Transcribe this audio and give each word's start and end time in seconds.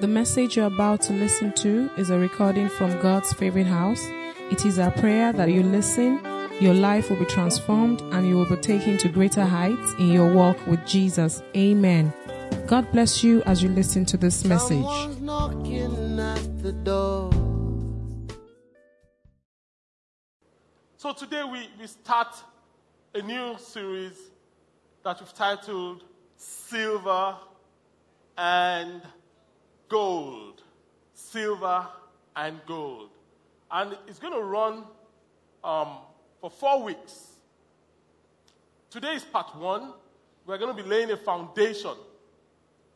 The 0.00 0.08
message 0.08 0.56
you're 0.56 0.66
about 0.66 1.02
to 1.02 1.12
listen 1.12 1.52
to 1.52 1.88
is 1.96 2.10
a 2.10 2.18
recording 2.18 2.68
from 2.68 3.00
God's 3.00 3.32
favorite 3.32 3.68
house. 3.68 4.04
It 4.50 4.66
is 4.66 4.80
our 4.80 4.90
prayer 4.90 5.32
that 5.32 5.52
you 5.52 5.62
listen, 5.62 6.20
your 6.60 6.74
life 6.74 7.08
will 7.08 7.16
be 7.16 7.24
transformed, 7.26 8.00
and 8.12 8.26
you 8.26 8.36
will 8.36 8.48
be 8.48 8.56
taken 8.56 8.98
to 8.98 9.08
greater 9.08 9.44
heights 9.44 9.94
in 10.00 10.08
your 10.10 10.34
walk 10.34 10.66
with 10.66 10.84
Jesus. 10.84 11.44
Amen. 11.56 12.12
God 12.66 12.90
bless 12.90 13.22
you 13.22 13.40
as 13.44 13.62
you 13.62 13.68
listen 13.68 14.04
to 14.06 14.16
this 14.16 14.44
message. 14.44 14.84
At 14.84 15.22
the 16.62 16.72
door. 16.82 17.30
So 20.96 21.12
today 21.12 21.44
we, 21.44 21.68
we 21.78 21.86
start 21.86 22.34
a 23.14 23.22
new 23.22 23.56
series 23.58 24.18
that 25.04 25.20
we've 25.20 25.34
titled 25.34 26.02
Silver 26.36 27.36
and 28.36 29.00
Gold. 29.88 30.62
Silver 31.12 31.86
and 32.36 32.60
Gold. 32.66 33.10
And 33.70 33.96
it's 34.06 34.18
going 34.18 34.32
to 34.32 34.42
run 34.42 34.84
um, 35.62 35.98
for 36.40 36.50
four 36.50 36.82
weeks. 36.82 37.32
Today 38.90 39.14
is 39.14 39.24
part 39.24 39.56
one. 39.56 39.92
We're 40.46 40.58
going 40.58 40.76
to 40.76 40.82
be 40.82 40.88
laying 40.88 41.10
a 41.10 41.16
foundation 41.16 41.94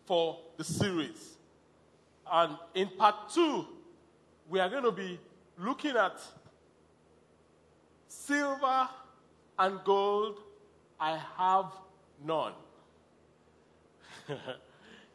for 0.06 0.38
the 0.56 0.64
series. 0.64 1.36
And 2.30 2.56
in 2.74 2.88
part 2.88 3.30
two, 3.32 3.66
we 4.48 4.60
are 4.60 4.68
going 4.68 4.84
to 4.84 4.92
be 4.92 5.18
looking 5.58 5.96
at 5.96 6.20
silver 8.08 8.88
and 9.58 9.80
gold, 9.84 10.40
I 11.00 11.18
have 11.36 11.72
none. 12.24 12.52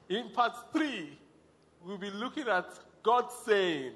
In 0.10 0.30
part 0.32 0.54
three, 0.74 1.18
we'll 1.86 1.98
be 1.98 2.10
looking 2.10 2.48
at 2.48 2.66
God 3.02 3.26
saying, 3.46 3.92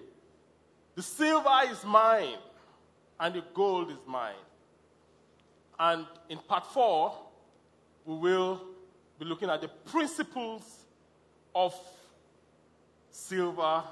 The 0.96 1.02
silver 1.02 1.62
is 1.70 1.84
mine 1.86 2.38
and 3.20 3.36
the 3.36 3.44
gold 3.54 3.92
is 3.92 3.98
mine. 4.06 4.34
And 5.80 6.06
in 6.30 6.40
part 6.40 6.66
four, 6.68 7.14
we 8.06 8.16
will 8.16 8.62
be 9.20 9.26
looking 9.26 9.50
at 9.50 9.62
the 9.62 9.68
principles 9.68 10.64
of 11.56 11.76
silver 13.12 13.84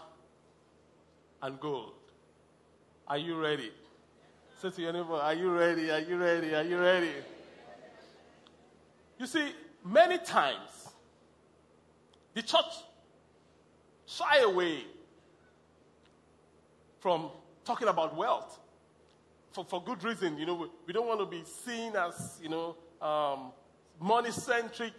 and 1.41 1.59
gold. 1.59 1.93
Are 3.07 3.17
you 3.17 3.39
ready? 3.39 3.71
Say 4.61 4.69
to 4.71 4.81
your 4.81 4.93
neighbor, 4.93 5.13
Are 5.13 5.33
you 5.33 5.52
ready? 5.52 5.91
Are 5.91 5.99
you 5.99 6.17
ready? 6.17 6.55
Are 6.55 6.63
you 6.63 6.80
ready? 6.80 7.11
You 9.19 9.27
see, 9.27 9.53
many 9.83 10.17
times 10.17 10.89
the 12.33 12.41
church 12.41 12.65
shy 14.06 14.39
away 14.39 14.84
from 17.00 17.30
talking 17.64 17.88
about 17.88 18.16
wealth 18.16 18.59
for, 19.52 19.66
for 19.66 19.81
good 19.84 20.03
reason. 20.03 20.38
You 20.38 20.45
know, 20.45 20.56
we, 20.56 20.67
we 20.88 20.94
don't 20.94 21.08
want 21.08 21.20
to 21.20 21.25
be 21.25 21.44
seen 21.45 21.95
as, 21.95 22.39
you 22.42 22.50
know, 22.50 22.76
um, 23.02 23.52
money 24.00 24.31
centric. 24.31 24.94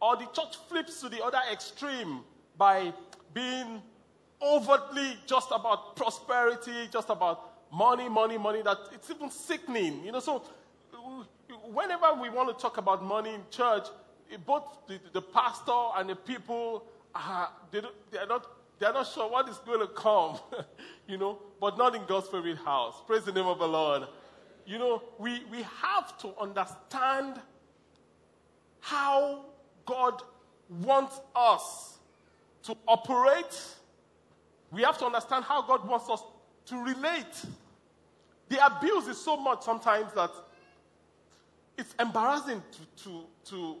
Or 0.00 0.16
the 0.16 0.26
church 0.26 0.56
flips 0.68 1.00
to 1.00 1.08
the 1.08 1.24
other 1.24 1.38
extreme 1.50 2.20
by 2.58 2.92
being 3.32 3.80
overtly 4.42 5.16
just 5.26 5.48
about 5.52 5.96
prosperity, 5.96 6.88
just 6.92 7.08
about 7.08 7.52
money, 7.72 8.08
money, 8.08 8.36
money, 8.36 8.62
that 8.62 8.78
it's 8.92 9.10
even 9.10 9.30
sickening. 9.30 10.04
You 10.04 10.12
know, 10.12 10.20
so 10.20 10.42
whenever 11.72 12.14
we 12.20 12.28
want 12.28 12.56
to 12.56 12.60
talk 12.60 12.76
about 12.78 13.04
money 13.04 13.34
in 13.34 13.40
church, 13.50 13.86
both 14.46 14.64
the, 14.88 14.98
the 15.12 15.22
pastor 15.22 15.88
and 15.96 16.10
the 16.10 16.16
people, 16.16 16.84
uh, 17.14 17.46
they, 17.70 17.80
they, 18.10 18.18
are 18.18 18.26
not, 18.26 18.46
they 18.78 18.86
are 18.86 18.92
not 18.92 19.06
sure 19.06 19.30
what 19.30 19.48
is 19.48 19.58
going 19.58 19.80
to 19.80 19.86
come, 19.88 20.38
you 21.08 21.18
know, 21.18 21.38
but 21.60 21.78
not 21.78 21.94
in 21.94 22.02
God's 22.06 22.28
favorite 22.28 22.58
house. 22.58 22.96
Praise 23.06 23.24
the 23.24 23.32
name 23.32 23.46
of 23.46 23.58
the 23.58 23.68
Lord. 23.68 24.06
You 24.66 24.78
know, 24.78 25.02
we, 25.18 25.42
we 25.50 25.62
have 25.62 26.16
to 26.18 26.34
understand 26.40 27.40
how 28.80 29.44
God 29.86 30.22
wants 30.68 31.20
us 31.34 31.98
to 32.64 32.76
operate. 32.86 33.60
We 34.70 34.82
have 34.82 34.98
to 34.98 35.06
understand 35.06 35.44
how 35.44 35.62
God 35.62 35.86
wants 35.86 36.08
us 36.08 36.22
to 36.66 36.76
relate. 36.76 37.44
The 38.48 38.64
abuse 38.64 39.08
is 39.08 39.18
so 39.18 39.36
much 39.36 39.62
sometimes 39.62 40.12
that 40.14 40.30
it's 41.76 41.94
embarrassing 41.98 42.62
to, 42.72 43.04
to, 43.04 43.24
to, 43.46 43.76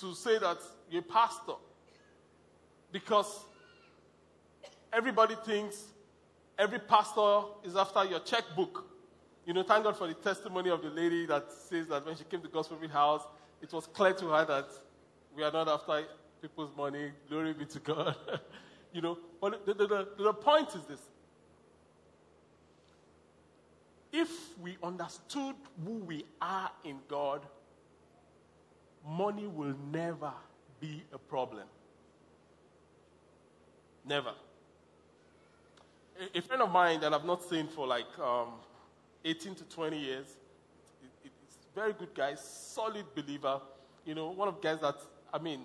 to 0.00 0.14
say 0.14 0.38
that 0.38 0.58
you're 0.90 1.00
a 1.00 1.04
pastor 1.04 1.54
because 2.92 3.44
everybody 4.92 5.36
thinks 5.44 5.84
every 6.58 6.78
pastor 6.78 7.42
is 7.64 7.76
after 7.76 8.04
your 8.04 8.20
checkbook. 8.20 8.86
You 9.46 9.54
know, 9.54 9.62
thank 9.62 9.84
God 9.84 9.96
for 9.96 10.06
the 10.06 10.14
testimony 10.14 10.70
of 10.70 10.82
the 10.82 10.90
lady 10.90 11.26
that 11.26 11.50
says 11.50 11.86
that 11.88 12.04
when 12.04 12.16
she 12.16 12.24
came 12.24 12.42
to 12.42 12.62
favorite 12.64 12.90
house, 12.90 13.22
it 13.62 13.72
was 13.72 13.86
clear 13.86 14.12
to 14.14 14.26
her 14.28 14.44
that 14.44 14.68
we 15.34 15.42
are 15.42 15.52
not 15.52 15.68
after 15.68 16.04
people's 16.40 16.74
money. 16.76 17.12
Glory 17.28 17.52
be 17.52 17.64
to 17.66 17.78
God. 17.80 18.16
you 18.92 19.00
know, 19.00 19.18
but 19.40 19.64
the, 19.66 19.74
the, 19.74 19.86
the, 19.86 20.08
the 20.18 20.32
point 20.32 20.68
is 20.74 20.82
this 20.84 21.00
if 24.12 24.58
we 24.58 24.76
understood 24.82 25.54
who 25.84 25.92
we 25.92 26.24
are 26.42 26.70
in 26.84 26.98
God, 27.08 27.46
money 29.06 29.46
will 29.46 29.74
never 29.92 30.32
be 30.80 31.02
a 31.12 31.18
problem. 31.18 31.66
Never. 34.04 34.32
A, 36.18 36.38
a 36.38 36.42
friend 36.42 36.62
of 36.62 36.70
mine 36.70 37.00
that 37.00 37.12
I've 37.12 37.24
not 37.24 37.42
seen 37.42 37.68
for 37.68 37.86
like 37.86 38.18
um, 38.18 38.48
18 39.24 39.54
to 39.56 39.64
20 39.64 39.98
years, 39.98 40.26
it, 41.02 41.26
it, 41.26 41.32
it's 41.46 41.56
a 41.56 41.78
very 41.78 41.92
good 41.92 42.14
guy, 42.14 42.34
solid 42.34 43.04
believer. 43.14 43.60
You 44.04 44.14
know, 44.14 44.30
one 44.30 44.48
of 44.48 44.56
the 44.56 44.60
guys 44.60 44.80
that, 44.80 44.96
I 45.32 45.38
mean, 45.38 45.60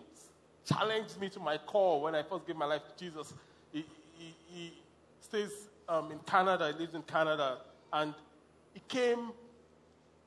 challenged 0.65 1.19
me 1.19 1.29
to 1.29 1.39
my 1.39 1.57
core 1.57 2.01
when 2.01 2.15
I 2.15 2.23
first 2.23 2.45
gave 2.47 2.55
my 2.55 2.65
life 2.65 2.81
to 2.87 3.03
Jesus. 3.03 3.33
He, 3.71 3.85
he, 4.17 4.35
he 4.49 4.73
stays 5.21 5.51
um, 5.87 6.11
in 6.11 6.19
Canada, 6.19 6.71
he 6.73 6.79
lives 6.79 6.95
in 6.95 7.01
Canada, 7.03 7.59
and 7.93 8.13
he 8.73 8.81
came, 8.87 9.31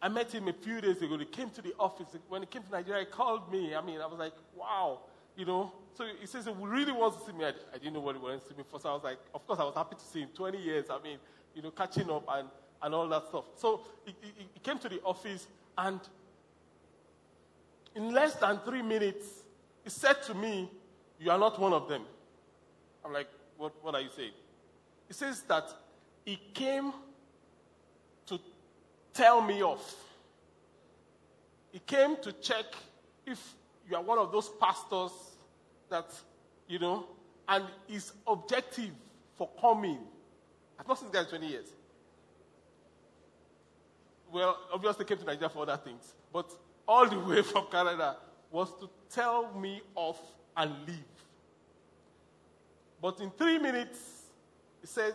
I 0.01 0.09
met 0.09 0.33
him 0.33 0.49
a 0.49 0.53
few 0.53 0.81
days 0.81 1.03
ago. 1.03 1.19
He 1.19 1.25
came 1.25 1.51
to 1.51 1.63
the 1.63 1.75
office. 1.79 2.07
When 2.29 2.43
he 2.43 2.47
came 2.47 2.63
to 2.63 2.71
Nigeria, 2.71 3.01
he 3.01 3.07
called 3.07 3.51
me. 3.53 3.75
I 3.75 3.83
mean, 3.83 4.01
I 4.01 4.07
was 4.07 4.19
like, 4.19 4.35
wow, 4.57 5.01
you 5.39 5.47
know. 5.47 5.73
So 5.95 6.05
he 6.21 6.27
says 6.27 6.45
he 6.45 6.53
really 6.61 6.93
wants 6.93 7.19
to 7.19 7.27
see 7.27 7.33
me. 7.37 7.45
I, 7.45 7.53
I 7.73 7.79
didn't 7.79 7.95
know 7.95 8.01
what 8.01 8.17
he 8.17 8.21
wanted 8.21 8.43
to 8.43 8.49
see 8.49 8.55
me 8.57 8.65
for. 8.69 8.79
So 8.79 8.91
I 8.91 8.95
was 8.95 9.05
like, 9.05 9.19
of 9.35 9.47
course, 9.47 9.59
I 9.61 9.65
was 9.65 9.75
happy 9.75 9.97
to 9.97 10.05
see 10.05 10.21
him. 10.21 10.29
20 10.35 10.59
years, 10.59 10.87
I 10.91 11.01
mean, 11.03 11.19
you 11.55 11.63
know, 11.63 11.71
catching 11.71 12.11
up 12.11 12.25
and, 12.29 12.49
and 12.83 12.95
all 12.95 13.09
that 13.09 13.29
stuff. 13.29 13.45
So 13.57 13.83
he, 14.05 14.15
he, 14.21 14.47
he 14.53 14.61
came 14.61 14.79
to 14.81 14.89
the 14.89 15.01
office 15.03 15.47
and 15.79 16.01
in 17.95 18.13
less 18.13 18.35
than 18.35 18.59
three 18.59 18.83
minutes, 18.83 19.27
he 19.85 19.91
said 19.91 20.23
to 20.25 20.35
me, 20.35 20.71
You 21.19 21.31
are 21.31 21.39
not 21.39 21.59
one 21.59 21.73
of 21.73 21.89
them. 21.89 22.03
I'm 23.05 23.13
like, 23.13 23.29
What, 23.57 23.73
what 23.83 23.95
are 23.95 24.01
you 24.01 24.11
saying? 24.15 24.33
He 25.07 25.15
says 25.15 25.43
that 25.43 25.73
he 26.25 26.39
came 26.53 26.93
to 28.27 28.39
tell 29.15 29.41
me 29.41 29.63
off. 29.63 29.95
He 31.73 31.79
came 31.81 32.17
to 32.23 32.33
check 32.33 32.67
if 33.27 33.55
you 33.89 33.97
are 33.97 34.03
one 34.03 34.19
of 34.19 34.31
those 34.31 34.51
pastors 34.61 35.13
that, 35.91 36.11
you 36.67 36.79
know, 36.79 37.07
and 37.49 37.65
his 37.87 38.13
objective 38.27 38.91
for 39.37 39.49
coming. 39.61 39.99
I've 40.79 40.87
not 40.87 40.99
seen 40.99 41.11
this 41.11 41.25
guy 41.25 41.29
20 41.29 41.47
years. 41.47 41.67
Well, 44.33 44.59
obviously 44.73 45.05
came 45.05 45.19
to 45.19 45.25
Nigeria 45.25 45.49
for 45.49 45.63
other 45.63 45.79
things. 45.83 46.15
But 46.33 46.51
all 46.87 47.09
the 47.09 47.19
way 47.19 47.43
from 47.43 47.67
Canada 47.71 48.17
was 48.51 48.71
to 48.81 48.89
tell 49.11 49.53
me 49.55 49.81
off 49.95 50.21
and 50.57 50.73
leave. 50.87 51.05
But 53.01 53.21
in 53.21 53.31
three 53.31 53.59
minutes, 53.59 53.99
he 54.81 54.87
said, 54.87 55.15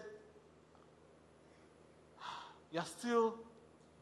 ah, 2.22 2.46
You're 2.72 2.86
still 2.86 3.36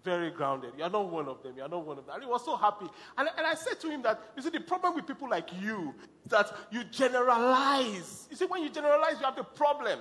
very 0.03 0.31
grounded. 0.31 0.71
You're 0.77 0.89
not 0.89 1.09
one 1.09 1.27
of 1.27 1.43
them. 1.43 1.53
You're 1.55 1.67
not 1.69 1.85
one 1.85 1.97
of 1.97 2.05
them. 2.05 2.15
And 2.15 2.23
he 2.23 2.29
was 2.29 2.43
so 2.43 2.55
happy. 2.55 2.85
And, 3.17 3.29
and 3.37 3.45
I 3.45 3.53
said 3.53 3.79
to 3.81 3.89
him 3.89 4.01
that, 4.03 4.21
you 4.35 4.41
see, 4.41 4.49
the 4.49 4.59
problem 4.59 4.95
with 4.95 5.05
people 5.05 5.29
like 5.29 5.49
you 5.61 5.93
that 6.27 6.51
you 6.71 6.83
generalize. 6.85 8.27
You 8.29 8.35
see, 8.35 8.45
when 8.45 8.63
you 8.63 8.69
generalize, 8.69 9.19
you 9.19 9.25
have 9.25 9.35
the 9.35 9.43
problem. 9.43 9.99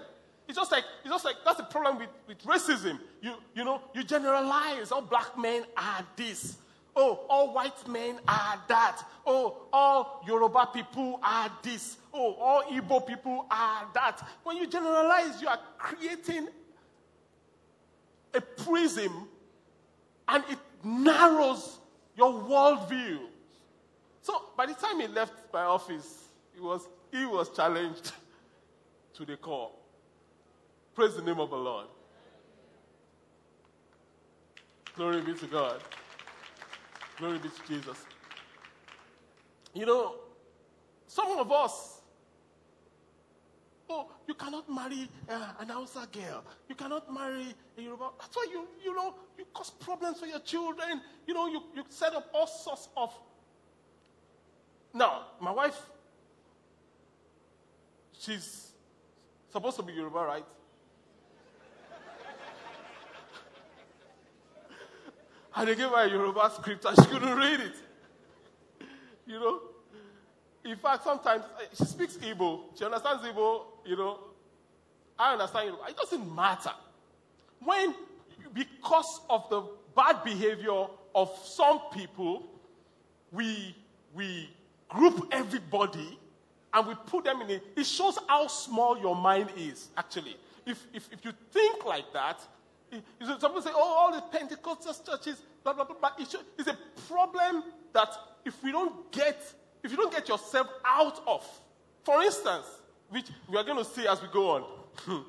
It's 0.48 0.56
just 0.58 0.72
like, 0.72 0.84
it's 1.04 1.12
just 1.12 1.24
like 1.24 1.36
that's 1.44 1.58
the 1.58 1.64
problem 1.64 1.98
with, 1.98 2.08
with 2.26 2.42
racism. 2.44 2.98
You, 3.20 3.34
you 3.54 3.64
know, 3.64 3.80
you 3.94 4.02
generalize. 4.02 4.90
All 4.90 5.02
black 5.02 5.38
men 5.38 5.64
are 5.76 6.04
this. 6.16 6.56
Oh, 6.96 7.20
all 7.28 7.52
white 7.54 7.86
men 7.86 8.18
are 8.26 8.60
that. 8.68 9.02
Oh, 9.24 9.68
all 9.72 10.24
Yoruba 10.26 10.70
people 10.74 11.20
are 11.22 11.50
this. 11.62 11.98
Oh, 12.12 12.34
all 12.34 12.62
Igbo 12.64 13.06
people 13.06 13.46
are 13.50 13.86
that. 13.94 14.26
When 14.42 14.56
you 14.56 14.66
generalize, 14.66 15.40
you 15.40 15.46
are 15.46 15.60
creating 15.78 16.48
a 18.34 18.40
prism 18.40 19.28
and 20.30 20.44
it 20.48 20.58
narrows 20.84 21.78
your 22.16 22.32
worldview. 22.32 23.18
So 24.22 24.46
by 24.56 24.66
the 24.66 24.74
time 24.74 25.00
he 25.00 25.06
left 25.06 25.34
my 25.52 25.62
office, 25.62 26.28
he 26.54 26.60
was, 26.60 26.88
he 27.10 27.26
was 27.26 27.48
challenged. 27.50 28.12
to 29.20 29.26
the 29.26 29.36
core. 29.36 29.70
Praise 30.94 31.14
the 31.14 31.20
name 31.20 31.38
of 31.38 31.50
the 31.50 31.56
Lord. 31.56 31.86
Glory 34.96 35.20
be 35.20 35.34
to 35.34 35.46
God. 35.46 35.82
Glory 37.18 37.38
be 37.38 37.50
to 37.50 37.68
Jesus. 37.68 37.98
You 39.74 39.84
know, 39.84 40.14
some 41.06 41.38
of 41.38 41.52
us, 41.52 41.99
oh, 43.90 44.06
you 44.26 44.34
cannot 44.34 44.70
marry 44.72 45.08
uh, 45.28 45.52
an 45.58 45.68
Hausa 45.68 46.06
girl. 46.12 46.44
You 46.68 46.74
cannot 46.74 47.12
marry 47.12 47.54
a 47.76 47.82
Yoruba. 47.82 48.10
That's 48.18 48.34
why 48.36 48.46
you, 48.50 48.66
you 48.84 48.94
know, 48.94 49.14
you 49.36 49.44
cause 49.52 49.70
problems 49.70 50.20
for 50.20 50.26
your 50.26 50.38
children. 50.40 51.00
You 51.26 51.34
know, 51.34 51.48
you, 51.48 51.62
you 51.74 51.84
set 51.88 52.14
up 52.14 52.30
all 52.32 52.46
sorts 52.46 52.88
of. 52.96 53.12
Now, 54.94 55.26
my 55.40 55.50
wife, 55.50 55.78
she's 58.18 58.70
supposed 59.52 59.76
to 59.76 59.82
be 59.82 59.92
Yoruba, 59.92 60.18
right? 60.18 60.44
and 65.56 65.68
they 65.68 65.74
gave 65.74 65.88
her 65.90 66.04
a 66.04 66.08
Yoruba 66.10 66.52
script 66.56 66.84
and 66.84 66.96
she 66.96 67.04
couldn't 67.06 67.36
read 67.36 67.60
it. 67.60 67.74
You 69.26 69.40
know? 69.40 69.60
In 70.64 70.76
fact, 70.76 71.04
sometimes 71.04 71.42
eh, 71.60 71.66
she 71.76 71.84
speaks 71.84 72.16
Igbo. 72.16 72.60
She 72.78 72.84
understands 72.84 73.22
Igbo, 73.24 73.62
you 73.86 73.96
know. 73.96 74.18
I 75.18 75.32
understand 75.32 75.66
Yoruba. 75.68 75.88
It 75.88 75.96
doesn't 75.96 76.34
matter. 76.34 76.72
When, 77.62 77.94
because 78.54 79.20
of 79.28 79.48
the 79.50 79.62
bad 79.94 80.24
behavior 80.24 80.86
of 81.14 81.30
some 81.44 81.80
people, 81.92 82.46
we, 83.32 83.74
we 84.14 84.50
group 84.88 85.28
everybody 85.30 86.18
and 86.72 86.86
we 86.86 86.94
put 87.06 87.24
them 87.24 87.42
in 87.42 87.50
a, 87.50 87.60
it 87.76 87.84
shows 87.84 88.18
how 88.28 88.46
small 88.46 88.98
your 88.98 89.16
mind 89.16 89.50
is, 89.56 89.88
actually. 89.96 90.36
If, 90.66 90.86
if, 90.94 91.08
if 91.12 91.24
you 91.24 91.32
think 91.50 91.84
like 91.84 92.12
that, 92.12 92.40
some 93.20 93.38
people 93.38 93.62
say, 93.62 93.70
oh, 93.74 93.94
all 93.98 94.12
the 94.12 94.20
Pentecostal 94.36 94.94
churches, 95.06 95.42
blah, 95.62 95.72
blah, 95.72 95.84
blah. 95.84 95.96
But 96.00 96.14
it's 96.18 96.68
a 96.68 96.76
problem 97.08 97.64
that 97.92 98.08
if 98.44 98.62
we 98.62 98.72
don't 98.72 99.10
get, 99.12 99.40
if 99.82 99.90
you 99.90 99.96
don't 99.96 100.12
get 100.12 100.28
yourself 100.28 100.68
out 100.84 101.22
of, 101.26 101.46
for 102.04 102.22
instance, 102.22 102.66
which 103.08 103.26
we 103.48 103.56
are 103.56 103.64
going 103.64 103.78
to 103.78 103.84
see 103.84 104.06
as 104.06 104.20
we 104.22 104.28
go 104.28 104.50
on. 104.50 104.64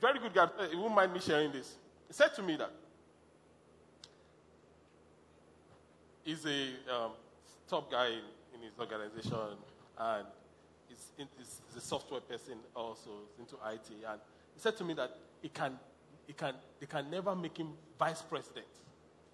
Very 0.00 0.18
good 0.20 0.32
guy. 0.34 0.48
He 0.70 0.76
won't 0.76 0.94
mind 0.94 1.12
me 1.12 1.20
sharing 1.20 1.52
this. 1.52 1.74
He 2.06 2.14
said 2.14 2.34
to 2.36 2.42
me 2.42 2.56
that 2.56 2.70
he's 6.24 6.44
a 6.44 6.68
um, 6.94 7.12
top 7.68 7.90
guy 7.90 8.06
in, 8.08 8.20
in, 8.54 8.62
his 8.62 8.78
organization 8.78 9.34
and 9.98 10.26
he's, 10.88 11.12
he's, 11.16 11.26
he's, 11.36 11.76
a 11.76 11.80
software 11.80 12.20
person 12.20 12.58
also, 12.74 13.10
into 13.38 13.54
IT. 13.54 13.90
And 14.08 14.20
he 14.54 14.60
said 14.60 14.76
to 14.76 14.84
me 14.84 14.94
that 14.94 15.16
he 15.42 15.48
can, 15.48 15.78
he 16.26 16.32
can, 16.32 16.54
they 16.78 16.86
can 16.86 17.10
never 17.10 17.34
make 17.34 17.56
him 17.58 17.70
vice 17.98 18.22
president 18.22 18.66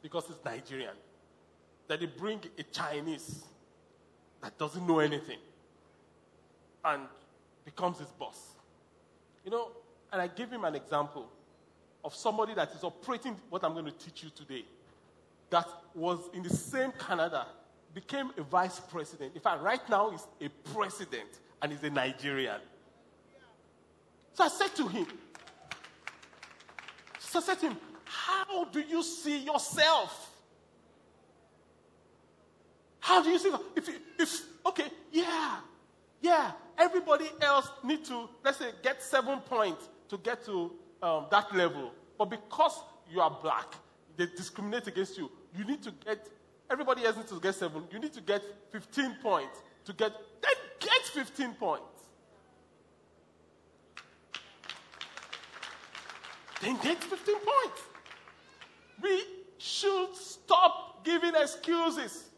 because 0.03 0.27
he's 0.27 0.37
Nigerian. 0.45 0.95
That 1.89 2.01
they 2.01 2.07
bring 2.07 2.41
a 2.59 2.63
Chinese 2.63 3.45
that 4.43 4.57
doesn't 4.59 4.87
know 4.87 4.99
anything 5.01 5.39
and 6.85 7.03
becomes 7.65 7.99
his 7.99 8.09
boss. 8.09 8.53
You 9.45 9.51
know, 9.51 9.69
and 10.13 10.21
I 10.21 10.29
gave 10.29 10.51
him 10.51 10.65
an 10.65 10.75
example 10.75 11.29
of 12.05 12.15
somebody 12.15 12.55
that 12.55 12.73
is 12.73 12.85
operating 12.85 13.37
what 13.49 13.65
I'm 13.65 13.73
going 13.73 13.87
to 13.87 13.93
teach 13.93 14.23
you 14.23 14.31
today 14.31 14.65
that 15.51 15.69
was 15.95 16.19
in 16.33 16.43
the 16.43 16.51
same 16.51 16.93
Canada, 16.99 17.47
became 17.95 18.31
a 18.37 18.43
vice 18.43 18.81
president. 18.81 19.35
In 19.35 19.41
fact, 19.41 19.63
right 19.63 19.89
now 19.89 20.11
he's 20.11 20.27
a 20.41 20.49
president 20.73 21.29
and 21.63 21.71
he's 21.73 21.83
a 21.85 21.91
Nigerian. 21.91 22.61
So 24.33 24.45
I 24.45 24.49
said 24.49 24.75
to 24.77 24.89
him, 24.89 25.07
so 27.21 27.39
I 27.39 27.43
said 27.43 27.61
to 27.61 27.69
him, 27.69 27.77
how 28.05 28.65
do 28.65 28.81
you 28.81 29.03
see 29.03 29.45
yourself? 29.45 30.24
How 33.05 33.23
do 33.23 33.29
you 33.29 33.39
see 33.39 33.51
yourself? 33.51 33.67
If, 33.77 33.87
if 34.19 34.43
okay, 34.65 34.87
yeah, 35.13 35.59
yeah, 36.23 36.53
everybody 36.79 37.27
else 37.43 37.69
need 37.83 38.03
to, 38.07 38.31
let's 38.43 38.57
say, 38.57 38.71
get 38.83 39.03
seven 39.03 39.41
points 39.41 39.91
to 40.09 40.17
get 40.17 40.43
to 40.47 40.73
um, 41.03 41.27
that 41.31 41.55
level. 41.55 41.93
But 42.17 42.31
because 42.31 42.83
you 43.13 43.21
are 43.21 43.39
black, 43.43 43.75
they 44.17 44.25
discriminate 44.25 44.87
against 44.87 45.19
you. 45.19 45.31
You 45.55 45.67
need 45.67 45.83
to 45.83 45.91
get, 45.91 46.31
everybody 46.71 47.05
else 47.05 47.19
needs 47.19 47.31
to 47.31 47.41
get 47.41 47.55
seven. 47.57 47.85
You 47.93 47.99
need 47.99 48.15
to 48.15 48.23
get 48.23 48.43
15 48.73 49.17
points 49.23 49.59
to 49.85 49.93
get, 49.93 50.13
then 50.41 50.55
get 50.81 51.03
15 51.27 51.55
points. 51.57 51.85
Then 56.63 56.79
get 56.83 57.05
15 57.05 57.35
points. 57.35 57.83
We 59.03 59.25
should 59.59 60.17
stop 60.17 61.05
giving 61.05 61.35
excuses. 61.35 62.31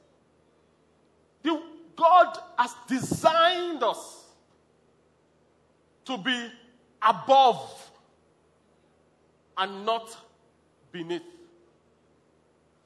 God 1.97 2.39
has 2.59 2.75
designed 2.87 3.83
us 3.83 4.25
to 6.05 6.19
be 6.19 6.49
above 7.03 7.91
and 9.57 9.87
not 9.87 10.17
beneath. 10.93 11.23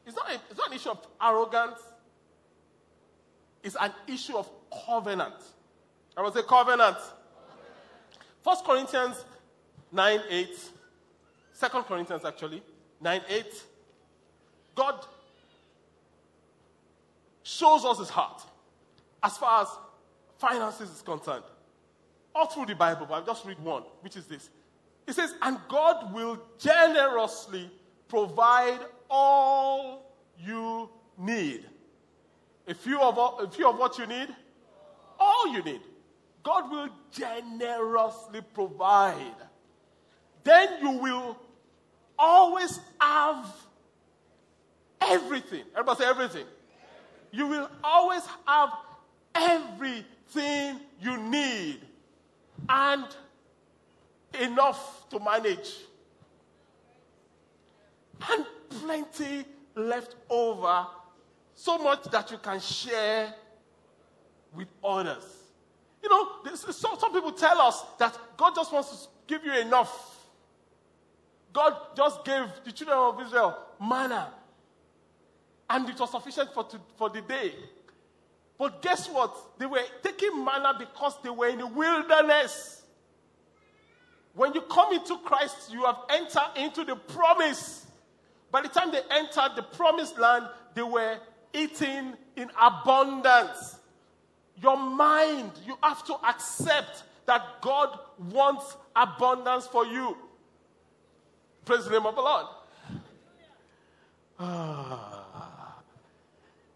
It's 0.07 0.17
not, 0.17 0.31
a, 0.31 0.35
it's 0.49 0.59
not 0.59 0.69
an 0.69 0.77
issue 0.77 0.91
of 0.91 1.07
arrogance, 1.21 1.81
it's 3.63 3.77
an 3.79 3.93
issue 4.07 4.37
of 4.37 4.49
covenant. 4.87 5.35
I 6.17 6.23
will 6.23 6.33
say 6.33 6.43
covenant. 6.43 6.97
First 8.43 8.65
Corinthians 8.65 9.25
9 9.93 10.21
8. 10.29 10.49
Second 11.53 11.83
Corinthians 11.83 12.25
actually, 12.25 12.63
9 13.01 13.21
8. 13.29 13.65
God 14.75 15.05
shows 17.43 17.85
us 17.85 17.99
his 17.99 18.09
heart 18.09 18.43
as 19.23 19.37
far 19.39 19.63
as 19.63 19.69
finances 20.39 20.91
is 20.91 21.03
concerned. 21.03 21.45
All 22.35 22.47
through 22.47 22.67
the 22.67 22.75
Bible, 22.75 23.07
but 23.09 23.15
I'll 23.15 23.27
just 23.27 23.45
read 23.45 23.59
one, 23.61 23.83
which 24.01 24.17
is 24.17 24.27
this. 24.27 24.51
It 25.07 25.15
says, 25.15 25.35
And 25.43 25.59
God 25.69 26.15
will 26.15 26.39
generously 26.59 27.71
provide 28.09 28.81
all 29.09 30.15
you 30.39 30.89
need. 31.19 31.65
A 32.69 32.75
few 32.75 33.01
of, 33.01 33.19
a 33.41 33.51
few 33.51 33.69
of 33.69 33.79
what 33.79 33.99
you 33.99 34.07
need, 34.07 34.29
all 35.19 35.53
you 35.53 35.63
need. 35.63 35.81
God 36.43 36.71
will 36.71 36.89
generously 37.11 38.41
provide. 38.55 39.35
Then 40.45 40.69
you 40.81 40.91
will 40.93 41.37
always 42.19 42.79
have 43.01 43.47
everything. 45.01 45.65
Everybody 45.73 46.03
say 46.03 46.09
everything. 46.09 46.47
You 47.33 47.47
will 47.47 47.69
always 47.83 48.23
have 48.47 48.71
everything 49.35 50.81
you 51.01 51.17
need 51.17 51.81
and 52.69 53.07
enough 54.39 55.09
to 55.11 55.19
manage. 55.19 55.77
And 58.31 58.45
plenty 58.69 59.45
left 59.75 60.15
over, 60.29 60.87
so 61.55 61.79
much 61.79 62.05
that 62.05 62.31
you 62.31 62.39
can 62.39 62.61
share 62.61 63.35
with 64.55 64.69
others. 64.85 65.25
You 66.03 66.09
know, 66.09 66.55
some, 66.55 66.99
some 66.99 67.13
people 67.13 67.33
tell 67.33 67.61
us 67.61 67.83
that 67.99 68.19
God 68.37 68.55
just 68.55 68.73
wants 68.73 69.07
to 69.07 69.09
give 69.27 69.45
you 69.45 69.53
enough. 69.61 70.19
God 71.53 71.77
just 71.97 72.25
gave 72.25 72.47
the 72.65 72.73
children 72.73 72.99
of 72.99 73.21
Israel 73.27 73.59
manna, 73.81 74.33
and 75.69 75.89
it 75.89 75.99
was 75.99 76.11
sufficient 76.11 76.53
for, 76.55 76.65
to, 76.65 76.81
for 76.97 77.11
the 77.11 77.21
day. 77.23 77.53
But 78.61 78.83
guess 78.83 79.09
what? 79.09 79.35
They 79.59 79.65
were 79.65 79.81
taking 80.03 80.45
manna 80.45 80.75
because 80.79 81.15
they 81.23 81.31
were 81.31 81.49
in 81.49 81.61
the 81.61 81.67
wilderness. 81.67 82.83
When 84.35 84.53
you 84.53 84.61
come 84.61 84.93
into 84.93 85.17
Christ, 85.17 85.73
you 85.73 85.87
have 85.87 85.97
entered 86.11 86.51
into 86.57 86.85
the 86.85 86.95
promise. 86.95 87.87
By 88.53 88.61
the 88.61 88.69
time 88.69 88.93
they 88.93 89.01
entered 89.11 89.53
the 89.57 89.63
promised 89.63 90.19
land, 90.19 90.47
they 90.75 90.83
were 90.83 91.17
eating 91.55 92.13
in 92.37 92.51
abundance. 92.61 93.79
Your 94.63 94.77
mind, 94.77 95.53
you 95.67 95.79
have 95.83 96.05
to 96.05 96.17
accept 96.29 97.05
that 97.25 97.63
God 97.63 97.99
wants 98.31 98.77
abundance 98.95 99.67
for 99.69 99.87
you. 99.87 100.19
Praise 101.65 101.87
the 101.87 101.93
name 101.93 102.05
of 102.05 102.15
the 102.15 102.21
Lord. 102.21 102.47
Ah. 104.39 105.77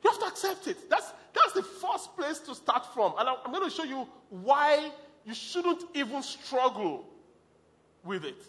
You 0.03 0.11
have 0.11 0.19
to 0.21 0.27
accept 0.27 0.67
it. 0.67 0.89
That's, 0.89 1.13
that's 1.35 1.53
the 1.53 1.63
first 1.63 2.17
place 2.17 2.39
to 2.41 2.55
start 2.55 2.93
from. 2.95 3.15
And 3.19 3.29
I'm 3.29 3.53
going 3.53 3.69
to 3.69 3.75
show 3.75 3.85
you 3.85 4.07
why 4.31 4.91
you 5.25 5.35
shouldn't 5.35 5.85
even 5.95 6.23
struggle 6.23 7.07
with 8.05 8.25
it. 8.25 8.43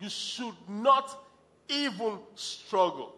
You 0.00 0.08
should 0.08 0.54
not 0.68 1.18
even 1.68 2.18
struggle. 2.34 3.14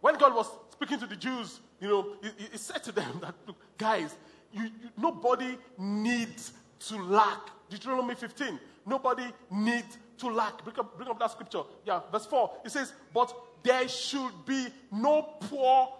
When 0.00 0.16
God 0.18 0.34
was 0.34 0.48
speaking 0.70 0.98
to 1.00 1.06
the 1.06 1.16
Jews, 1.16 1.60
you 1.80 1.88
know, 1.88 2.12
he, 2.22 2.44
he- 2.52 2.58
said 2.58 2.84
to 2.84 2.92
them 2.92 3.18
that, 3.22 3.34
look, 3.46 3.56
guys, 3.76 4.14
you, 4.52 4.64
you, 4.64 4.90
nobody 4.96 5.56
needs 5.78 6.52
to 6.80 6.96
lack. 7.02 7.40
Deuteronomy 7.68 8.14
15. 8.14 8.60
Nobody 8.86 9.24
needs 9.50 9.98
to 10.18 10.28
lack. 10.28 10.62
Bring 10.62 10.78
up, 10.78 10.96
bring 10.96 11.08
up 11.08 11.18
that 11.18 11.32
scripture. 11.32 11.62
Yeah, 11.84 12.00
verse 12.12 12.26
4. 12.26 12.52
It 12.64 12.70
says, 12.70 12.92
But 13.12 13.34
there 13.66 13.88
should 13.88 14.32
be 14.46 14.68
no 14.92 15.22
poor 15.40 15.92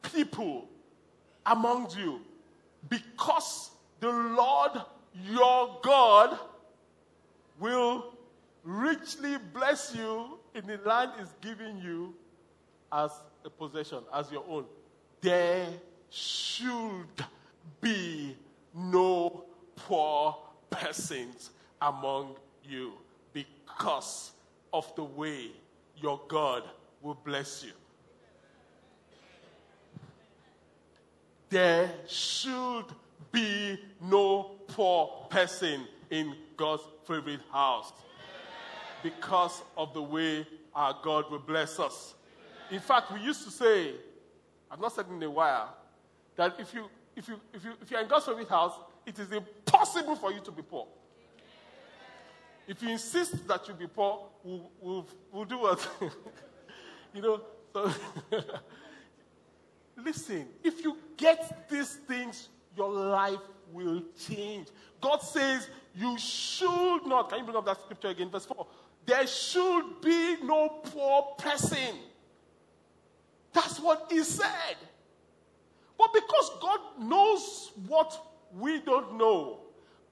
people 0.00 0.66
among 1.44 1.90
you, 1.96 2.20
because 2.88 3.70
the 4.00 4.10
Lord 4.10 4.80
your 5.28 5.78
God 5.82 6.38
will 7.60 8.14
richly 8.64 9.36
bless 9.52 9.94
you 9.94 10.38
in 10.54 10.66
the 10.66 10.78
land 10.86 11.12
is 11.20 11.28
giving 11.40 11.78
you 11.78 12.14
as 12.90 13.10
a 13.44 13.50
possession, 13.50 13.98
as 14.14 14.30
your 14.32 14.44
own. 14.48 14.64
There 15.20 15.68
should 16.10 17.24
be 17.80 18.36
no 18.74 19.44
poor 19.76 20.36
persons 20.70 21.50
among 21.80 22.36
you 22.64 22.92
because 23.32 24.32
of 24.72 24.90
the 24.96 25.04
way 25.04 25.50
your 25.96 26.20
God 26.28 26.62
will 27.02 27.18
bless 27.24 27.64
you. 27.64 27.72
There 31.50 31.90
should 32.08 32.86
be 33.30 33.78
no 34.00 34.52
poor 34.68 35.26
person 35.28 35.86
in 36.10 36.34
God's 36.56 36.82
favorite 37.06 37.40
house 37.50 37.92
because 39.02 39.62
of 39.76 39.92
the 39.92 40.02
way 40.02 40.46
our 40.74 40.96
God 41.02 41.30
will 41.30 41.40
bless 41.40 41.78
us. 41.78 42.14
In 42.70 42.80
fact, 42.80 43.12
we 43.12 43.20
used 43.20 43.44
to 43.44 43.50
say, 43.50 43.92
I've 44.70 44.80
not 44.80 44.94
said 44.94 45.06
in 45.10 45.22
a 45.22 45.30
while, 45.30 45.76
that 46.36 46.54
if 46.58 46.72
you 46.72 46.88
if 47.14 47.28
you 47.28 47.38
if 47.52 47.64
you 47.64 47.72
if 47.82 47.90
you're 47.90 48.00
in 48.00 48.08
God's 48.08 48.24
favorite 48.24 48.48
house, 48.48 48.72
it 49.04 49.18
is 49.18 49.30
impossible 49.30 50.16
for 50.16 50.32
you 50.32 50.40
to 50.40 50.50
be 50.50 50.62
poor. 50.62 50.86
If 52.66 52.82
you 52.82 52.90
insist 52.90 53.46
that 53.48 53.66
you 53.68 53.74
be 53.74 53.88
poor, 53.88 54.28
we'll, 54.44 54.70
we'll, 54.80 55.06
we'll 55.32 55.44
do 55.44 55.58
what? 55.58 55.86
you 57.14 57.22
know, 57.22 57.40
so 57.72 57.90
listen, 59.96 60.46
if 60.62 60.84
you 60.84 60.96
get 61.16 61.68
these 61.68 61.94
things, 62.08 62.48
your 62.76 62.90
life 62.90 63.40
will 63.72 64.02
change. 64.28 64.68
God 65.00 65.18
says 65.18 65.68
you 65.94 66.18
should 66.18 67.06
not. 67.06 67.28
Can 67.30 67.40
you 67.40 67.44
bring 67.44 67.56
up 67.56 67.66
that 67.66 67.80
scripture 67.80 68.08
again? 68.08 68.30
Verse 68.30 68.46
4. 68.46 68.66
There 69.04 69.26
should 69.26 70.00
be 70.00 70.36
no 70.42 70.68
poor 70.68 71.34
person. 71.38 71.96
That's 73.52 73.80
what 73.80 74.06
he 74.10 74.22
said. 74.22 74.76
But 75.98 76.12
because 76.12 76.50
God 76.60 76.80
knows 77.00 77.72
what 77.86 78.26
we 78.58 78.80
don't 78.80 79.18
know, 79.18 79.60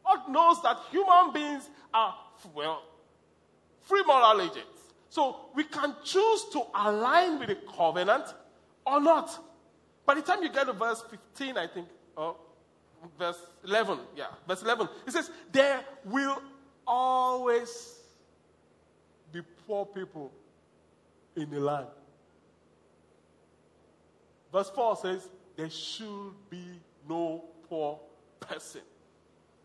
God 0.05 0.29
knows 0.29 0.63
that 0.63 0.79
human 0.91 1.33
beings 1.33 1.69
are, 1.95 2.15
well, 2.55 2.83
free 3.83 4.03
moral 4.07 4.41
agents. 4.41 4.80
So 5.11 5.37
we 5.55 5.65
can 5.65 5.95
choose 6.05 6.45
to 6.53 6.63
align 6.73 7.41
with 7.41 7.49
the 7.49 7.57
covenant 7.77 8.33
or 8.87 9.01
not. 9.01 9.45
By 10.07 10.15
the 10.15 10.23
time 10.23 10.43
you 10.43 10.51
get 10.51 10.67
to 10.67 10.73
verse 10.73 11.03
15, 11.11 11.59
I 11.59 11.67
think, 11.67 11.89
or 12.17 12.37
verse 13.19 13.39
11, 13.65 13.99
yeah, 14.17 14.27
verse 14.47 14.63
11, 14.63 14.89
it 15.07 15.13
says, 15.13 15.31
There 15.51 15.81
will 16.05 16.41
always 16.87 17.99
be 19.33 19.43
poor 19.67 19.85
people 19.85 20.31
in 21.35 21.51
the 21.51 21.59
land. 21.59 21.89
Verse 24.53 24.71
4 24.71 24.97
says, 24.97 25.29
There 25.57 25.71
should 25.71 26.35
be 26.49 26.65
no 27.09 27.45
poor 27.69 27.99
person 28.39 28.83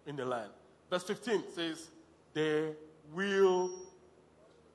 in 0.08 0.16
the 0.16 0.26
land. 0.26 0.50
Verse 0.90 1.04
15 1.04 1.44
says, 1.54 1.90
There 2.34 2.72
will 3.14 3.72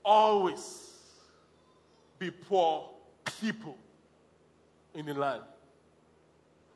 always 0.05 0.91
be 2.19 2.31
poor 2.31 2.91
people 3.41 3.77
in 4.95 5.07
the 5.07 5.15
land. 5.15 5.43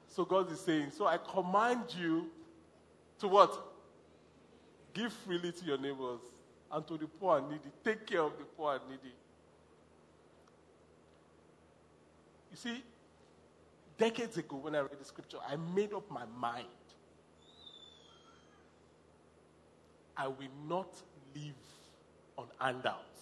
So 0.09 0.25
God 0.25 0.50
is 0.52 0.61
saying, 0.61 0.93
So 0.97 1.07
I 1.07 1.19
command 1.19 1.83
you 1.99 2.26
to 3.19 3.28
what? 3.28 3.73
Give 4.93 5.12
freely 5.12 5.50
to 5.50 5.64
your 5.64 5.78
neighbors 5.78 6.21
and 6.71 6.87
to 6.87 6.97
the 6.97 7.07
poor 7.07 7.38
and 7.38 7.49
needy. 7.49 7.71
Take 7.85 8.07
care 8.07 8.21
of 8.21 8.38
the 8.38 8.45
poor 8.45 8.75
and 8.75 8.83
needy. 8.88 9.14
You 12.50 12.57
see, 12.57 12.85
decades 13.99 14.37
ago 14.37 14.57
when 14.57 14.76
I 14.76 14.81
read 14.81 15.00
the 15.00 15.04
scripture, 15.04 15.38
I 15.49 15.57
made 15.75 15.93
up 15.93 16.09
my 16.11 16.25
mind. 16.38 16.69
I 20.16 20.28
will 20.28 20.54
not 20.69 20.88
live 21.35 21.54
on 22.38 22.47
handouts. 22.61 23.13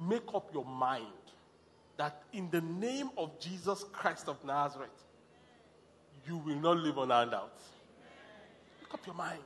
Make 0.00 0.34
up 0.34 0.50
your 0.54 0.64
mind 0.64 1.06
that 1.96 2.22
in 2.32 2.48
the 2.50 2.60
name 2.60 3.10
of 3.16 3.38
Jesus 3.40 3.84
Christ 3.92 4.28
of 4.28 4.42
Nazareth, 4.44 4.90
you 6.26 6.36
will 6.36 6.56
not 6.56 6.76
live 6.76 6.98
on 6.98 7.10
handouts. 7.10 7.64
Make 8.82 8.94
up 8.94 9.06
your 9.06 9.16
mind. 9.16 9.40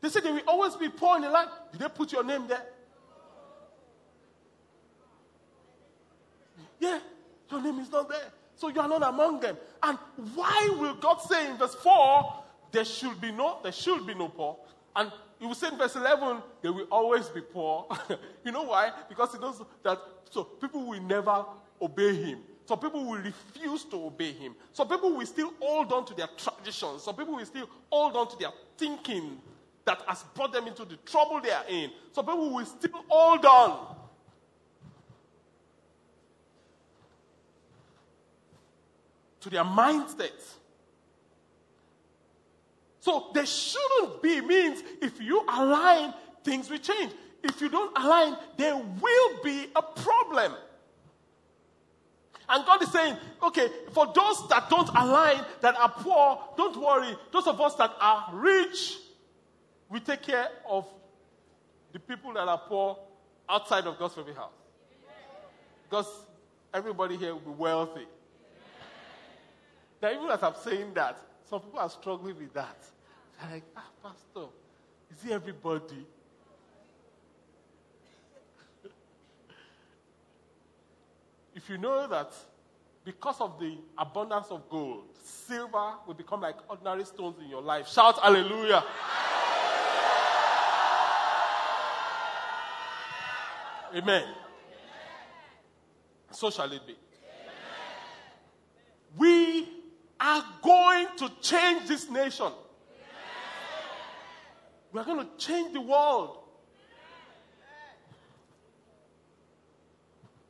They 0.00 0.08
said 0.10 0.22
they 0.22 0.32
will 0.32 0.42
always 0.46 0.76
be 0.76 0.88
poor 0.88 1.16
in 1.16 1.22
the 1.22 1.30
land. 1.30 1.50
Did 1.72 1.80
they 1.80 1.88
put 1.88 2.12
your 2.12 2.22
name 2.22 2.46
there? 2.46 2.64
Yeah, 6.78 6.98
your 7.50 7.62
name 7.62 7.78
is 7.80 7.90
not 7.90 8.08
there. 8.08 8.32
So 8.56 8.68
you 8.68 8.80
are 8.80 8.88
not 8.88 9.02
among 9.02 9.40
them. 9.40 9.56
And 9.82 9.98
why 10.34 10.74
will 10.78 10.94
God 10.94 11.18
say 11.18 11.50
in 11.50 11.56
verse 11.56 11.74
4, 11.74 12.42
there 12.72 12.84
should 12.84 13.20
be 13.20 13.30
no, 13.30 13.58
there 13.62 13.72
should 13.72 14.06
be 14.06 14.14
no 14.14 14.28
poor? 14.28 14.56
And 14.94 15.10
he 15.38 15.46
will 15.46 15.54
say 15.54 15.68
in 15.68 15.76
verse 15.76 15.96
11, 15.96 16.42
they 16.62 16.70
will 16.70 16.86
always 16.90 17.28
be 17.28 17.40
poor. 17.40 17.86
you 18.44 18.52
know 18.52 18.62
why? 18.64 18.92
Because 19.08 19.32
he 19.32 19.38
knows 19.38 19.62
that 19.82 19.98
so 20.30 20.44
people 20.44 20.86
will 20.86 21.02
never 21.02 21.44
obey 21.80 22.14
him. 22.14 22.38
Some 22.64 22.80
people 22.80 23.04
will 23.04 23.18
refuse 23.18 23.84
to 23.84 23.96
obey 24.06 24.32
him. 24.32 24.54
Some 24.72 24.88
people 24.88 25.14
will 25.14 25.26
still 25.26 25.52
hold 25.60 25.92
on 25.92 26.04
to 26.06 26.14
their 26.14 26.28
traditions. 26.36 27.04
Some 27.04 27.14
people 27.14 27.36
will 27.36 27.46
still 27.46 27.68
hold 27.90 28.16
on 28.16 28.28
to 28.28 28.36
their 28.36 28.50
thinking 28.76 29.38
that 29.84 30.02
has 30.06 30.24
brought 30.34 30.52
them 30.52 30.66
into 30.66 30.84
the 30.84 30.96
trouble 31.06 31.40
they 31.40 31.52
are 31.52 31.64
in. 31.68 31.90
Some 32.12 32.26
people 32.26 32.52
will 32.52 32.66
still 32.66 33.04
hold 33.08 33.44
on 33.46 33.96
to 39.40 39.50
their 39.50 39.64
mindset. 39.64 40.32
So 43.06 43.28
there 43.32 43.46
shouldn't 43.46 44.20
be 44.20 44.40
means 44.40 44.82
if 45.00 45.20
you 45.20 45.40
align, 45.48 46.12
things 46.42 46.68
will 46.68 46.78
change. 46.78 47.12
If 47.40 47.60
you 47.60 47.68
don't 47.68 47.96
align, 47.96 48.36
there 48.56 48.74
will 48.74 49.42
be 49.44 49.68
a 49.76 49.80
problem. 49.80 50.52
And 52.48 52.66
God 52.66 52.82
is 52.82 52.90
saying, 52.90 53.16
okay, 53.44 53.68
for 53.92 54.06
those 54.12 54.48
that 54.48 54.68
don't 54.68 54.88
align, 54.88 55.40
that 55.60 55.76
are 55.76 55.88
poor, 55.88 56.42
don't 56.56 56.76
worry. 56.76 57.16
Those 57.30 57.46
of 57.46 57.60
us 57.60 57.76
that 57.76 57.92
are 58.00 58.28
rich, 58.32 58.96
we 59.88 60.00
take 60.00 60.22
care 60.22 60.48
of 60.68 60.84
the 61.92 62.00
people 62.00 62.32
that 62.32 62.48
are 62.48 62.58
poor 62.58 62.98
outside 63.48 63.86
of 63.86 64.00
God's 64.00 64.14
favorite 64.14 64.34
house. 64.34 64.50
Because 65.88 66.08
everybody 66.74 67.16
here 67.16 67.34
will 67.34 67.40
be 67.40 67.50
wealthy. 67.50 68.06
Now, 70.02 70.10
even 70.10 70.28
as 70.28 70.42
I'm 70.42 70.56
saying 70.64 70.94
that, 70.94 71.20
some 71.48 71.60
people 71.60 71.78
are 71.78 71.88
struggling 71.88 72.36
with 72.36 72.52
that. 72.54 72.76
Like, 73.42 73.64
ah, 73.76 73.90
Pastor, 74.02 74.48
is 75.10 75.24
it 75.24 75.32
everybody? 75.32 76.06
if 81.54 81.68
you 81.68 81.78
know 81.78 82.08
that 82.08 82.32
because 83.04 83.40
of 83.40 83.58
the 83.60 83.78
abundance 83.96 84.48
of 84.50 84.68
gold, 84.68 85.04
silver 85.22 85.92
will 86.06 86.14
become 86.14 86.40
like 86.40 86.56
ordinary 86.68 87.04
stones 87.04 87.36
in 87.42 87.48
your 87.48 87.62
life, 87.62 87.88
shout 87.88 88.18
hallelujah. 88.20 88.82
Amen. 93.94 94.24
So 96.32 96.50
shall 96.50 96.70
it 96.72 96.86
be. 96.86 96.96
We 99.16 99.68
are 100.20 100.44
going 100.62 101.06
to 101.18 101.30
change 101.40 101.88
this 101.88 102.10
nation. 102.10 102.52
We 104.96 105.02
are 105.02 105.04
going 105.04 105.18
to 105.18 105.28
change 105.36 105.74
the 105.74 105.80
world. 105.82 106.38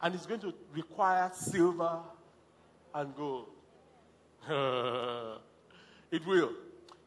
And 0.01 0.15
it's 0.15 0.25
going 0.25 0.39
to 0.39 0.55
require 0.73 1.33
silver 1.35 1.99
and 2.95 3.17
gold. 3.17 3.49
it 6.13 6.25
will. 6.25 6.53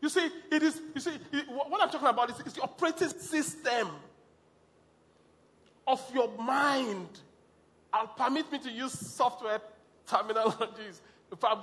You 0.01 0.10
see, 0.10 0.29
it 0.51 0.63
is, 0.63 0.81
you 0.93 1.00
see, 1.00 1.12
it, 1.31 1.46
what 1.48 1.81
I'm 1.81 1.89
talking 1.89 2.10
about 2.10 2.29
is, 2.29 2.53
the 2.53 2.62
operating 2.62 3.08
system 3.08 3.88
of 5.88 6.03
your 6.13 6.29
mind 6.38 7.08
I'll 7.93 8.08
permit 8.08 8.51
me 8.51 8.60
to 8.60 8.69
use 8.69 8.91
software 8.91 9.62
terminologies. 10.05 11.00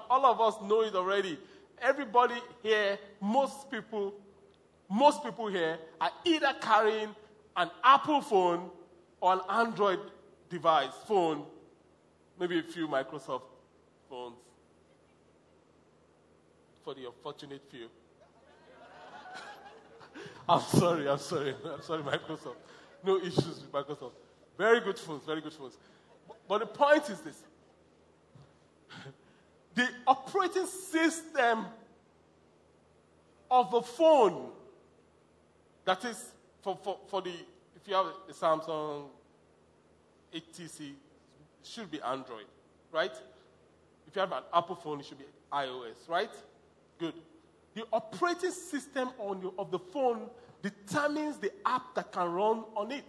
All 0.08 0.24
of 0.24 0.40
us 0.40 0.54
know 0.66 0.80
it 0.80 0.94
already. 0.94 1.38
Everybody 1.82 2.36
here, 2.62 2.98
most 3.20 3.70
people, 3.70 4.14
most 4.88 5.24
people 5.24 5.48
here 5.48 5.78
are 6.00 6.10
either 6.24 6.54
carrying 6.60 7.14
an 7.56 7.70
Apple 7.82 8.20
phone 8.20 8.70
or 9.20 9.34
an 9.34 9.40
Android 9.48 9.98
device, 10.48 10.92
phone, 11.06 11.44
maybe 12.38 12.58
a 12.58 12.62
few 12.62 12.86
Microsoft 12.86 13.42
phones. 14.08 14.36
For 16.84 16.94
the 16.94 17.06
unfortunate 17.06 17.62
few. 17.68 17.88
I'm 20.48 20.60
sorry, 20.60 21.08
I'm 21.08 21.18
sorry, 21.18 21.54
I'm 21.64 21.82
sorry, 21.82 22.02
Microsoft. 22.02 22.54
No 23.02 23.18
issues 23.18 23.62
with 23.62 23.72
Microsoft. 23.72 24.12
Very 24.56 24.80
good 24.80 24.98
phones, 24.98 25.24
very 25.24 25.40
good 25.40 25.52
phones. 25.52 25.76
But 26.48 26.60
the 26.60 26.66
point 26.66 27.10
is 27.10 27.20
this 27.20 27.42
the 29.74 29.88
operating 30.06 30.66
system 30.66 31.66
of 33.50 33.70
the 33.70 33.82
phone, 33.82 34.50
that 35.86 36.04
is, 36.04 36.32
for, 36.62 36.76
for, 36.82 36.98
for 37.08 37.22
the, 37.22 37.32
if 37.74 37.86
you 37.86 37.94
have 37.94 38.06
a 38.28 38.32
Samsung 38.32 39.04
HTC, 40.34 40.92
should 41.62 41.90
be 41.90 42.00
Android, 42.02 42.46
right? 42.92 43.12
If 44.06 44.14
you 44.14 44.20
have 44.20 44.32
an 44.32 44.42
Apple 44.52 44.76
phone, 44.76 45.00
it 45.00 45.06
should 45.06 45.18
be 45.18 45.24
iOS, 45.52 46.08
right? 46.08 46.30
Good. 46.98 47.14
The 47.74 47.84
operating 47.92 48.50
system 48.50 49.10
on 49.18 49.40
your, 49.40 49.52
of 49.58 49.70
the 49.70 49.78
phone 49.78 50.28
determines 50.62 51.38
the 51.38 51.52
app 51.64 51.94
that 51.94 52.12
can 52.12 52.32
run 52.32 52.64
on 52.74 52.90
it. 52.90 53.04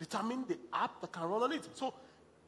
Determine 0.00 0.44
the 0.48 0.58
app 0.72 1.00
that 1.00 1.12
can 1.12 1.24
run 1.24 1.42
on 1.42 1.52
it. 1.52 1.68
So, 1.74 1.94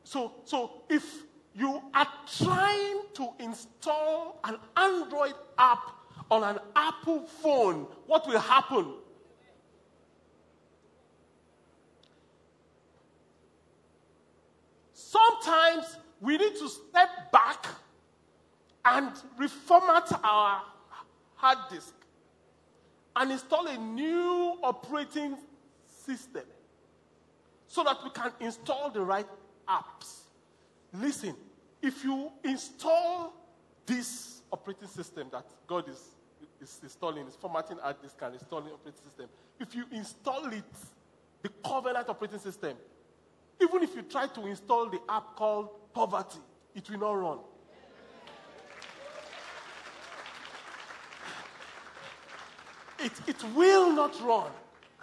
so, 0.02 0.32
so 0.44 0.82
if 0.88 1.22
you 1.54 1.80
are 1.94 2.08
trying 2.38 3.02
to 3.14 3.28
install 3.38 4.40
an 4.44 4.56
Android 4.76 5.34
app 5.58 5.99
on 6.30 6.44
an 6.44 6.58
Apple 6.76 7.20
phone, 7.20 7.86
what 8.06 8.26
will 8.26 8.38
happen? 8.38 8.94
Sometimes 14.92 15.96
we 16.20 16.36
need 16.38 16.54
to 16.56 16.68
step 16.68 17.32
back 17.32 17.66
and 18.84 19.10
reformat 19.38 20.20
our 20.22 20.62
hard 21.34 21.58
disk 21.70 21.94
and 23.16 23.32
install 23.32 23.66
a 23.66 23.76
new 23.76 24.58
operating 24.62 25.36
system 25.86 26.44
so 27.66 27.82
that 27.84 27.96
we 28.04 28.10
can 28.10 28.32
install 28.40 28.90
the 28.90 29.00
right 29.00 29.26
apps. 29.68 30.20
Listen, 30.92 31.34
if 31.82 32.04
you 32.04 32.30
install 32.44 33.34
this 33.86 34.42
operating 34.52 34.88
system 34.88 35.28
that 35.32 35.46
God 35.66 35.88
is, 35.88 36.00
is 36.60 36.80
installing, 36.82 37.26
it's 37.26 37.36
formatting 37.36 37.78
hard 37.78 38.00
disk 38.02 38.16
and 38.22 38.34
installing 38.34 38.72
operating 38.72 39.00
system, 39.02 39.26
if 39.58 39.74
you 39.74 39.84
install 39.92 40.46
it, 40.52 40.64
the 41.42 41.48
covenant 41.64 42.08
operating 42.08 42.38
system, 42.38 42.76
even 43.60 43.82
if 43.82 43.94
you 43.94 44.02
try 44.02 44.26
to 44.26 44.46
install 44.46 44.88
the 44.88 45.00
app 45.08 45.36
called 45.36 45.92
poverty, 45.92 46.38
it 46.74 46.88
will 46.90 46.98
not 46.98 47.12
run. 47.12 47.38
It, 53.02 53.12
it 53.26 53.42
will 53.54 53.92
not 53.92 54.20
run. 54.22 54.50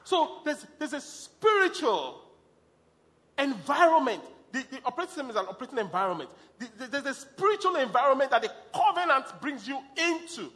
So 0.03 0.39
there's, 0.45 0.65
there's 0.77 0.93
a 0.93 1.01
spiritual 1.01 2.21
environment. 3.37 4.21
The, 4.51 4.63
the 4.69 4.79
operating 4.85 5.09
system 5.09 5.29
is 5.31 5.35
an 5.35 5.45
operating 5.47 5.79
environment. 5.79 6.29
The, 6.59 6.67
the, 6.77 6.87
there's 6.87 7.17
a 7.17 7.19
spiritual 7.19 7.75
environment 7.75 8.31
that 8.31 8.43
the 8.43 8.51
covenant 8.73 9.25
brings 9.41 9.67
you 9.67 9.79
into. 9.97 10.51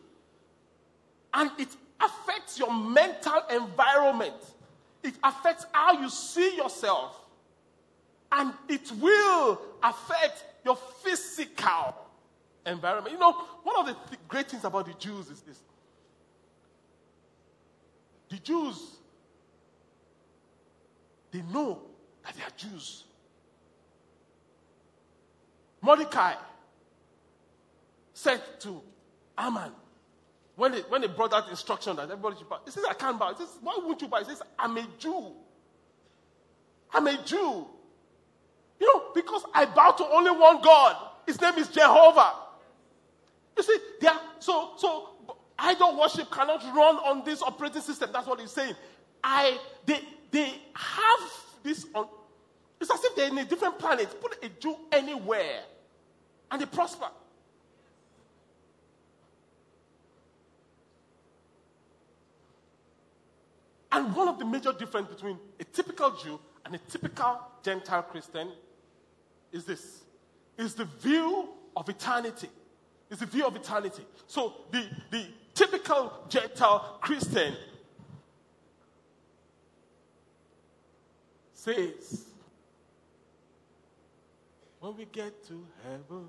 And 1.33 1.51
it 1.57 1.69
affects 1.99 2.59
your 2.59 2.73
mental 2.73 3.41
environment. 3.49 4.35
It 5.03 5.15
affects 5.23 5.65
how 5.71 5.93
you 5.93 6.09
see 6.09 6.55
yourself. 6.57 7.17
And 8.31 8.53
it 8.69 8.91
will 8.99 9.61
affect 9.83 10.45
your 10.63 10.75
physical 10.75 11.95
environment. 12.65 13.13
You 13.13 13.19
know, 13.19 13.33
one 13.63 13.75
of 13.77 13.85
the 13.87 13.93
th- 13.93 14.19
great 14.27 14.49
things 14.49 14.63
about 14.63 14.85
the 14.85 14.93
Jews 14.93 15.29
is 15.29 15.41
this 15.41 15.59
the 18.29 18.37
Jews, 18.37 18.81
they 21.31 21.41
know 21.41 21.81
that 22.23 22.33
they 22.35 22.43
are 22.43 22.55
Jews. 22.55 23.03
Mordecai 25.81 26.35
said 28.13 28.41
to 28.61 28.81
Haman, 29.37 29.71
when 30.55 30.73
they, 30.73 30.81
when 30.81 31.01
they 31.01 31.07
brought 31.07 31.31
that 31.31 31.49
instruction 31.49 31.95
that 31.95 32.03
everybody 32.03 32.37
should 32.37 32.47
he 32.65 32.71
says, 32.71 32.83
I 32.89 32.93
can't 32.93 33.17
buy. 33.17 33.31
He 33.31 33.37
says, 33.37 33.57
Why 33.61 33.77
won't 33.81 34.01
you 34.01 34.07
buy? 34.07 34.19
He 34.19 34.25
says, 34.25 34.41
I'm 34.59 34.77
a 34.77 34.85
Jew. 34.99 35.31
I'm 36.93 37.07
a 37.07 37.17
Jew. 37.23 37.67
You 38.79 38.87
know, 38.93 39.03
because 39.13 39.43
I 39.53 39.65
bow 39.65 39.91
to 39.91 40.05
only 40.05 40.31
one 40.31 40.61
God. 40.61 40.95
His 41.25 41.39
name 41.39 41.55
is 41.55 41.67
Jehovah. 41.67 42.33
You 43.55 43.63
see, 43.63 43.77
they 44.01 44.07
are, 44.07 44.19
so, 44.39 44.71
so 44.77 45.09
idol 45.57 45.99
worship 45.99 46.31
cannot 46.31 46.63
run 46.75 46.95
on 46.97 47.23
this 47.23 47.41
operating 47.43 47.81
system. 47.81 48.09
That's 48.11 48.27
what 48.27 48.39
he's 48.39 48.51
saying. 48.51 48.75
I, 49.23 49.57
they, 49.85 49.99
they 50.31 50.53
have 50.73 51.31
this 51.63 51.85
on, 51.93 52.07
it's 52.79 52.89
as 52.91 53.03
if 53.03 53.15
they're 53.15 53.29
in 53.29 53.37
a 53.37 53.45
different 53.45 53.77
planet. 53.77 54.19
Put 54.19 54.43
a 54.43 54.49
Jew 54.59 54.75
anywhere 54.91 55.61
and 56.49 56.61
they 56.61 56.65
prosper. 56.65 57.07
And 63.91 64.15
one 64.15 64.27
of 64.27 64.39
the 64.39 64.45
major 64.45 64.71
difference 64.71 65.09
between 65.09 65.37
a 65.59 65.63
typical 65.65 66.11
Jew 66.11 66.39
and 66.65 66.75
a 66.75 66.77
typical 66.77 67.39
Gentile 67.63 68.03
Christian 68.03 68.51
is 69.51 69.65
this 69.65 70.03
is 70.57 70.75
the 70.75 70.85
view 70.85 71.49
of 71.75 71.89
eternity. 71.89 72.49
Is 73.09 73.19
the 73.19 73.25
view 73.25 73.45
of 73.45 73.55
eternity. 73.55 74.03
So 74.27 74.53
the, 74.71 74.85
the 75.09 75.25
typical 75.53 76.13
Gentile 76.29 76.97
Christian 77.01 77.55
says, 81.53 82.25
when 84.79 84.95
we 84.95 85.05
get 85.05 85.45
to 85.47 85.65
heaven, 85.83 86.27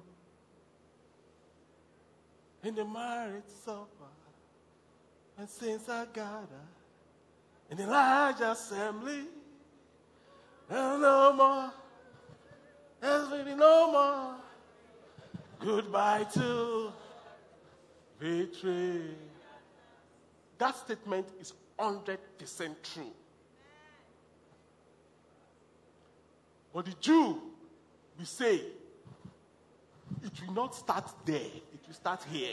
in 2.64 2.74
the 2.74 2.84
marriage 2.84 3.44
supper, 3.64 3.86
and 5.38 5.48
saints 5.48 5.88
are 5.88 6.06
gathered 6.06 6.48
in 7.72 7.78
the 7.78 7.86
large 7.86 8.38
assembly, 8.42 9.24
there's 10.68 11.00
no 11.00 11.32
more, 11.32 11.72
there's 13.00 13.30
really 13.30 13.54
no 13.54 13.90
more. 13.90 14.34
Goodbye 15.58 16.26
to 16.34 16.92
victory. 18.20 19.16
That 20.58 20.76
statement 20.76 21.28
is 21.40 21.54
100% 21.78 22.18
true. 22.82 23.10
But 26.74 26.84
the 26.84 26.94
Jew, 27.00 27.40
we 28.18 28.26
say, 28.26 28.56
it 30.22 30.46
will 30.46 30.52
not 30.52 30.74
start 30.74 31.10
there, 31.24 31.36
it 31.36 31.80
will 31.86 31.94
start 31.94 32.22
here. 32.30 32.52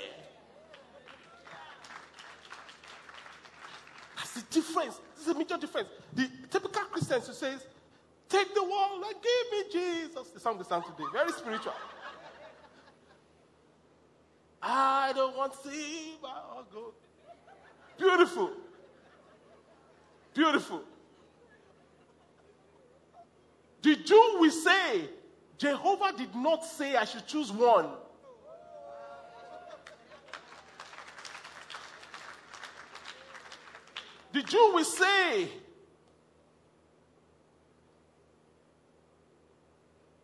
That's 4.15 4.29
difference. 4.43 4.99
This 5.15 5.28
is 5.28 5.36
a 5.36 5.38
major 5.38 5.58
difference. 5.58 5.89
The 6.13 6.30
typical 6.49 6.84
Christian 6.84 7.21
who 7.21 7.34
says, 7.34 7.65
Take 8.30 8.54
the 8.54 8.63
world 8.63 9.04
and 9.06 9.15
give 9.15 9.52
me 9.52 9.71
Jesus. 9.71 10.30
The 10.30 10.39
song 10.39 10.58
they 10.58 10.63
sang 10.63 10.84
today. 10.84 11.10
Very 11.12 11.32
spiritual. 11.32 11.73
I 14.62 15.12
don't 15.15 15.36
want 15.36 15.54
to 15.54 15.69
see 15.69 16.15
my 16.21 16.30
go. 16.71 16.93
Beautiful. 17.97 18.52
Beautiful. 20.34 20.82
The 23.82 23.95
Jew 23.95 24.38
will 24.39 24.52
say, 24.52 25.10
Jehovah 25.58 26.13
did 26.15 26.36
not 26.36 26.65
say 26.65 26.95
I 26.95 27.06
should 27.06 27.25
choose 27.25 27.52
one. 27.52 27.88
The 34.31 34.43
Jew 34.43 34.71
will 34.73 34.83
say, 34.83 35.49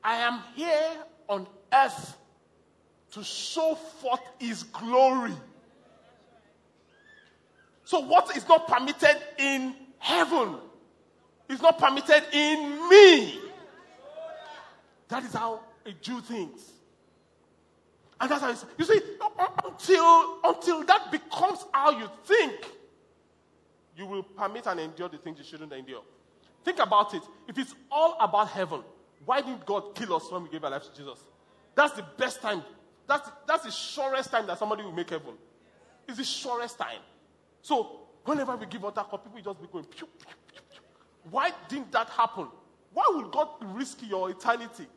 I 0.03 0.17
am 0.17 0.41
here 0.55 0.91
on 1.27 1.47
earth 1.73 2.15
to 3.13 3.23
show 3.23 3.75
forth 3.75 4.21
his 4.39 4.63
glory. 4.63 5.33
So, 7.85 7.99
what 7.99 8.35
is 8.35 8.47
not 8.47 8.67
permitted 8.67 9.17
in 9.37 9.73
heaven 9.99 10.57
is 11.49 11.61
not 11.61 11.77
permitted 11.79 12.23
in 12.31 12.89
me. 12.89 13.39
That 15.07 15.23
is 15.23 15.33
how 15.33 15.61
a 15.85 15.91
Jew 15.91 16.19
thinks. 16.21 16.61
And 18.19 18.31
that's 18.31 18.41
how 18.41 18.55
you 18.77 18.85
see, 18.85 18.99
until, 19.63 20.39
until 20.43 20.83
that 20.83 21.11
becomes 21.11 21.65
how 21.73 21.91
you 21.91 22.09
think, 22.25 22.65
you 23.95 24.05
will 24.05 24.23
permit 24.23 24.67
and 24.67 24.79
endure 24.79 25.10
the 25.10 25.17
things 25.17 25.38
you 25.38 25.43
shouldn't 25.43 25.71
endure. 25.71 26.01
Think 26.63 26.79
about 26.79 27.13
it. 27.13 27.21
If 27.47 27.58
it's 27.58 27.75
all 27.91 28.17
about 28.19 28.49
heaven, 28.49 28.81
why 29.25 29.41
didn't 29.41 29.65
God 29.65 29.95
kill 29.95 30.15
us 30.15 30.31
when 30.31 30.43
we 30.43 30.49
gave 30.49 30.63
our 30.63 30.71
lives 30.71 30.89
to 30.89 30.95
Jesus? 30.95 31.19
That's 31.75 31.93
the 31.93 32.05
best 32.17 32.41
time. 32.41 32.63
That's, 33.08 33.29
that's 33.47 33.63
the 33.65 33.71
surest 33.71 34.31
time 34.31 34.47
that 34.47 34.58
somebody 34.58 34.84
will 34.84 34.91
make 34.91 35.10
heaven. 35.10 35.34
It's 36.08 36.17
the 36.17 36.23
surest 36.23 36.77
time. 36.77 36.99
So, 37.62 38.01
whenever 38.25 38.55
we 38.55 38.65
give 38.65 38.84
altar 38.84 39.01
call, 39.01 39.19
people 39.19 39.41
just 39.41 39.62
be 39.62 39.67
going, 39.71 39.86
pew, 39.86 40.08
pew, 40.08 40.27
pew, 40.51 40.62
pew. 40.71 40.81
Why 41.29 41.51
didn't 41.69 41.91
that 41.91 42.10
happen? 42.10 42.47
Why 42.93 43.03
would 43.13 43.31
God 43.31 43.49
risk 43.62 43.99
your 44.08 44.29
eternity 44.29 44.88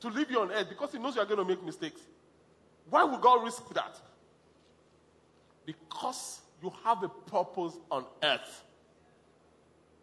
to 0.00 0.08
leave 0.08 0.30
you 0.30 0.40
on 0.40 0.52
earth? 0.52 0.68
Because 0.68 0.92
He 0.92 0.98
knows 0.98 1.16
you 1.16 1.22
are 1.22 1.26
going 1.26 1.38
to 1.38 1.44
make 1.44 1.64
mistakes. 1.64 2.00
Why 2.90 3.04
would 3.04 3.20
God 3.20 3.44
risk 3.44 3.68
that? 3.74 4.00
Because 5.66 6.40
you 6.62 6.72
have 6.84 7.02
a 7.02 7.08
purpose 7.08 7.74
on 7.90 8.04
earth. 8.22 8.64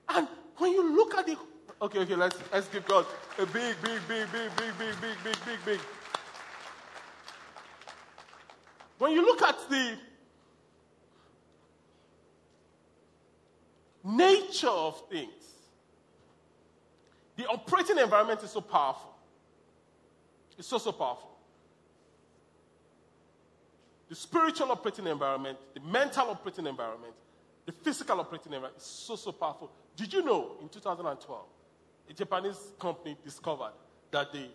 And 0.09 0.27
when 0.57 0.71
you 0.71 0.95
look 0.95 1.15
at 1.15 1.25
the 1.25 1.37
okay, 1.81 1.99
okay, 1.99 2.15
let's 2.15 2.37
let's 2.51 2.67
give 2.67 2.85
God 2.85 3.05
a 3.37 3.45
big, 3.45 3.75
big, 3.81 3.99
big, 4.07 4.31
big, 4.31 4.49
big, 4.57 4.77
big, 4.77 5.01
big, 5.01 5.15
big, 5.23 5.45
big, 5.45 5.65
big. 5.65 5.79
When 8.97 9.11
you 9.11 9.25
look 9.25 9.41
at 9.41 9.57
the 9.69 9.97
nature 14.03 14.69
of 14.69 15.01
things, 15.09 15.29
the 17.35 17.45
operating 17.47 17.97
environment 17.97 18.41
is 18.43 18.51
so 18.51 18.61
powerful. 18.61 19.13
It's 20.57 20.67
so, 20.67 20.77
so 20.77 20.93
powerful. 20.93 21.34
The 24.09 24.15
spiritual 24.15 24.71
operating 24.71 25.07
environment, 25.07 25.57
the 25.73 25.79
mental 25.81 26.29
operating 26.29 26.67
environment, 26.67 27.13
the 27.65 27.71
physical 27.71 28.19
operating 28.19 28.53
environment 28.53 28.75
is 28.77 28.83
so, 28.83 29.15
so 29.15 29.31
powerful. 29.31 29.71
Did 29.95 30.13
you 30.13 30.23
know 30.23 30.57
in 30.61 30.69
2012, 30.69 31.41
a 32.09 32.13
Japanese 32.13 32.59
company 32.79 33.17
discovered 33.23 33.73
that 34.11 34.31
the, 34.31 34.45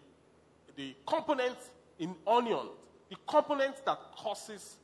the 0.77 0.95
components 1.07 1.71
in 1.99 2.15
onion, 2.27 2.69
the 3.09 3.17
component 3.27 3.85
that 3.85 3.99
causes 4.17 4.77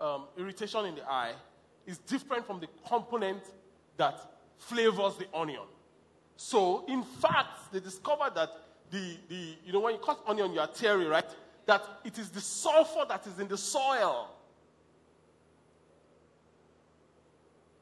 um, 0.00 0.24
irritation 0.38 0.86
in 0.86 0.94
the 0.94 1.08
eye, 1.08 1.32
is 1.86 1.98
different 1.98 2.46
from 2.46 2.60
the 2.60 2.68
component 2.88 3.42
that 3.96 4.18
flavors 4.56 5.16
the 5.16 5.26
onion. 5.34 5.62
So, 6.36 6.84
in 6.88 7.02
fact, 7.02 7.72
they 7.72 7.80
discovered 7.80 8.34
that 8.34 8.50
the, 8.90 9.16
the 9.28 9.54
you 9.64 9.72
know, 9.72 9.80
when 9.80 9.94
you 9.94 10.00
cut 10.00 10.20
onion, 10.26 10.52
you 10.52 10.60
are 10.60 10.66
teary, 10.66 11.06
right? 11.06 11.24
That 11.66 11.82
it 12.04 12.18
is 12.18 12.30
the 12.30 12.40
sulfur 12.40 13.06
that 13.08 13.26
is 13.26 13.38
in 13.38 13.48
the 13.48 13.56
soil. 13.56 14.30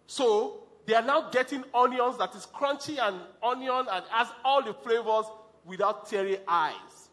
So, 0.06 0.62
they 0.86 0.94
are 0.94 1.02
now 1.02 1.30
getting 1.30 1.64
onions 1.72 2.18
that 2.18 2.34
is 2.34 2.46
crunchy 2.46 2.98
and 3.00 3.20
onion 3.42 3.86
and 3.90 4.04
has 4.10 4.28
all 4.44 4.62
the 4.62 4.74
flavors 4.74 5.26
without 5.64 6.08
teary 6.08 6.38
eyes. 6.46 7.08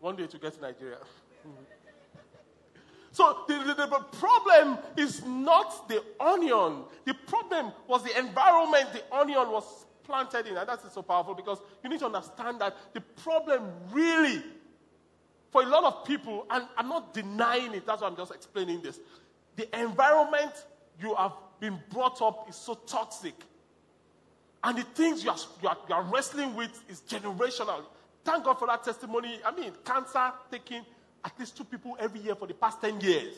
One 0.00 0.14
day 0.14 0.26
to 0.26 0.38
get 0.38 0.54
to 0.54 0.60
Nigeria. 0.60 0.98
so 3.12 3.38
the, 3.48 3.58
the, 3.58 3.86
the, 3.86 4.04
problem 4.18 4.78
is 4.96 5.24
not 5.26 5.88
the 5.88 6.04
onion. 6.20 6.84
The 7.04 7.14
problem 7.14 7.72
was 7.88 8.04
the 8.04 8.16
environment 8.16 8.92
the 8.92 9.02
onion 9.14 9.50
was 9.50 9.86
planted 10.08 10.46
in. 10.46 10.56
And 10.56 10.68
that's 10.68 10.92
so 10.92 11.02
powerful 11.02 11.34
because 11.34 11.58
you 11.84 11.90
need 11.90 12.00
to 12.00 12.06
understand 12.06 12.60
that 12.60 12.76
the 12.94 13.00
problem 13.00 13.70
really, 13.92 14.42
for 15.52 15.62
a 15.62 15.66
lot 15.66 15.84
of 15.84 16.04
people, 16.04 16.46
and 16.50 16.64
I'm 16.76 16.88
not 16.88 17.14
denying 17.14 17.74
it, 17.74 17.86
that's 17.86 18.02
why 18.02 18.08
I'm 18.08 18.16
just 18.16 18.34
explaining 18.34 18.82
this 18.82 18.98
the 19.56 19.80
environment 19.80 20.52
you 21.00 21.14
have 21.16 21.32
been 21.60 21.78
brought 21.90 22.22
up 22.22 22.48
is 22.48 22.54
so 22.54 22.74
toxic. 22.74 23.34
And 24.62 24.78
the 24.78 24.82
things 24.82 25.24
you 25.24 25.30
are, 25.30 25.36
you, 25.62 25.68
are, 25.68 25.76
you 25.88 25.94
are 25.94 26.02
wrestling 26.04 26.54
with 26.54 26.70
is 26.88 27.02
generational. 27.08 27.82
Thank 28.24 28.44
God 28.44 28.54
for 28.54 28.68
that 28.68 28.84
testimony. 28.84 29.40
I 29.44 29.54
mean, 29.54 29.72
cancer 29.84 30.32
taking 30.50 30.84
at 31.24 31.32
least 31.38 31.56
two 31.56 31.64
people 31.64 31.96
every 31.98 32.20
year 32.20 32.36
for 32.36 32.46
the 32.46 32.54
past 32.54 32.80
10 32.80 33.00
years. 33.00 33.34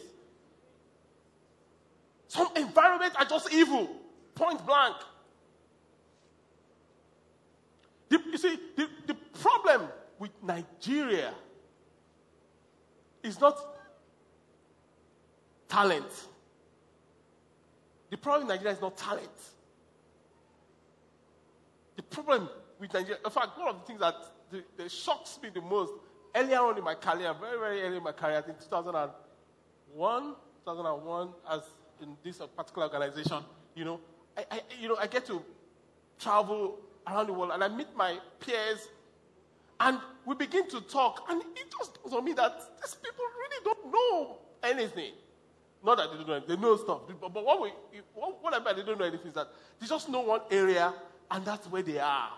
Some 2.29 2.49
environments 2.55 3.17
are 3.17 3.25
just 3.25 3.53
evil, 3.53 3.89
point 4.35 4.65
blank. 4.67 4.97
The, 8.11 8.21
you 8.30 8.30
see, 8.41 8.59
the, 8.77 8.89
the 9.07 9.15
problem 9.15 9.89
with 10.19 10.31
Nigeria 10.43 11.33
is 13.23 13.41
not 13.41 13.59
talent. 15.69 16.11
The 18.11 18.17
problem 18.17 18.43
in 18.43 18.49
Nigeria 18.49 18.75
is 18.75 18.81
not 18.81 18.97
talent. 18.97 19.29
The 21.97 22.03
problem 22.03 22.49
with 22.79 22.93
Nigeria, 22.93 23.19
in 23.25 23.31
fact, 23.31 23.59
one 23.59 23.69
of 23.69 23.81
the 23.81 23.87
things 23.87 24.01
that, 24.01 24.15
the, 24.51 24.65
that 24.77 24.91
shocks 24.91 25.39
me 25.43 25.51
the 25.55 25.61
most 25.61 25.93
earlier 26.35 26.59
on 26.59 26.79
in 26.79 26.85
my 26.85 26.95
career, 26.95 27.35
very, 27.41 27.59
very 27.59 27.83
early 27.83 27.97
in 27.99 28.03
my 28.03 28.13
career, 28.13 28.39
I 28.39 28.43
think 28.43 28.61
2001, 28.61 30.23
2001, 30.65 31.29
as 31.51 31.63
in 32.03 32.17
this 32.25 32.41
particular 32.57 32.89
organization, 32.89 33.39
you 33.75 33.85
know, 33.85 34.01
I, 34.37 34.45
I, 34.51 34.61
you 34.81 34.89
know, 34.89 34.97
I 34.97 35.07
get 35.07 35.27
to 35.27 35.43
travel 36.19 36.79
around 37.07 37.27
the 37.27 37.33
world 37.33 37.51
and 37.53 37.63
I 37.63 37.69
meet 37.69 37.89
my 37.97 38.19
peers 38.39 38.89
and 39.81 39.99
we 40.27 40.35
begin 40.35 40.69
to 40.71 40.81
talk 40.83 41.27
and 41.29 41.41
it 41.41 41.75
just 41.79 42.03
daws 42.03 42.13
on 42.13 42.25
me 42.25 42.33
that 42.35 42.59
these 42.81 42.95
people 42.95 43.25
really 43.39 43.65
don't 43.65 43.93
know 43.93 44.39
anything. 44.63 45.13
Not 45.83 45.97
that 45.97 46.11
they 46.13 46.19
don't 46.19 46.29
know, 46.29 46.41
they 46.47 46.57
know 46.57 46.77
stuff. 46.77 47.01
But, 47.21 47.33
but 47.33 47.45
what, 47.45 47.63
we, 47.63 47.71
what, 48.15 48.43
what 48.43 48.55
I 48.55 48.59
mean 48.59 48.77
they 48.77 48.83
don't 48.85 48.99
know 48.99 49.07
anything 49.07 49.29
is 49.29 49.35
that 49.35 49.49
they 49.81 49.87
just 49.87 50.09
know 50.09 50.21
one 50.21 50.41
area 50.51 50.93
and 51.31 51.45
that's 51.45 51.67
where 51.69 51.83
they 51.83 51.99
are. 51.99 52.31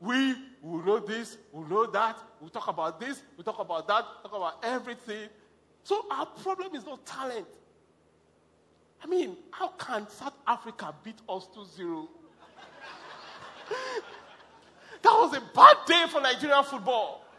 We 0.00 0.36
will 0.62 0.84
know 0.84 0.98
this, 1.00 1.38
we'll 1.52 1.68
know 1.68 1.86
that, 1.86 2.18
we'll 2.40 2.50
talk 2.50 2.68
about 2.68 3.00
this, 3.00 3.20
we'll 3.36 3.44
talk 3.44 3.58
about 3.58 3.88
that, 3.88 4.04
talk 4.22 4.32
about 4.32 4.54
everything. 4.62 5.28
So 5.82 6.06
our 6.10 6.26
problem 6.26 6.74
is 6.74 6.84
not 6.84 7.04
talent. 7.04 7.46
I 9.02 9.06
mean, 9.06 9.36
how 9.50 9.68
can 9.68 10.08
South 10.08 10.34
Africa 10.46 10.94
beat 11.02 11.20
us 11.28 11.48
2 11.54 11.64
0? 11.76 12.08
that 15.02 15.12
was 15.12 15.36
a 15.36 15.42
bad 15.54 15.76
day 15.86 16.04
for 16.10 16.20
Nigerian 16.20 16.64
football. 16.64 17.24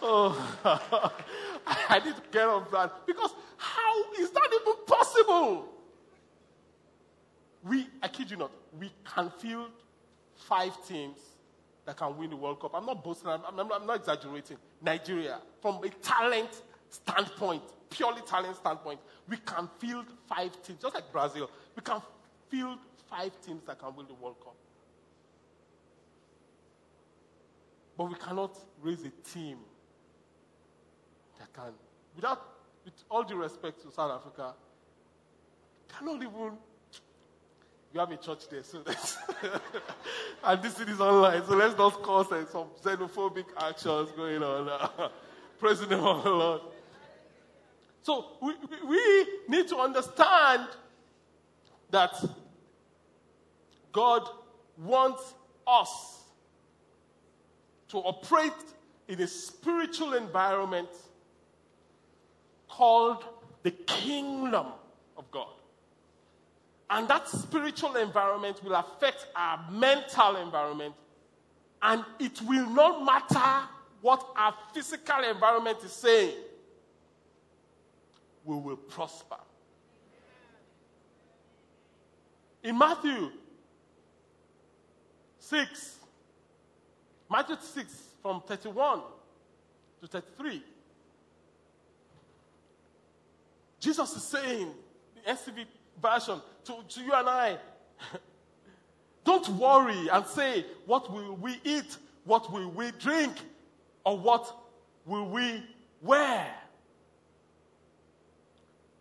Oh, 0.00 0.30
I 1.66 1.98
need 1.98 2.14
to 2.14 2.22
get 2.30 2.46
off 2.46 2.70
that. 2.70 3.04
Because 3.04 3.32
how 3.56 4.12
is 4.12 4.30
that 4.30 4.48
even 4.60 4.84
possible? 4.86 5.66
We, 7.64 7.88
I 8.00 8.06
kid 8.06 8.30
you 8.30 8.36
not, 8.36 8.52
we 8.78 8.92
can 9.04 9.28
field 9.30 9.70
five 10.36 10.86
teams 10.86 11.18
that 11.88 11.96
can 11.96 12.18
win 12.18 12.28
the 12.28 12.36
World 12.36 12.60
Cup. 12.60 12.72
I'm 12.74 12.84
not 12.84 13.02
boasting, 13.02 13.30
I'm, 13.30 13.40
I'm, 13.46 13.72
I'm 13.72 13.86
not 13.86 13.96
exaggerating. 13.96 14.58
Nigeria, 14.82 15.38
from 15.62 15.82
a 15.82 15.88
talent 15.88 16.60
standpoint, 16.90 17.62
purely 17.88 18.20
talent 18.28 18.56
standpoint, 18.56 19.00
we 19.26 19.38
can 19.38 19.66
field 19.78 20.04
five 20.28 20.50
teams, 20.62 20.82
just 20.82 20.94
like 20.94 21.10
Brazil. 21.10 21.50
We 21.74 21.80
can 21.80 22.02
field 22.50 22.76
five 23.08 23.32
teams 23.40 23.62
that 23.66 23.78
can 23.78 23.96
win 23.96 24.06
the 24.06 24.12
World 24.12 24.36
Cup. 24.44 24.54
But 27.96 28.10
we 28.10 28.16
cannot 28.16 28.58
raise 28.82 29.00
a 29.06 29.30
team 29.32 29.56
that 31.38 31.50
can, 31.54 31.72
without, 32.14 32.42
with 32.84 32.92
all 33.10 33.22
due 33.22 33.36
respect 33.36 33.80
to 33.84 33.90
South 33.90 34.12
Africa, 34.12 34.52
cannot 35.88 36.16
even. 36.16 36.58
You 37.92 38.00
have 38.00 38.10
a 38.10 38.16
church 38.16 38.48
there, 38.50 38.62
so 38.62 38.82
and 40.44 40.62
this 40.62 40.78
is 40.78 41.00
online, 41.00 41.42
so 41.46 41.56
let's 41.56 41.76
not 41.78 42.02
cause 42.02 42.30
uh, 42.30 42.44
some 42.46 42.66
xenophobic 42.82 43.46
actions 43.58 44.10
going 44.12 44.42
on. 44.42 44.68
Uh, 44.68 45.08
praise 45.58 45.80
the 45.80 45.96
Lord. 45.96 46.60
So 48.02 48.26
we, 48.42 48.52
we 48.86 49.26
need 49.48 49.68
to 49.68 49.76
understand 49.76 50.68
that 51.90 52.14
God 53.92 54.28
wants 54.76 55.34
us 55.66 56.22
to 57.88 57.98
operate 57.98 58.52
in 59.08 59.20
a 59.20 59.26
spiritual 59.26 60.14
environment 60.14 60.88
called 62.68 63.24
the 63.62 63.70
kingdom 63.70 64.66
of 65.16 65.30
God. 65.30 65.57
And 66.90 67.06
that 67.08 67.28
spiritual 67.28 67.96
environment 67.96 68.62
will 68.64 68.74
affect 68.74 69.26
our 69.36 69.60
mental 69.70 70.36
environment. 70.36 70.94
And 71.82 72.04
it 72.18 72.40
will 72.42 72.68
not 72.70 73.04
matter 73.04 73.68
what 74.00 74.26
our 74.36 74.54
physical 74.72 75.22
environment 75.22 75.78
is 75.84 75.92
saying. 75.92 76.34
we 78.44 78.56
will 78.56 78.76
prosper. 78.76 79.36
In 82.62 82.76
Matthew 82.78 83.30
6, 85.38 85.96
Matthew 87.30 87.56
6, 87.60 88.02
from 88.22 88.42
31 88.42 89.00
to 90.00 90.06
33, 90.06 90.62
Jesus 93.78 94.16
is 94.16 94.22
saying, 94.22 94.70
the 95.14 95.30
NCV 95.30 95.66
version, 96.00 96.40
to, 96.64 96.76
to 96.88 97.00
you 97.00 97.12
and 97.12 97.28
I, 97.28 97.58
don't 99.24 99.48
worry 99.50 100.08
and 100.08 100.26
say, 100.26 100.64
What 100.86 101.12
will 101.12 101.36
we 101.36 101.60
eat? 101.64 101.96
What 102.24 102.52
will 102.52 102.70
we 102.70 102.90
drink? 102.92 103.32
Or 104.04 104.18
what 104.18 104.54
will 105.06 105.28
we 105.28 105.62
wear? 106.02 106.46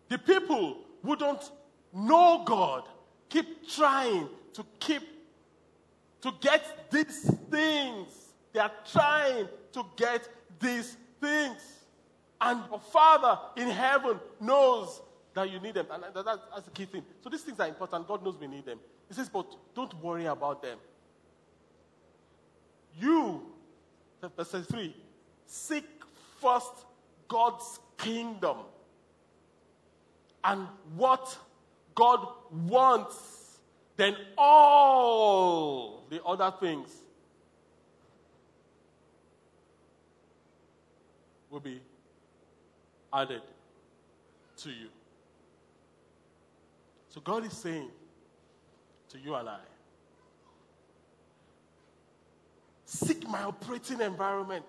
The 0.09 0.17
people 0.17 0.77
who 1.03 1.15
don't 1.15 1.51
know 1.93 2.43
God 2.45 2.83
keep 3.29 3.69
trying 3.69 4.27
to 4.53 4.65
keep 4.79 5.03
to 6.21 6.31
get 6.41 6.89
these 6.91 7.31
things. 7.49 8.07
They 8.53 8.59
are 8.59 8.71
trying 8.91 9.47
to 9.73 9.83
get 9.95 10.27
these 10.59 10.97
things. 11.21 11.61
And 12.39 12.61
your 12.69 12.79
Father 12.79 13.39
in 13.55 13.69
heaven 13.69 14.19
knows 14.39 15.01
that 15.37 15.51
you 15.51 15.59
need 15.59 15.75
them. 15.75 15.85
And 15.91 16.03
that, 16.03 16.25
that's 16.25 16.65
the 16.65 16.71
key 16.71 16.85
thing. 16.85 17.03
So 17.21 17.29
these 17.29 17.41
things 17.41 17.59
are 17.59 17.67
important. 17.67 18.07
God 18.07 18.23
knows 18.23 18.37
we 18.39 18.47
need 18.47 18.65
them. 18.65 18.79
He 19.07 19.13
says, 19.13 19.29
but 19.29 19.45
don't 19.75 19.93
worry 20.01 20.25
about 20.25 20.63
them. 20.63 20.79
You, 22.99 23.43
verse 24.35 24.65
3, 24.67 24.95
seek 25.45 25.85
first 26.41 26.71
God's 27.27 27.79
kingdom 27.97 28.57
and 30.43 30.67
what 30.95 31.37
God 31.93 32.27
wants, 32.67 33.59
then 33.95 34.15
all 34.37 36.05
the 36.09 36.23
other 36.23 36.51
things 36.59 36.89
will 41.51 41.59
be 41.59 41.79
added 43.13 43.41
to 44.57 44.69
you. 44.69 44.87
So 47.17 47.21
God 47.21 47.47
is 47.47 47.53
saying 47.53 47.89
to 49.09 49.17
you 49.17 49.33
and 49.33 49.49
I, 49.49 49.57
seek 52.85 53.27
my 53.27 53.41
operating 53.41 54.01
environment, 54.01 54.67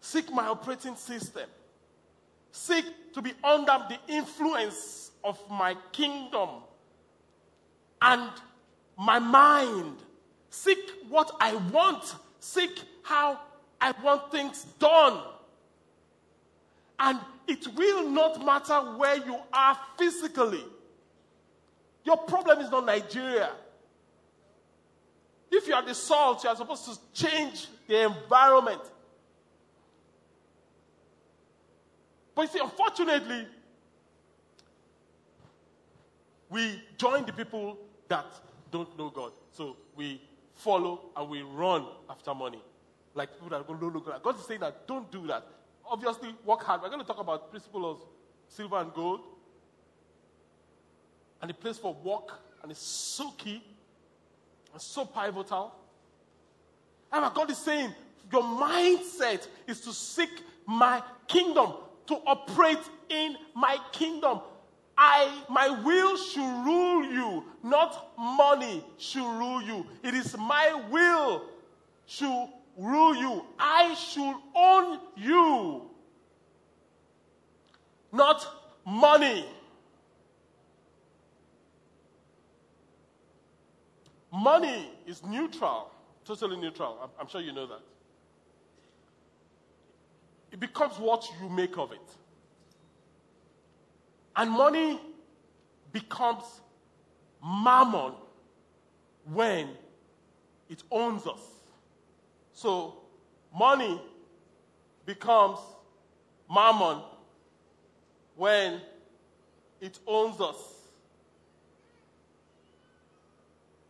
seek 0.00 0.32
my 0.32 0.46
operating 0.46 0.96
system, 0.96 1.50
seek 2.50 2.86
to 3.12 3.20
be 3.20 3.34
under 3.44 3.78
the 3.90 3.98
influence 4.08 5.10
of 5.22 5.38
my 5.50 5.76
kingdom 5.92 6.48
and 8.00 8.30
my 8.98 9.18
mind. 9.18 9.96
Seek 10.48 10.78
what 11.10 11.30
I 11.40 11.56
want, 11.56 12.14
seek 12.40 12.84
how 13.02 13.38
I 13.82 13.92
want 14.02 14.32
things 14.32 14.64
done. 14.78 15.20
And 16.98 17.18
it 17.48 17.66
will 17.74 18.10
not 18.10 18.44
matter 18.44 18.74
where 18.98 19.16
you 19.16 19.38
are 19.52 19.78
physically. 19.98 20.62
Your 22.04 22.18
problem 22.18 22.60
is 22.60 22.70
not 22.70 22.84
Nigeria. 22.84 23.50
If 25.50 25.66
you 25.66 25.72
are 25.74 25.84
the 25.84 25.94
salt, 25.94 26.44
you 26.44 26.50
are 26.50 26.56
supposed 26.56 26.84
to 26.84 26.98
change 27.14 27.68
the 27.86 28.04
environment. 28.04 28.82
But 32.34 32.42
you 32.42 32.48
see, 32.48 32.60
unfortunately, 32.60 33.46
we 36.50 36.82
join 36.98 37.24
the 37.24 37.32
people 37.32 37.78
that 38.08 38.26
don't 38.70 38.96
know 38.98 39.08
God. 39.08 39.32
So 39.52 39.76
we 39.96 40.20
follow 40.54 41.00
and 41.16 41.30
we 41.30 41.40
run 41.42 41.86
after 42.10 42.34
money. 42.34 42.60
Like 43.14 43.32
people 43.32 43.48
that 43.48 43.66
don't 43.66 43.80
know 43.80 44.00
God. 44.00 44.22
God 44.22 44.38
is 44.38 44.44
saying 44.46 44.60
that 44.60 44.86
don't 44.86 45.10
do 45.10 45.26
that 45.28 45.46
obviously 45.90 46.34
work 46.44 46.62
hard. 46.62 46.82
We're 46.82 46.88
going 46.88 47.00
to 47.00 47.06
talk 47.06 47.20
about 47.20 47.50
principle 47.50 47.90
of 47.90 47.98
silver 48.48 48.76
and 48.76 48.92
gold. 48.92 49.20
And 51.40 51.50
the 51.50 51.54
place 51.54 51.78
for 51.78 51.94
work, 52.02 52.32
and 52.62 52.72
it's 52.72 52.82
so 52.82 53.30
key 53.32 53.62
and 54.72 54.82
so 54.82 55.04
pivotal. 55.04 55.72
And 57.12 57.34
God 57.34 57.50
is 57.50 57.58
saying, 57.58 57.94
your 58.32 58.42
mindset 58.42 59.46
is 59.66 59.80
to 59.82 59.92
seek 59.92 60.42
my 60.66 61.02
kingdom, 61.26 61.74
to 62.06 62.14
operate 62.26 62.78
in 63.08 63.36
my 63.54 63.78
kingdom. 63.92 64.40
I, 64.96 65.44
my 65.48 65.68
will 65.68 66.16
should 66.16 66.64
rule 66.64 67.04
you, 67.04 67.44
not 67.62 68.10
money 68.18 68.84
should 68.98 69.38
rule 69.38 69.62
you. 69.62 69.86
It 70.02 70.14
is 70.14 70.36
my 70.36 70.82
will 70.90 71.44
should 72.04 72.48
rule 72.78 73.14
you. 73.16 73.44
I 73.58 73.94
should 73.94 74.36
own 74.54 75.00
you, 75.16 75.82
not 78.12 78.46
money. 78.86 79.44
Money 84.32 84.90
is 85.06 85.24
neutral, 85.24 85.90
totally 86.24 86.56
neutral. 86.56 86.98
I'm, 87.02 87.10
I'm 87.20 87.28
sure 87.28 87.40
you 87.40 87.52
know 87.52 87.66
that. 87.66 87.80
It 90.52 90.60
becomes 90.60 90.98
what 90.98 91.28
you 91.42 91.48
make 91.48 91.76
of 91.76 91.92
it. 91.92 91.98
And 94.36 94.50
money 94.50 95.00
becomes 95.92 96.44
mammon 97.42 98.12
when 99.24 99.68
it 100.68 100.82
owns 100.90 101.26
us. 101.26 101.57
So 102.60 102.96
money 103.56 104.02
becomes 105.06 105.60
mammon 106.52 107.02
when 108.34 108.80
it 109.80 109.96
owns 110.04 110.40
us. 110.40 110.56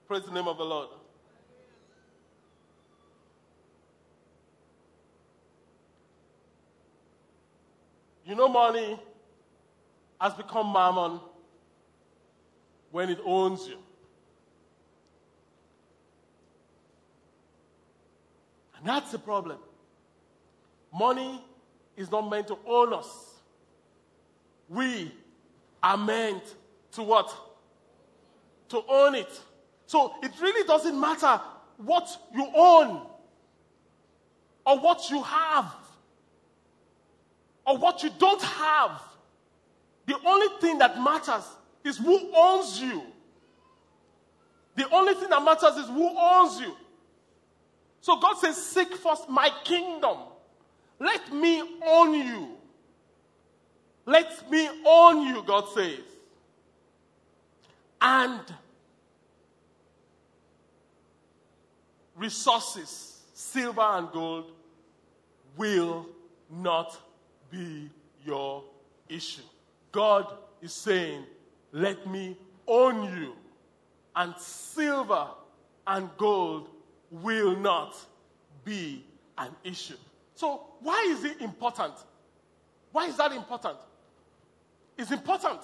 Praise 0.06 0.24
the 0.24 0.32
name 0.32 0.46
of 0.46 0.58
the 0.58 0.64
Lord. 0.64 0.88
You 8.26 8.34
know, 8.34 8.48
money 8.48 9.00
has 10.20 10.34
become 10.34 10.74
mammon 10.74 11.20
when 12.90 13.08
it 13.08 13.20
owns 13.24 13.66
you. 13.66 13.78
And 18.78 18.88
that's 18.88 19.12
the 19.12 19.18
problem. 19.18 19.58
Money 20.92 21.44
is 21.96 22.10
not 22.10 22.28
meant 22.30 22.48
to 22.48 22.58
own 22.66 22.92
us. 22.92 23.34
We 24.68 25.12
are 25.82 25.96
meant 25.96 26.42
to 26.92 27.02
what? 27.02 27.34
To 28.70 28.82
own 28.88 29.14
it. 29.14 29.40
So 29.86 30.14
it 30.22 30.32
really 30.40 30.66
doesn't 30.66 30.98
matter 30.98 31.40
what 31.78 32.08
you 32.34 32.46
own 32.54 33.06
or 34.66 34.78
what 34.78 35.10
you 35.10 35.22
have 35.22 35.74
or 37.66 37.78
what 37.78 38.02
you 38.02 38.10
don't 38.18 38.42
have. 38.42 39.00
The 40.06 40.16
only 40.24 40.46
thing 40.60 40.78
that 40.78 41.00
matters 41.00 41.44
is 41.84 41.98
who 41.98 42.30
owns 42.34 42.80
you. 42.80 43.02
The 44.76 44.88
only 44.90 45.14
thing 45.14 45.28
that 45.30 45.42
matters 45.42 45.76
is 45.76 45.86
who 45.86 46.08
owns 46.16 46.60
you. 46.60 46.74
So 48.08 48.16
God 48.16 48.38
says, 48.38 48.56
Seek 48.56 48.94
first 48.94 49.28
my 49.28 49.50
kingdom. 49.64 50.16
Let 50.98 51.30
me 51.30 51.62
own 51.86 52.14
you. 52.14 52.56
Let 54.06 54.50
me 54.50 54.66
own 54.86 55.26
you, 55.26 55.42
God 55.42 55.68
says. 55.74 56.00
And 58.00 58.40
resources, 62.16 63.20
silver 63.34 63.82
and 63.82 64.10
gold, 64.10 64.52
will 65.58 66.06
not 66.48 66.98
be 67.50 67.90
your 68.24 68.64
issue. 69.10 69.42
God 69.92 70.32
is 70.62 70.72
saying, 70.72 71.24
Let 71.72 72.06
me 72.06 72.38
own 72.66 73.18
you, 73.18 73.34
and 74.16 74.34
silver 74.38 75.26
and 75.86 76.08
gold 76.16 76.70
will 77.10 77.56
not 77.56 77.94
be 78.64 79.04
an 79.36 79.50
issue. 79.64 79.96
So, 80.34 80.62
why 80.80 81.06
is 81.10 81.24
it 81.24 81.40
important? 81.40 81.94
Why 82.92 83.06
is 83.06 83.16
that 83.16 83.32
important? 83.32 83.76
It's 84.96 85.10
important 85.10 85.60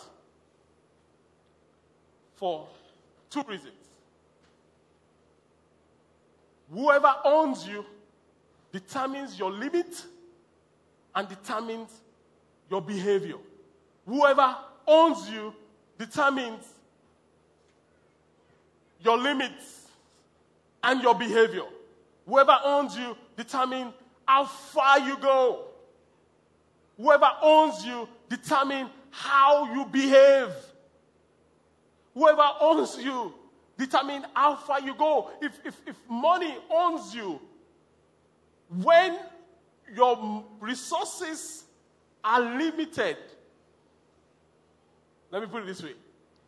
for 2.36 2.66
two 3.30 3.42
reasons. 3.42 3.72
Whoever 6.72 7.14
owns 7.24 7.66
you 7.66 7.84
determines 8.72 9.38
your 9.38 9.50
limit 9.50 10.04
and 11.14 11.28
determines 11.28 11.90
your 12.70 12.82
behavior. 12.82 13.36
Whoever 14.06 14.56
owns 14.86 15.30
you 15.30 15.54
determines 15.98 16.64
your 19.00 19.18
limits 19.18 19.83
and 20.84 21.02
your 21.02 21.14
behavior. 21.14 21.64
Whoever 22.26 22.56
owns 22.64 22.96
you 22.96 23.16
determines 23.36 23.92
how 24.26 24.44
far 24.44 25.00
you 25.00 25.16
go. 25.18 25.66
Whoever 26.96 27.30
owns 27.42 27.84
you 27.84 28.08
determines 28.28 28.90
how 29.10 29.74
you 29.74 29.84
behave. 29.86 30.50
Whoever 32.14 32.48
owns 32.60 32.96
you 33.02 33.34
determines 33.76 34.24
how 34.34 34.56
far 34.56 34.80
you 34.80 34.94
go. 34.94 35.30
If, 35.42 35.58
if, 35.64 35.80
if 35.86 35.96
money 36.08 36.54
owns 36.70 37.14
you, 37.14 37.40
when 38.82 39.18
your 39.94 40.44
resources 40.60 41.64
are 42.22 42.40
limited, 42.40 43.16
let 45.30 45.42
me 45.42 45.48
put 45.48 45.62
it 45.62 45.66
this 45.66 45.82
way. 45.82 45.92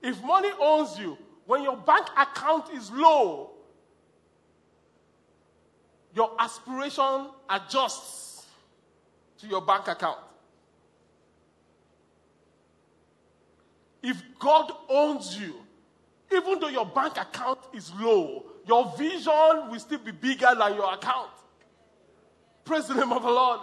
If 0.02 0.22
money 0.22 0.50
owns 0.60 0.98
you, 0.98 1.18
when 1.46 1.62
your 1.62 1.76
bank 1.76 2.06
account 2.16 2.70
is 2.72 2.90
low, 2.90 3.55
your 6.16 6.32
aspiration 6.38 7.28
adjusts 7.50 8.46
to 9.38 9.46
your 9.46 9.60
bank 9.60 9.86
account. 9.86 10.18
If 14.02 14.22
God 14.38 14.72
owns 14.88 15.38
you, 15.38 15.54
even 16.34 16.58
though 16.58 16.68
your 16.68 16.86
bank 16.86 17.18
account 17.18 17.58
is 17.74 17.92
low, 18.00 18.44
your 18.66 18.94
vision 18.96 19.70
will 19.70 19.78
still 19.78 19.98
be 19.98 20.10
bigger 20.10 20.54
than 20.58 20.74
your 20.74 20.94
account. 20.94 21.30
Praise 22.64 22.88
the 22.88 22.94
name 22.94 23.12
of 23.12 23.22
the 23.22 23.30
Lord. 23.30 23.60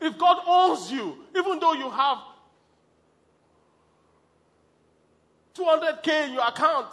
If 0.00 0.18
God 0.18 0.38
owns 0.46 0.90
you, 0.90 1.16
even 1.36 1.60
though 1.60 1.74
you 1.74 1.88
have 1.90 2.18
200K 5.54 6.26
in 6.26 6.32
your 6.34 6.46
account, 6.48 6.88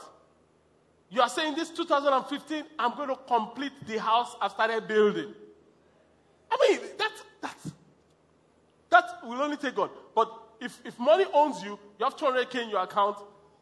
you 1.12 1.22
are 1.22 1.30
saying 1.30 1.56
this 1.56 1.70
2015, 1.70 2.64
I'm 2.80 2.96
going 2.96 3.10
to 3.10 3.18
complete 3.28 3.74
the 3.86 4.00
house 4.00 4.34
I've 4.42 4.52
started 4.52 4.88
building. 4.88 5.34
I 6.50 6.58
mean, 6.70 6.80
that, 6.98 7.12
that, 7.42 7.58
that 8.90 9.06
will 9.26 9.42
only 9.42 9.58
take 9.58 9.76
God. 9.76 9.90
But 10.16 10.32
if, 10.62 10.80
if 10.86 10.98
money 10.98 11.26
owns 11.34 11.62
you, 11.62 11.78
you 12.00 12.06
have 12.06 12.16
200K 12.16 12.64
in 12.64 12.70
your 12.70 12.82
account, 12.82 13.18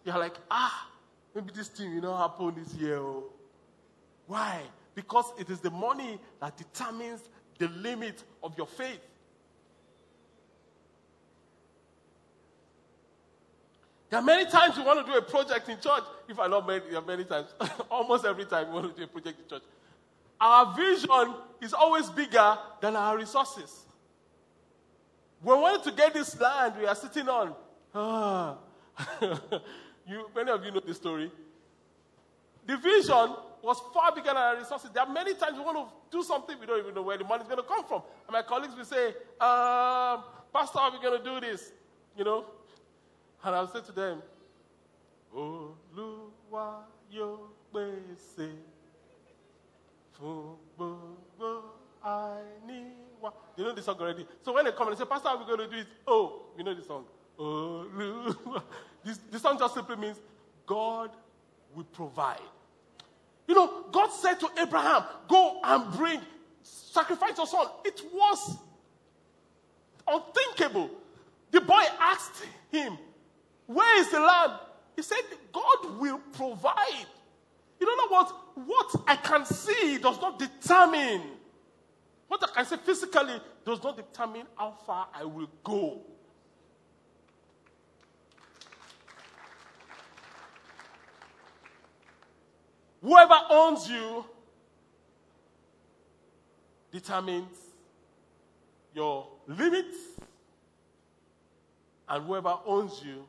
you're 0.06 0.18
like, 0.18 0.36
ah, 0.52 0.90
maybe 1.34 1.52
this 1.52 1.70
thing 1.70 1.96
will 1.96 2.02
not 2.04 2.30
happen 2.30 2.54
this 2.64 2.74
year. 2.76 2.98
Oh. 2.98 3.24
Why? 4.28 4.62
Because 4.94 5.34
it 5.40 5.50
is 5.50 5.60
the 5.60 5.72
money 5.72 6.20
that 6.40 6.56
determines 6.56 7.22
the 7.58 7.68
limit 7.70 8.24
of 8.44 8.56
your 8.58 8.68
faith. 8.68 9.00
There 14.10 14.20
are 14.20 14.24
many 14.24 14.50
times 14.50 14.76
we 14.76 14.84
want 14.84 15.06
to 15.06 15.12
do 15.12 15.18
a 15.18 15.22
project 15.22 15.70
in 15.70 15.80
church. 15.80 16.04
If 16.28 16.40
I 16.40 16.48
not 16.48 16.66
many, 16.66 16.82
there 16.90 17.00
are 17.00 17.06
many 17.06 17.24
times, 17.24 17.54
almost 17.92 18.26
every 18.26 18.46
time 18.46 18.68
we 18.70 18.74
want 18.74 18.96
to 18.96 18.98
do 18.98 19.04
a 19.04 19.08
project 19.08 19.40
in 19.40 19.48
church. 19.48 19.64
Our 20.42 20.76
vision 20.76 21.36
is 21.62 21.74
always 21.74 22.10
bigger 22.10 22.58
than 22.82 22.96
our 22.96 23.18
resources. 23.18 23.86
We 25.44 25.54
wanted 25.54 25.84
to 25.90 25.96
get 25.96 26.14
this 26.14 26.40
land 26.40 26.74
we 26.80 26.88
are 26.88 26.96
sitting 26.96 27.30
on. 27.30 27.54
Ah. 27.94 28.58
you, 30.08 30.30
many 30.36 30.52
of 30.52 30.64
you 30.66 30.72
know 30.72 30.80
the 30.80 30.94
story. 30.94 31.32
The 32.66 32.78
vision 32.78 33.36
was 33.62 33.82
far 33.94 34.14
bigger 34.14 34.28
than 34.28 34.38
our 34.38 34.58
resources. 34.58 34.90
There 34.92 35.04
are 35.04 35.12
many 35.12 35.34
times 35.36 35.58
we 35.58 35.64
want 35.64 35.78
to 35.78 36.18
do 36.18 36.24
something, 36.24 36.60
we 36.60 36.66
don't 36.66 36.80
even 36.80 36.96
know 36.96 37.02
where 37.04 37.18
the 37.18 37.24
money 37.24 37.44
is 37.44 37.48
going 37.48 37.62
to 37.62 37.68
come 37.68 37.86
from. 37.86 38.02
And 38.28 38.34
my 38.34 38.42
colleagues 38.42 38.76
will 38.76 38.86
say, 38.86 39.08
um, 39.40 40.24
Pastor, 40.54 40.80
are 40.80 40.92
we 40.92 41.00
going 41.02 41.18
to 41.18 41.24
do 41.24 41.40
this? 41.40 41.72
You 42.18 42.24
know, 42.24 42.46
and 43.44 43.56
I'll 43.56 43.68
say 43.68 43.82
to 43.82 43.92
them, 43.92 44.22
Olúwa 45.36 46.84
yóò 47.14 47.38
pèsè 47.74 48.50
fún 50.18 50.58
gbogbo. 50.78 51.64
You 53.58 53.66
know 53.66 53.74
the 53.74 53.82
song 53.82 53.98
already. 54.00 54.26
So 54.42 54.54
when 54.54 54.66
they 54.66 54.72
come 54.72 54.88
and 54.88 54.98
say, 54.98 55.06
Pastor, 55.06 55.30
how 55.30 55.36
are 55.36 55.40
we 55.40 55.46
going 55.46 55.70
to 55.70 55.76
do 55.76 55.82
it? 55.82 55.88
Oh, 56.08 56.44
you 56.58 56.64
know 56.64 56.74
the 56.74 56.82
song. 56.84 57.06
Olúwa. 57.38 58.64
This, 59.04 59.20
this 59.32 59.42
song 59.42 59.58
just 59.60 59.74
simply 59.74 59.96
means 59.96 60.18
God 60.66 61.12
will 61.76 61.84
provide. 61.86 62.42
You 63.48 63.56
know, 63.56 63.86
God 63.92 64.10
said 64.10 64.40
to 64.42 64.50
Abraham, 64.60 65.04
Go 65.28 65.60
and 65.64 65.92
bring, 65.94 66.22
sacrifice 66.64 67.38
your 67.38 67.48
son. 67.48 67.68
It 67.86 68.02
was 68.14 68.58
unthinkable. 70.08 70.90
The 71.52 71.62
boy 71.62 71.84
asked 72.00 72.44
him, 72.72 72.98
where 73.70 74.00
is 74.00 74.10
the 74.10 74.20
land? 74.20 74.54
He 74.96 75.04
said, 75.04 75.20
God 75.54 76.00
will 76.00 76.18
provide. 76.34 77.06
You 77.80 77.86
don't 77.86 77.98
know 77.98 78.18
what? 78.18 78.36
What 78.66 79.04
I 79.08 79.16
can 79.16 79.46
see 79.46 80.00
does 80.00 80.20
not 80.20 80.40
determine. 80.40 81.22
What 82.28 82.44
I 82.44 82.48
can 82.48 82.66
see 82.66 82.78
physically 82.78 83.40
does 83.64 83.84
not 83.84 83.96
determine 83.96 84.48
how 84.58 84.72
far 84.88 85.10
I 85.14 85.24
will 85.24 85.52
go. 85.64 86.02
Whoever 93.04 93.40
owns 93.52 93.88
you 93.88 94.26
determines 96.92 97.56
your 98.96 99.28
limits, 99.46 99.96
and 102.10 102.26
whoever 102.26 102.58
owns 102.66 103.04
you 103.06 103.28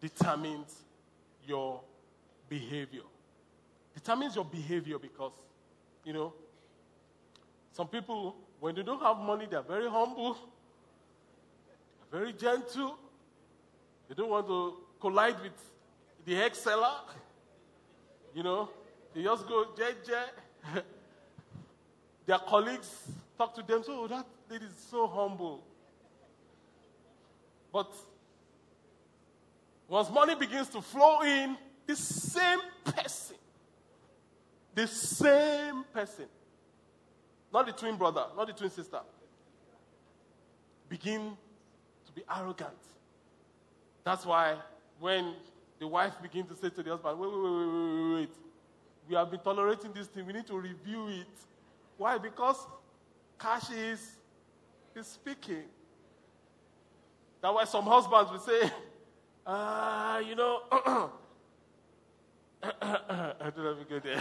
determines 0.00 0.82
your 1.46 1.80
behavior. 2.48 3.02
Determines 3.94 4.34
your 4.36 4.44
behavior 4.44 4.98
because, 4.98 5.32
you 6.04 6.12
know, 6.12 6.32
some 7.72 7.88
people, 7.88 8.36
when 8.60 8.74
they 8.74 8.82
don't 8.82 9.02
have 9.02 9.18
money, 9.18 9.46
they're 9.50 9.62
very 9.62 9.88
humble, 9.88 10.36
they're 12.10 12.20
very 12.20 12.32
gentle. 12.32 12.96
They 14.08 14.14
don't 14.14 14.30
want 14.30 14.46
to 14.46 14.74
collide 15.00 15.40
with 15.42 15.52
the 16.24 16.36
ex 16.36 16.58
seller. 16.58 16.94
You 18.34 18.42
know, 18.42 18.70
they 19.14 19.22
just 19.22 19.48
go, 19.48 19.66
JJ. 19.76 20.82
Their 22.26 22.38
colleagues 22.38 22.90
talk 23.38 23.54
to 23.54 23.62
them, 23.62 23.82
so 23.84 24.04
oh, 24.04 24.08
that 24.08 24.26
is 24.62 24.72
so 24.90 25.06
humble. 25.06 25.62
But 27.72 27.92
once 29.88 30.10
money 30.10 30.34
begins 30.34 30.68
to 30.68 30.82
flow 30.82 31.22
in, 31.22 31.56
the 31.86 31.94
same 31.94 32.58
person, 32.84 33.36
the 34.74 34.86
same 34.86 35.84
person, 35.92 36.26
not 37.52 37.66
the 37.66 37.72
twin 37.72 37.96
brother, 37.96 38.24
not 38.36 38.46
the 38.48 38.52
twin 38.52 38.70
sister, 38.70 39.00
begin 40.88 41.36
to 42.06 42.12
be 42.12 42.22
arrogant. 42.36 42.70
That's 44.02 44.26
why 44.26 44.56
when 44.98 45.34
the 45.78 45.86
wife 45.86 46.14
begins 46.20 46.48
to 46.48 46.56
say 46.56 46.70
to 46.70 46.82
the 46.82 46.90
husband, 46.90 47.18
wait, 47.18 47.30
wait, 47.30 47.40
wait, 47.40 47.50
wait, 47.50 47.66
wait, 47.66 48.14
wait, 48.14 48.30
we 49.08 49.14
have 49.14 49.30
been 49.30 49.40
tolerating 49.40 49.92
this 49.92 50.08
thing, 50.08 50.26
we 50.26 50.32
need 50.32 50.46
to 50.46 50.58
review 50.58 51.08
it. 51.08 51.26
Why? 51.96 52.18
Because 52.18 52.66
cash 53.38 53.70
is, 53.70 54.16
is 54.94 55.06
speaking. 55.06 55.64
That's 57.40 57.54
why 57.54 57.64
some 57.64 57.84
husbands 57.84 58.32
will 58.32 58.40
say, 58.40 58.70
uh, 59.46 60.22
you 60.26 60.34
know, 60.34 60.62
I 62.62 63.50
don't 63.54 63.78
have 63.78 63.88
good 63.88 64.02
day. 64.02 64.18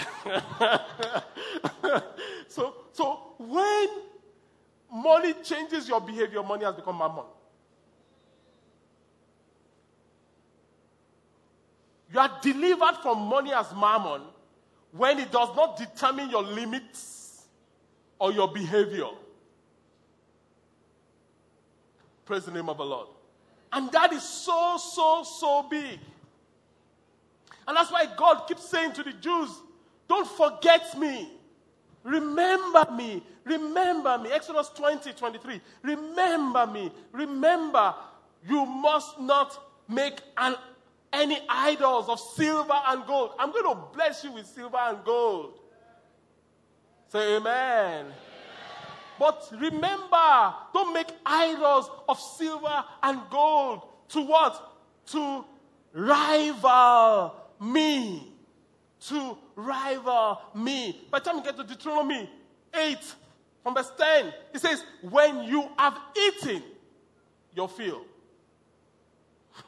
so, 2.47 2.75
so 2.91 3.33
when 3.39 3.87
money 4.93 5.33
changes 5.43 5.87
your 5.87 5.99
behavior, 5.99 6.43
money 6.43 6.63
has 6.65 6.75
become 6.75 6.97
mammon. 6.97 7.25
You 12.13 12.19
are 12.19 12.31
delivered 12.41 12.97
from 13.01 13.19
money 13.19 13.51
as 13.51 13.73
mammon 13.73 14.21
when 14.91 15.19
it 15.19 15.31
does 15.31 15.49
not 15.55 15.75
determine 15.77 16.29
your 16.29 16.43
limits 16.43 17.45
or 18.19 18.31
your 18.31 18.51
behavior. 18.51 19.09
Praise 22.25 22.45
the 22.45 22.51
name 22.51 22.69
of 22.69 22.77
the 22.77 22.85
Lord. 22.85 23.14
And 23.71 23.91
that 23.91 24.13
is 24.13 24.23
so, 24.23 24.77
so, 24.77 25.23
so 25.23 25.63
big. 25.69 25.99
And 27.67 27.75
that's 27.75 27.91
why 27.91 28.05
God 28.15 28.47
keeps 28.47 28.67
saying 28.69 28.93
to 28.93 29.03
the 29.03 29.13
Jews, 29.13 29.49
don't 30.07 30.27
forget 30.27 30.97
me. 30.97 31.31
Remember 32.03 32.87
me. 32.91 33.23
Remember 33.43 34.17
me. 34.19 34.31
Exodus 34.31 34.69
20, 34.69 35.13
23. 35.13 35.61
Remember 35.81 36.67
me. 36.67 36.91
Remember, 37.11 37.95
you 38.47 38.65
must 38.65 39.19
not 39.19 39.59
make 39.87 40.19
an, 40.37 40.55
any 41.11 41.39
idols 41.49 42.07
of 42.07 42.19
silver 42.19 42.79
and 42.87 43.05
gold. 43.07 43.31
I'm 43.39 43.51
going 43.51 43.65
to 43.65 43.81
bless 43.93 44.23
you 44.23 44.31
with 44.31 44.45
silver 44.45 44.77
and 44.77 45.03
gold. 45.03 45.59
Say 47.07 47.37
amen. 47.37 48.07
But 49.19 49.49
remember, 49.59 50.53
don't 50.73 50.93
make 50.93 51.07
idols 51.25 51.89
of 52.07 52.19
silver 52.19 52.83
and 53.03 53.21
gold 53.29 53.81
to 54.09 54.21
what? 54.21 54.73
To 55.07 55.45
rival 55.93 57.35
me. 57.61 58.33
To 59.07 59.37
rival 59.55 60.41
me. 60.55 61.07
By 61.09 61.19
the 61.19 61.25
time 61.25 61.37
you 61.37 61.43
get 61.43 61.57
to 61.57 61.63
Deuteronomy 61.63 62.29
8, 62.73 62.97
from 63.63 63.75
verse 63.75 63.91
10, 63.97 64.33
it 64.53 64.59
says, 64.59 64.83
When 65.01 65.43
you 65.43 65.67
have 65.77 65.97
eaten 66.15 66.61
your 67.53 67.69
fill. 67.69 68.01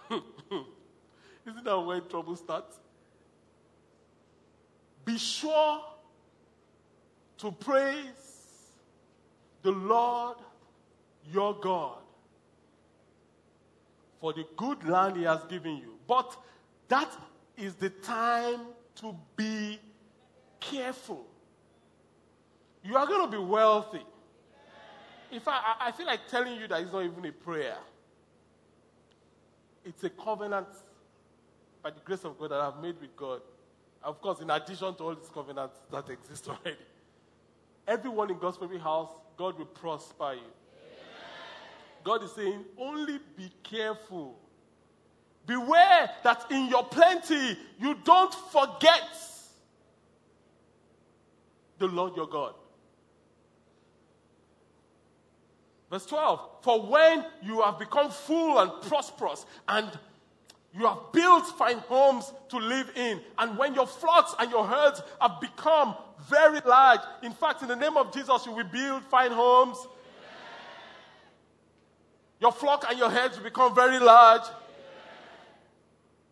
Isn't 0.12 1.64
that 1.64 1.80
where 1.80 2.02
trouble 2.02 2.36
starts? 2.36 2.80
Be 5.06 5.18
sure 5.18 5.82
to 7.38 7.52
praise 7.54 8.27
the 9.68 9.74
Lord 9.74 10.38
your 11.30 11.54
God 11.60 11.98
for 14.22 14.32
the 14.32 14.46
good 14.56 14.82
land 14.88 15.18
he 15.18 15.24
has 15.24 15.44
given 15.50 15.76
you. 15.76 15.96
But 16.08 16.38
that 16.88 17.12
is 17.58 17.76
the 17.76 17.90
time 17.90 18.62
to 19.02 19.14
be 19.36 19.78
careful. 20.62 21.26
You 22.82 22.96
are 22.96 23.06
going 23.06 23.30
to 23.30 23.38
be 23.38 23.44
wealthy. 23.44 24.06
In 25.34 25.42
fact, 25.42 25.66
I, 25.66 25.90
I 25.90 25.92
feel 25.92 26.06
like 26.06 26.22
telling 26.30 26.58
you 26.62 26.70
that 26.70 26.82
it's 26.82 26.94
not 26.94 27.04
even 27.04 27.26
a 27.26 27.34
prayer. 27.34 27.76
It's 29.84 30.02
a 30.06 30.10
covenant 30.10 30.70
by 31.84 31.90
the 31.90 32.00
grace 32.06 32.24
of 32.24 32.40
God 32.40 32.52
that 32.52 32.62
I've 32.62 32.82
made 32.82 32.96
with 33.02 33.18
God. 33.18 33.42
Of 34.02 34.22
course, 34.22 34.40
in 34.40 34.50
addition 34.50 34.96
to 34.96 35.04
all 35.04 35.16
these 35.16 35.28
covenants 35.34 35.76
that 35.92 36.10
exist 36.10 36.48
already. 36.48 36.78
Everyone 37.86 38.30
in 38.30 38.38
God's 38.38 38.56
family 38.56 38.80
house, 38.80 39.12
God 39.38 39.58
will 39.58 39.66
prosper 39.66 40.34
you. 40.34 40.52
God 42.04 42.24
is 42.24 42.32
saying, 42.32 42.66
only 42.78 43.20
be 43.36 43.52
careful. 43.64 44.40
Beware 45.46 46.10
that 46.24 46.46
in 46.52 46.68
your 46.68 46.84
plenty 46.86 47.58
you 47.80 47.96
don't 48.04 48.34
forget 48.52 49.02
the 51.78 51.88
Lord 51.88 52.16
your 52.16 52.28
God. 52.28 52.54
Verse 55.90 56.06
12 56.06 56.42
For 56.62 56.82
when 56.82 57.26
you 57.44 57.62
have 57.62 57.80
become 57.80 58.12
full 58.12 58.60
and 58.60 58.72
prosperous, 58.84 59.46
and 59.68 59.90
you 60.74 60.86
have 60.86 61.12
built 61.12 61.48
fine 61.58 61.80
homes 61.80 62.32
to 62.50 62.58
live 62.58 62.92
in, 62.96 63.22
and 63.38 63.58
when 63.58 63.74
your 63.74 63.88
flocks 63.88 64.36
and 64.40 64.52
your 64.52 64.66
herds 64.66 65.02
have 65.20 65.40
become 65.42 65.96
very 66.30 66.60
large, 66.66 67.00
in 67.24 67.32
fact, 67.32 67.62
in 67.62 67.68
the 67.68 67.76
name 67.76 67.98
of 67.98 68.14
Jesus, 68.14 68.46
you 68.46 68.52
will 68.52 68.64
build 68.66 69.04
fine 69.04 69.32
homes. 69.32 69.78
Your 72.40 72.52
flock 72.52 72.86
and 72.88 73.00
your 73.00 73.10
herds 73.10 73.38
will 73.38 73.46
become 73.46 73.74
very 73.74 74.00
large. 74.00 74.44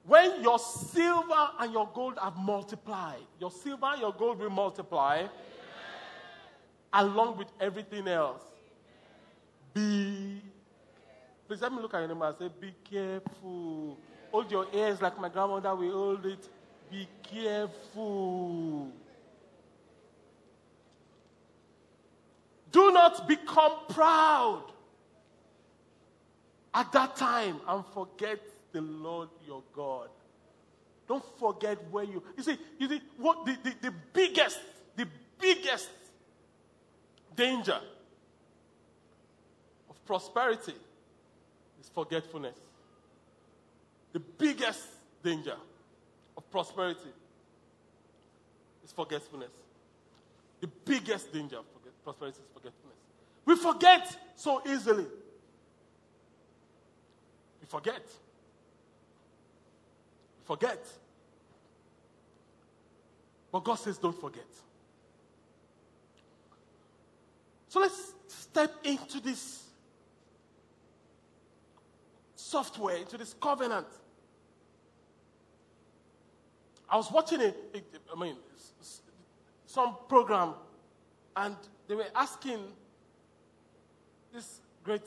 When 0.05 0.43
your 0.43 0.59
silver 0.59 1.49
and 1.59 1.73
your 1.73 1.89
gold 1.93 2.19
have 2.21 2.37
multiplied, 2.37 3.23
your 3.39 3.49
silver 3.49 3.87
and 3.87 4.01
your 4.01 4.13
gold 4.13 4.39
will 4.39 4.51
multiply 4.51 5.25
along 6.93 7.37
with 7.37 7.47
everything 7.59 8.07
else. 8.07 8.43
Be. 9.73 10.41
Please 11.47 11.61
let 11.61 11.71
me 11.73 11.81
look 11.81 11.93
at 11.93 11.99
your 11.99 12.07
neighbor 12.07 12.25
and 12.25 12.37
say, 12.37 12.49
Be 12.59 12.73
careful. 12.89 13.97
Hold 14.35 14.51
your 14.51 14.67
ears 14.73 15.01
like 15.01 15.17
my 15.17 15.29
grandmother 15.29 15.73
will 15.73 15.93
hold 15.93 16.25
it. 16.25 16.49
Be 16.91 17.07
careful. 17.23 18.91
Do 22.69 22.91
not 22.91 23.29
become 23.29 23.71
proud 23.87 24.65
at 26.73 26.91
that 26.91 27.15
time 27.15 27.61
and 27.65 27.85
forget 27.93 28.41
the 28.73 28.81
Lord 28.81 29.29
your 29.47 29.63
God. 29.73 30.09
Don't 31.07 31.23
forget 31.39 31.77
where 31.89 32.03
you. 32.03 32.21
You 32.35 32.43
see, 32.43 32.57
you 32.77 32.89
see 32.89 33.01
what 33.17 33.45
the, 33.45 33.57
the, 33.63 33.73
the 33.83 33.93
biggest, 34.11 34.59
the 34.97 35.07
biggest 35.39 35.87
danger 37.37 37.79
of 39.89 40.05
prosperity 40.05 40.75
is 41.79 41.89
forgetfulness. 41.93 42.64
The 44.15 44.21
biggest 44.21 44.81
danger 45.21 45.57
of 46.37 46.49
prosperity 46.49 47.09
is 48.85 48.93
forgetfulness. 48.93 49.51
The 50.61 50.67
biggest 50.85 51.33
danger 51.33 51.57
of 51.57 51.65
prosperity 52.01 52.37
is 52.37 52.47
forgetfulness. 52.53 52.97
We 53.43 53.57
forget 53.57 54.17
so 54.37 54.61
easily. 54.65 55.03
We 57.59 57.67
forget. 57.67 58.03
We 60.39 60.45
forget. 60.45 60.87
But 63.51 63.65
God 63.65 63.75
says, 63.75 63.97
don't 63.97 64.17
forget. 64.17 64.47
So 67.67 67.81
let's 67.81 68.13
step 68.29 68.75
into 68.85 69.19
this 69.19 69.65
software, 72.37 72.95
into 72.95 73.17
this 73.17 73.35
covenant. 73.41 73.87
I 76.95 76.97
was 76.97 77.11
watching 77.11 77.41
a, 77.41 77.47
a 77.47 77.81
I 78.15 78.17
mean, 78.17 78.37
some 79.65 79.97
program, 80.07 80.53
and 81.35 81.57
they 81.89 81.95
were 81.95 82.07
asking 82.15 82.59
this 84.33 84.61
great 84.81 85.01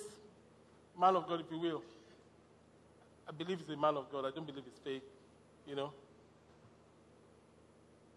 man 1.00 1.16
of 1.16 1.26
God, 1.26 1.40
if 1.40 1.46
you 1.50 1.58
will. 1.58 1.82
I 3.26 3.32
believe 3.32 3.60
he's 3.60 3.70
a 3.70 3.80
man 3.80 3.96
of 3.96 4.12
God. 4.12 4.26
I 4.26 4.30
don't 4.32 4.46
believe 4.46 4.64
he's 4.66 4.78
fake, 4.84 5.02
you 5.66 5.74
know. 5.76 5.90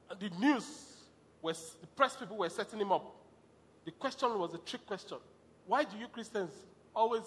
And 0.09 0.19
the 0.19 0.30
news 0.38 0.97
was, 1.41 1.78
the 1.80 1.88
press 1.88 2.17
people 2.17 2.36
were 2.36 2.49
setting 2.49 2.78
him 2.78 2.91
up. 2.91 3.15
The 3.86 3.91
question 3.91 4.38
was 4.38 4.53
a 4.53 4.57
trick 4.57 4.86
question. 4.86 5.17
Why 5.65 5.86
do 5.86 5.97
you 5.97 6.09
Christians 6.09 6.51
always 6.93 7.24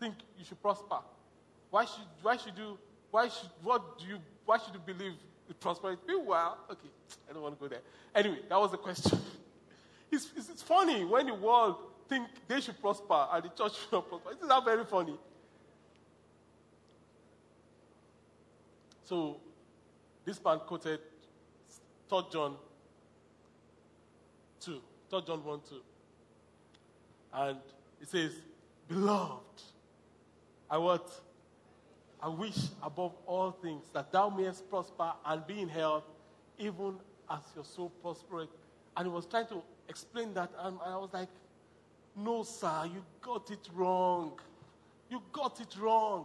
think 0.00 0.14
you 0.36 0.44
should 0.44 0.60
prosper? 0.60 0.98
Why 1.70 1.84
should, 1.84 2.08
why 2.20 2.36
should 2.36 2.58
you, 2.58 2.78
why 3.12 3.28
should, 3.28 3.50
what 3.62 3.96
do 4.00 4.06
you, 4.06 4.18
why 4.44 4.58
should 4.58 4.74
you 4.74 4.80
believe 4.84 5.14
in 5.48 5.54
prosperity? 5.54 6.02
Well, 6.24 6.58
okay, 6.70 6.88
I 7.28 7.32
don't 7.32 7.42
want 7.42 7.58
to 7.58 7.60
go 7.60 7.68
there. 7.68 7.82
Anyway, 8.14 8.38
that 8.48 8.58
was 8.58 8.70
the 8.70 8.78
question. 8.78 9.18
It's, 10.12 10.30
it's, 10.36 10.48
it's 10.48 10.62
funny 10.62 11.04
when 11.04 11.26
the 11.26 11.34
world 11.34 11.76
think 12.08 12.28
they 12.46 12.60
should 12.60 12.80
prosper 12.80 13.26
and 13.32 13.42
the 13.42 13.48
church 13.48 13.72
should 13.80 13.90
not 13.90 14.08
prosper. 14.08 14.30
Isn't 14.36 14.48
that 14.48 14.64
very 14.64 14.84
funny? 14.84 15.18
So, 19.02 19.38
this 20.24 20.42
man 20.44 20.60
quoted 20.60 21.00
3 22.08 22.20
John 22.32 22.56
2, 24.60 24.80
3 25.10 25.22
John 25.26 25.44
1 25.44 25.60
2. 25.68 25.74
And 27.34 27.58
it 28.00 28.08
says, 28.08 28.32
Beloved, 28.88 29.62
I 30.70 30.78
what? 30.78 31.10
I 32.24 32.28
wish 32.28 32.56
above 32.82 33.12
all 33.26 33.50
things 33.50 33.84
that 33.92 34.10
thou 34.10 34.30
mayest 34.30 34.70
prosper 34.70 35.12
and 35.26 35.46
be 35.46 35.60
in 35.60 35.68
health, 35.68 36.04
even 36.58 36.94
as 37.30 37.42
your 37.54 37.66
soul 37.66 37.92
prospereth. 38.00 38.48
And 38.96 39.06
he 39.06 39.12
was 39.12 39.26
trying 39.26 39.46
to 39.48 39.62
explain 39.90 40.32
that, 40.32 40.50
and 40.60 40.78
I 40.86 40.96
was 40.96 41.10
like, 41.12 41.28
No, 42.16 42.42
sir, 42.42 42.88
you 42.94 43.04
got 43.20 43.50
it 43.50 43.68
wrong. 43.74 44.40
You 45.10 45.20
got 45.34 45.60
it 45.60 45.76
wrong. 45.78 46.24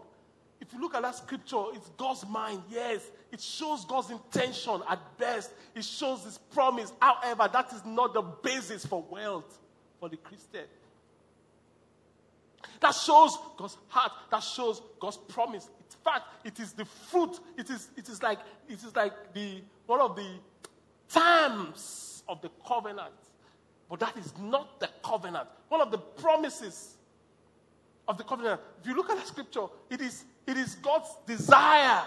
If 0.62 0.72
you 0.72 0.80
look 0.80 0.96
at 0.96 1.02
that 1.02 1.16
scripture, 1.18 1.64
it's 1.74 1.90
God's 1.98 2.26
mind, 2.26 2.62
yes. 2.70 3.12
It 3.34 3.42
shows 3.42 3.84
God's 3.84 4.10
intention 4.10 4.82
at 4.90 5.00
best. 5.18 5.52
It 5.76 5.84
shows 5.84 6.24
his 6.24 6.38
promise. 6.38 6.94
However, 7.02 7.50
that 7.52 7.74
is 7.74 7.84
not 7.84 8.14
the 8.14 8.22
basis 8.22 8.86
for 8.86 9.04
wealth 9.10 9.60
for 10.00 10.08
the 10.08 10.18
Christian. 10.18 10.64
That 12.80 12.92
shows 12.92 13.38
God's 13.58 13.78
heart. 13.88 14.12
That 14.32 14.44
shows 14.44 14.82
God's 15.00 15.18
promise 15.18 15.66
In 15.66 16.04
fact, 16.04 16.28
it 16.44 16.60
is 16.60 16.74
the 16.74 16.86
fruit. 16.86 17.40
It 17.58 17.70
is, 17.70 17.90
it 17.98 18.10
is 18.10 18.24
like, 18.24 18.40
it 18.68 18.84
is 18.84 18.96
like 18.96 19.14
the, 19.34 19.62
one 19.86 20.00
of 20.00 20.16
the 20.16 20.30
terms 21.10 22.24
of 22.28 22.42
the 22.42 22.50
covenant. 22.68 23.14
But 23.90 24.00
that 24.02 24.16
is 24.18 24.34
not 24.38 24.80
the 24.80 24.90
covenant. 25.04 25.48
One 25.68 25.82
of 25.82 25.92
the 25.92 25.98
promises 25.98 26.96
of 28.08 28.18
the 28.18 28.24
covenant. 28.24 28.62
If 28.82 28.88
you 28.88 28.96
look 28.96 29.10
at 29.10 29.20
the 29.20 29.26
scripture, 29.26 29.66
it 29.90 30.02
is, 30.02 30.26
it 30.48 30.58
is 30.58 30.76
God's 30.76 31.10
desire. 31.26 32.04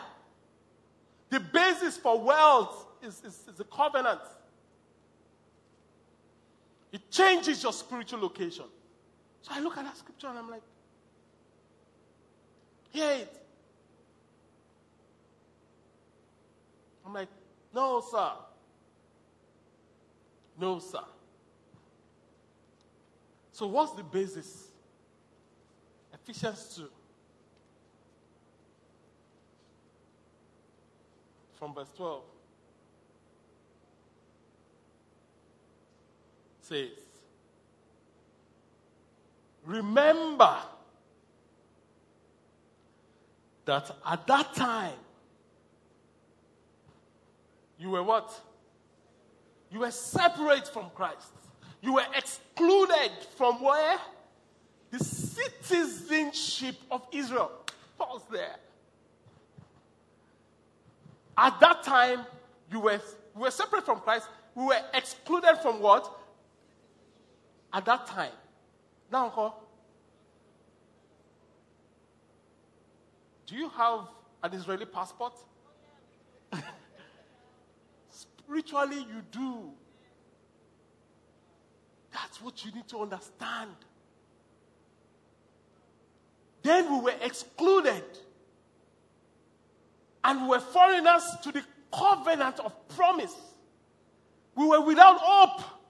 The 1.30 1.40
basis 1.40 1.96
for 1.96 2.20
wealth 2.20 2.86
is, 3.02 3.20
is, 3.24 3.40
is 3.48 3.56
the 3.56 3.64
covenant. 3.64 4.20
It 6.92 7.10
changes 7.10 7.62
your 7.62 7.72
spiritual 7.72 8.20
location. 8.20 8.64
So 9.42 9.50
I 9.52 9.60
look 9.60 9.76
at 9.76 9.84
that 9.84 9.96
scripture 9.96 10.28
and 10.28 10.38
I'm 10.38 10.50
like, 10.50 10.62
hear 12.90 13.10
it. 13.10 13.36
I'm 17.04 17.12
like, 17.12 17.28
no, 17.74 18.02
sir. 18.10 18.30
No, 20.58 20.78
sir. 20.78 21.00
So, 23.52 23.66
what's 23.66 23.92
the 23.92 24.02
basis? 24.02 24.68
Ephesians 26.14 26.74
2. 26.76 26.88
From 31.58 31.74
verse 31.74 31.90
12. 31.96 32.22
Says, 36.62 36.88
Remember 39.64 40.56
that 43.64 43.90
at 44.06 44.26
that 44.26 44.54
time, 44.54 44.98
you 47.78 47.90
were 47.90 48.02
what? 48.02 48.32
You 49.70 49.80
were 49.80 49.90
separate 49.90 50.68
from 50.68 50.90
Christ. 50.94 51.32
You 51.80 51.94
were 51.94 52.04
excluded 52.14 53.10
from 53.36 53.62
where? 53.62 53.98
The 54.90 54.98
citizenship 55.02 56.76
of 56.90 57.06
Israel. 57.12 57.50
Pause 57.98 58.22
there. 58.30 58.56
At 61.36 61.58
that 61.60 61.82
time, 61.82 62.20
you 62.70 62.80
were, 62.80 63.00
you 63.34 63.40
were 63.40 63.50
separate 63.50 63.86
from 63.86 64.00
Christ. 64.00 64.28
We 64.54 64.64
were 64.64 64.80
excluded 64.92 65.56
from 65.62 65.80
what? 65.80 66.18
At 67.72 67.84
that 67.86 68.06
time. 68.06 68.32
Now, 69.12 69.54
do 73.46 73.54
you 73.54 73.68
have 73.68 74.08
an 74.42 74.54
Israeli 74.54 74.86
passport? 74.86 75.34
Spiritually, 78.10 79.06
you 79.06 79.22
do. 79.30 79.70
That's 82.10 82.40
what 82.40 82.64
you 82.64 82.72
need 82.72 82.88
to 82.88 83.02
understand. 83.02 83.72
Then 86.62 86.90
we 86.90 87.00
were 87.00 87.14
excluded. 87.20 88.04
And 90.24 90.42
we 90.42 90.48
were 90.48 90.60
foreigners 90.60 91.24
to 91.42 91.52
the 91.52 91.62
covenant 91.94 92.60
of 92.60 92.88
promise. 92.88 93.34
We 94.54 94.66
were 94.66 94.80
without 94.80 95.18
hope. 95.20 95.81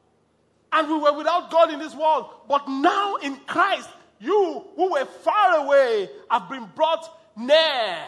And 0.73 0.89
we 0.89 0.99
were 0.99 1.17
without 1.17 1.51
God 1.51 1.73
in 1.73 1.79
this 1.79 1.95
world. 1.95 2.31
But 2.49 2.69
now 2.69 3.17
in 3.17 3.37
Christ, 3.47 3.89
you 4.19 4.65
who 4.77 4.93
were 4.93 5.05
far 5.05 5.65
away 5.65 6.09
have 6.31 6.49
been 6.49 6.69
brought 6.75 7.07
near 7.37 7.99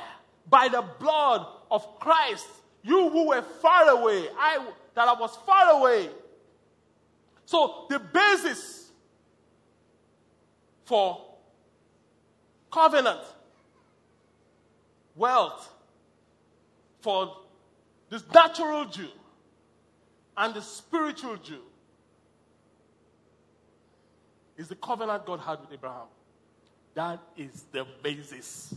by 0.48 0.68
the 0.68 0.82
blood 0.98 1.46
of 1.70 1.98
Christ. 1.98 2.46
You 2.82 3.10
who 3.10 3.28
were 3.28 3.42
far 3.42 3.88
away, 3.90 4.28
I 4.38 4.64
that 4.94 5.08
I 5.08 5.14
was 5.14 5.36
far 5.44 5.80
away. 5.80 6.08
So 7.46 7.86
the 7.90 7.98
basis 7.98 8.90
for 10.84 11.20
covenant, 12.72 13.20
wealth, 15.16 15.70
for 17.00 17.36
this 18.08 18.22
natural 18.32 18.84
Jew 18.86 19.08
and 20.36 20.54
the 20.54 20.62
spiritual 20.62 21.36
Jew 21.36 21.60
is 24.56 24.68
the 24.68 24.74
covenant 24.76 25.26
God 25.26 25.40
had 25.40 25.60
with 25.60 25.72
Abraham. 25.72 26.06
That 26.94 27.20
is 27.36 27.64
the 27.72 27.86
basis. 28.02 28.74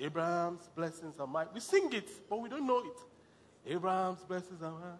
Abraham's 0.00 0.68
blessings 0.74 1.18
are 1.18 1.26
mine. 1.26 1.46
We 1.52 1.60
sing 1.60 1.92
it, 1.92 2.08
but 2.28 2.40
we 2.40 2.48
don't 2.48 2.66
know 2.66 2.78
it. 2.78 3.72
Abraham's 3.72 4.20
blessings 4.20 4.62
are 4.62 4.72
mine. 4.72 4.98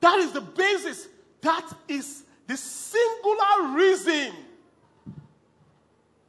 That 0.00 0.18
is 0.18 0.32
the 0.32 0.40
basis. 0.40 1.08
That 1.40 1.68
is 1.86 2.24
the 2.46 2.56
singular 2.56 3.76
reason. 3.76 4.32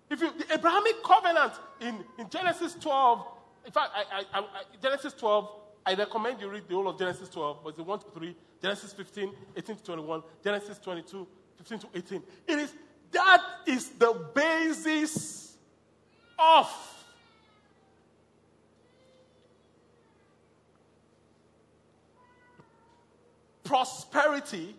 If 0.10 0.22
you, 0.22 0.32
the 0.38 0.54
Abrahamic 0.54 1.04
covenant 1.04 1.54
in, 1.82 2.04
in 2.18 2.30
Genesis 2.30 2.76
12, 2.80 3.26
in 3.66 3.72
fact, 3.72 3.92
I, 3.96 4.24
I, 4.34 4.40
I, 4.40 4.44
Genesis 4.82 5.14
12, 5.14 5.50
I 5.86 5.94
recommend 5.94 6.42
you 6.42 6.50
read 6.50 6.68
the 6.68 6.74
whole 6.74 6.88
of 6.88 6.98
Genesis 6.98 7.30
12, 7.30 7.58
but 7.64 7.70
it's 7.70 7.80
1 7.80 8.00
to 8.00 8.06
3, 8.12 8.36
Genesis 8.62 8.94
15, 8.94 9.32
18 9.56 9.76
to 9.76 9.84
21, 9.84 10.24
Genesis 10.44 10.80
22, 10.80 11.28
15 11.60 11.80
to 11.80 11.88
18. 11.94 12.24
It 12.48 12.60
is, 12.60 12.74
that 13.12 13.44
is 13.68 13.90
the 13.90 14.14
basis 14.34 15.58
of 16.38 16.68
prosperity 23.66 24.74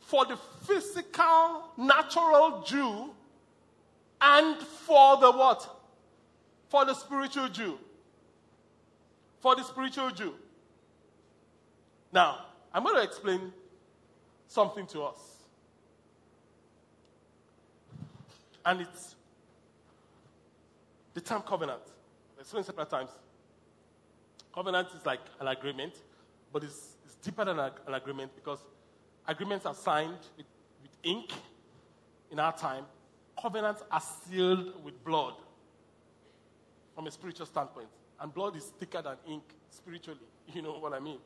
for 0.00 0.26
the 0.26 0.36
physical, 0.66 1.64
natural 1.78 2.62
Jew 2.66 3.10
and 4.20 4.56
for 4.58 5.16
the 5.16 5.32
what? 5.32 5.68
For 6.68 6.84
the 6.84 6.94
spiritual 6.94 7.48
Jew. 7.48 7.78
For 9.40 9.56
the 9.56 9.64
spiritual 9.64 10.10
Jew. 10.10 10.34
Now, 12.12 12.46
I'm 12.72 12.84
going 12.84 12.96
to 12.96 13.02
explain 13.02 13.52
something 14.46 14.86
to 14.88 15.02
us. 15.04 15.31
And 18.64 18.80
it's 18.80 19.16
the 21.14 21.20
term 21.20 21.42
covenant. 21.42 21.82
I've 22.34 22.42
explained 22.42 22.66
several 22.66 22.86
times. 22.86 23.10
Covenant 24.54 24.88
is 24.98 25.04
like 25.04 25.20
an 25.40 25.48
agreement, 25.48 25.94
but 26.52 26.62
it's 26.64 26.96
deeper 27.22 27.44
than 27.44 27.58
a, 27.58 27.72
an 27.86 27.94
agreement 27.94 28.34
because 28.34 28.58
agreements 29.26 29.66
are 29.66 29.74
signed 29.74 30.18
with, 30.36 30.46
with 30.82 30.90
ink 31.02 31.32
in 32.30 32.38
our 32.38 32.56
time. 32.56 32.84
Covenants 33.40 33.82
are 33.90 34.00
sealed 34.00 34.84
with 34.84 35.02
blood 35.04 35.34
from 36.94 37.06
a 37.06 37.10
spiritual 37.10 37.46
standpoint. 37.46 37.88
And 38.20 38.32
blood 38.32 38.56
is 38.56 38.64
thicker 38.64 39.02
than 39.02 39.16
ink 39.28 39.44
spiritually. 39.70 40.20
You 40.52 40.60
know 40.60 40.72
what 40.72 40.92
I 40.92 40.98
mean? 40.98 41.18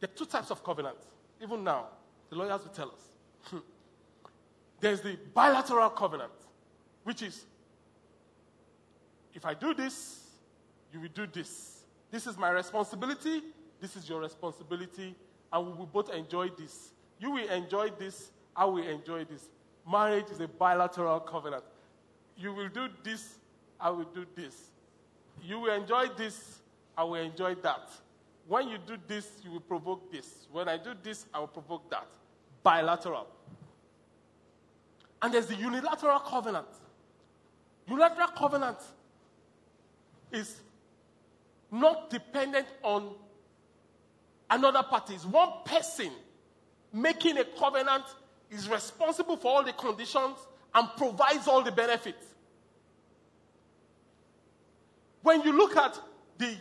There 0.00 0.10
are 0.10 0.12
two 0.12 0.24
types 0.26 0.50
of 0.50 0.62
covenants. 0.64 1.06
Even 1.40 1.62
now, 1.62 1.86
the 2.28 2.36
lawyers 2.36 2.60
will 2.62 2.72
tell 2.72 2.90
us. 2.90 3.52
There's 4.80 5.00
the 5.00 5.18
bilateral 5.34 5.90
covenant, 5.90 6.32
which 7.04 7.22
is 7.22 7.44
if 9.34 9.44
I 9.44 9.54
do 9.54 9.74
this, 9.74 10.24
you 10.92 11.00
will 11.00 11.08
do 11.14 11.26
this. 11.26 11.82
This 12.10 12.26
is 12.26 12.38
my 12.38 12.50
responsibility. 12.50 13.42
This 13.80 13.96
is 13.96 14.08
your 14.08 14.20
responsibility, 14.20 15.14
and 15.52 15.66
we 15.66 15.72
will 15.72 15.86
both 15.86 16.10
enjoy 16.10 16.48
this. 16.48 16.92
You 17.18 17.30
will 17.32 17.48
enjoy 17.48 17.90
this, 17.98 18.30
I 18.54 18.64
will 18.64 18.86
enjoy 18.86 19.24
this. 19.24 19.48
Marriage 19.90 20.30
is 20.30 20.40
a 20.40 20.48
bilateral 20.48 21.20
covenant. 21.20 21.64
You 22.36 22.52
will 22.52 22.68
do 22.68 22.88
this, 23.02 23.36
I 23.78 23.90
will 23.90 24.04
do 24.14 24.26
this. 24.34 24.70
You 25.42 25.60
will 25.60 25.74
enjoy 25.74 26.06
this, 26.16 26.58
I 26.96 27.04
will 27.04 27.16
enjoy 27.16 27.54
that. 27.56 27.90
When 28.48 28.68
you 28.68 28.78
do 28.86 28.96
this, 29.06 29.28
you 29.44 29.50
will 29.50 29.60
provoke 29.60 30.10
this. 30.10 30.46
When 30.52 30.68
I 30.68 30.78
do 30.78 30.94
this, 31.02 31.26
I 31.34 31.40
will 31.40 31.48
provoke 31.48 31.90
that. 31.90 32.06
Bilateral. 32.62 33.26
And 35.22 35.32
there's 35.32 35.46
the 35.46 35.54
unilateral 35.54 36.18
covenant. 36.20 36.66
Unilateral 37.88 38.28
covenant 38.28 38.78
is 40.32 40.60
not 41.70 42.10
dependent 42.10 42.66
on 42.82 43.14
another 44.50 44.82
party. 44.82 45.14
is 45.14 45.26
one 45.26 45.50
person 45.64 46.10
making 46.92 47.38
a 47.38 47.44
covenant 47.44 48.04
is 48.50 48.68
responsible 48.68 49.36
for 49.36 49.48
all 49.48 49.64
the 49.64 49.72
conditions 49.72 50.38
and 50.74 50.88
provides 50.96 51.48
all 51.48 51.62
the 51.62 51.72
benefits. 51.72 52.24
When 55.22 55.42
you 55.42 55.56
look 55.56 55.76
at 55.76 55.98
the 56.38 56.56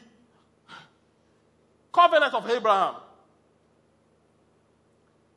covenant 1.93 2.34
of 2.34 2.49
Abraham 2.49 2.95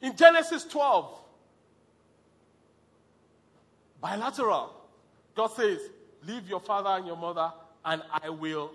in 0.00 0.16
Genesis 0.16 0.64
12, 0.64 1.20
bilateral, 4.00 4.74
God 5.34 5.48
says, 5.48 5.78
Leave 6.26 6.48
your 6.48 6.60
father 6.60 6.90
and 6.90 7.06
your 7.06 7.16
mother, 7.16 7.52
and 7.84 8.02
I 8.12 8.28
will. 8.28 8.72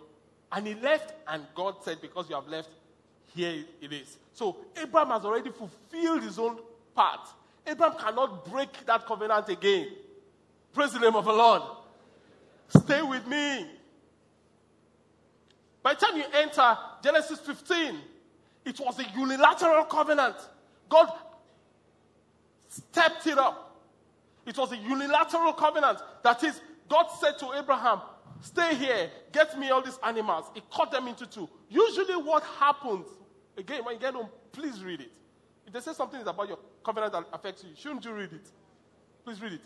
And 0.51 0.67
he 0.67 0.75
left, 0.75 1.13
and 1.27 1.45
God 1.55 1.75
said, 1.83 2.01
Because 2.01 2.29
you 2.29 2.35
have 2.35 2.47
left, 2.47 2.69
here 3.35 3.63
it 3.81 3.91
is. 3.91 4.17
So 4.33 4.57
Abraham 4.81 5.09
has 5.09 5.25
already 5.25 5.51
fulfilled 5.51 6.23
his 6.23 6.39
own 6.39 6.57
part. 6.95 7.21
Abraham 7.65 7.97
cannot 7.97 8.49
break 8.49 8.85
that 8.85 9.05
covenant 9.05 9.49
again. 9.49 9.87
Praise 10.73 10.93
the 10.93 10.99
name 10.99 11.15
of 11.15 11.25
the 11.25 11.33
Lord. 11.33 11.61
Stay 12.69 13.01
with 13.01 13.27
me. 13.27 13.67
By 15.81 15.93
the 15.93 16.05
time 16.05 16.17
you 16.17 16.23
enter 16.33 16.77
Genesis 17.03 17.39
15, 17.39 17.97
it 18.65 18.79
was 18.79 18.99
a 18.99 19.05
unilateral 19.15 19.85
covenant. 19.85 20.35
God 20.89 21.11
stepped 22.69 23.27
it 23.27 23.37
up. 23.37 23.62
It 24.45 24.57
was 24.57 24.71
a 24.71 24.77
unilateral 24.77 25.53
covenant. 25.53 25.99
That 26.23 26.43
is, 26.43 26.59
God 26.89 27.07
said 27.19 27.37
to 27.39 27.53
Abraham, 27.53 28.01
Stay 28.41 28.75
here, 28.75 29.09
get 29.31 29.57
me 29.57 29.69
all 29.69 29.81
these 29.81 29.97
animals. 30.03 30.45
He 30.53 30.61
cut 30.73 30.91
them 30.91 31.07
into 31.07 31.25
two. 31.25 31.49
Usually, 31.69 32.15
what 32.15 32.43
happens 32.59 33.05
Again, 33.57 33.85
when 33.85 33.95
you 33.95 33.99
get 33.99 34.13
home, 34.13 34.29
please 34.51 34.83
read 34.83 35.01
it. 35.01 35.11
If 35.67 35.73
they 35.73 35.79
say 35.79 35.93
something 35.93 36.19
is 36.19 36.27
about 36.27 36.47
your 36.47 36.59
covenant 36.83 37.13
that 37.13 37.25
affects 37.31 37.63
you. 37.63 37.69
Shouldn't 37.75 38.03
you 38.03 38.13
read 38.13 38.33
it? 38.33 38.49
Please 39.23 39.41
read 39.41 39.53
it. 39.53 39.61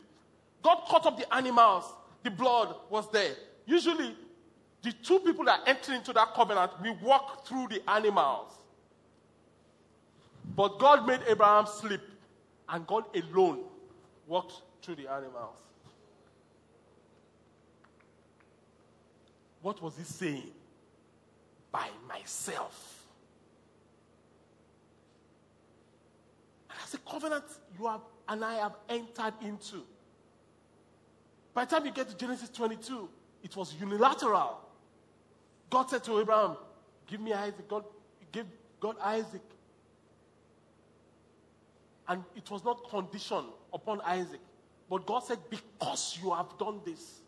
God 0.62 0.82
cut 0.90 1.06
up 1.06 1.18
the 1.18 1.34
animals, 1.34 1.86
the 2.24 2.32
blood 2.32 2.76
was 2.90 3.10
there. 3.12 3.36
Usually, 3.66 4.16
the 4.82 4.92
two 4.92 5.20
people 5.20 5.46
that 5.46 5.62
enter 5.66 5.94
into 5.94 6.14
that 6.14 6.34
covenant, 6.34 6.72
we 6.82 6.92
walk 7.04 7.48
through 7.48 7.68
the 7.70 7.82
animals. 7.90 8.54
But 10.56 10.80
God 10.80 11.08
made 11.08 11.22
Abraham 11.28 11.66
sleep, 11.66 12.02
and 12.70 12.86
God 12.86 13.06
alone 13.16 13.64
walked 14.28 14.62
through 14.88 14.96
the 14.96 15.12
animals. 15.12 15.58
What 19.62 19.82
was 19.82 19.98
he 19.98 20.06
saying? 20.06 20.52
By 21.74 21.90
myself. 22.08 23.06
And 26.70 26.80
that's 26.80 26.94
a 26.94 27.00
covenant 27.00 27.44
you 27.78 27.86
have 27.86 28.00
and 28.30 28.46
I 28.46 28.56
have 28.56 28.76
entered 28.88 29.34
into. 29.42 29.84
By 31.54 31.66
the 31.66 31.76
time 31.76 31.86
you 31.86 31.92
get 31.92 32.08
to 32.08 32.16
Genesis 32.16 32.48
22, 32.48 33.10
it 33.44 33.56
was 33.58 33.76
unilateral. 33.78 34.62
God 35.70 35.90
said 35.90 36.04
to 36.06 36.18
Abraham, 36.22 36.56
Give 37.08 37.20
me 37.20 37.34
Isaac. 37.34 37.68
God 37.68 37.84
gave 38.32 38.46
God 38.80 38.96
Isaac. 39.04 39.42
And 42.08 42.24
it 42.38 42.50
was 42.50 42.64
not 42.64 42.90
conditioned 42.90 43.48
upon 43.74 44.00
Isaac. 44.02 44.40
But 44.90 45.06
God 45.06 45.20
said, 45.20 45.40
Because 45.50 46.18
you 46.22 46.34
have 46.34 46.58
done 46.58 46.80
this, 46.86 47.20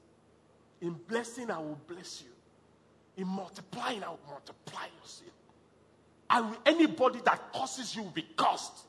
in 0.82 0.94
blessing, 1.08 1.52
I 1.52 1.58
will 1.58 1.80
bless 1.88 2.24
you. 2.24 3.22
In 3.22 3.28
multiplying, 3.28 4.04
I 4.04 4.10
will 4.10 4.20
multiply 4.30 4.84
your 4.84 5.06
seed. 5.06 5.32
And 6.30 6.56
anybody 6.66 7.20
that 7.26 7.52
curses 7.54 7.96
you 7.96 8.04
will 8.04 8.12
be 8.12 8.26
cursed. 8.38 8.86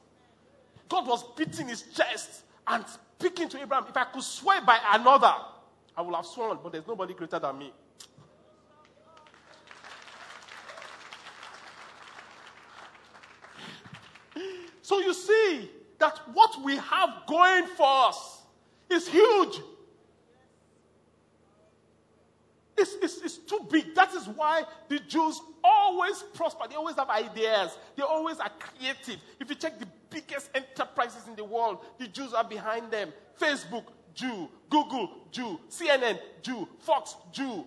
God 0.89 1.07
was 1.07 1.25
beating 1.37 1.69
his 1.69 1.83
chest 1.83 2.43
and 2.67 2.85
speaking 3.19 3.49
to 3.49 3.61
Abraham. 3.61 3.87
If 3.89 3.97
I 3.97 4.05
could 4.05 4.23
swear 4.23 4.61
by 4.63 4.79
another, 4.93 5.33
I 5.97 6.03
would 6.03 6.15
have 6.15 6.27
sworn, 6.27 6.59
but 6.63 6.73
there's 6.73 6.87
nobody 6.87 7.15
greater 7.15 7.39
than 7.39 7.59
me. 7.59 7.73
So 14.83 14.99
you 14.99 15.15
see 15.15 15.71
that 15.99 16.21
what 16.33 16.63
we 16.65 16.77
have 16.77 17.11
going 17.29 17.67
for 17.67 17.87
us 17.87 18.40
is 18.91 19.09
huge. 19.09 19.61
It's, 22.77 22.95
it's, 23.03 23.19
it's 23.23 23.37
too 23.37 23.67
big. 23.71 23.95
That 23.95 24.15
is 24.15 24.27
why 24.27 24.63
the 24.89 24.99
Jews 25.01 25.41
always 25.63 26.25
prosper. 26.35 26.65
They 26.69 26.77
always 26.77 26.97
have 26.97 27.11
ideas. 27.11 27.77
They 27.95 28.03
always 28.03 28.39
are 28.39 28.51
creative. 28.59 29.21
If 29.39 29.51
you 29.51 29.55
check 29.55 29.79
the 29.79 29.87
biggest 30.09 30.51
enterprises 30.55 31.29
in 31.29 31.37
the 31.37 31.45
world, 31.45 31.79
the 31.99 32.09
Jews 32.09 32.33
are 32.33 32.45
behind 32.45 32.91
them. 32.91 33.13
Facebook, 33.39 33.85
Jew. 34.15 34.49
Google, 34.71 35.11
Jew. 35.31 35.61
CNN, 35.69 36.19
Jew. 36.43 36.67
Fox, 36.79 37.17
Jew. 37.33 37.67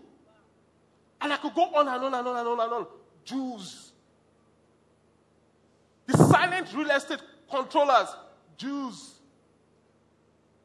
And 1.21 1.31
I 1.31 1.37
could 1.37 1.53
go 1.53 1.63
on 1.75 1.87
and 1.87 2.03
on 2.03 2.13
and 2.13 2.27
on 2.27 2.37
and 2.37 2.47
on 2.47 2.59
and 2.59 2.73
on. 2.73 2.87
Jews. 3.23 3.91
The 6.07 6.17
silent 6.17 6.73
real 6.73 6.89
estate 6.89 7.21
controllers, 7.49 8.09
Jews. 8.57 9.12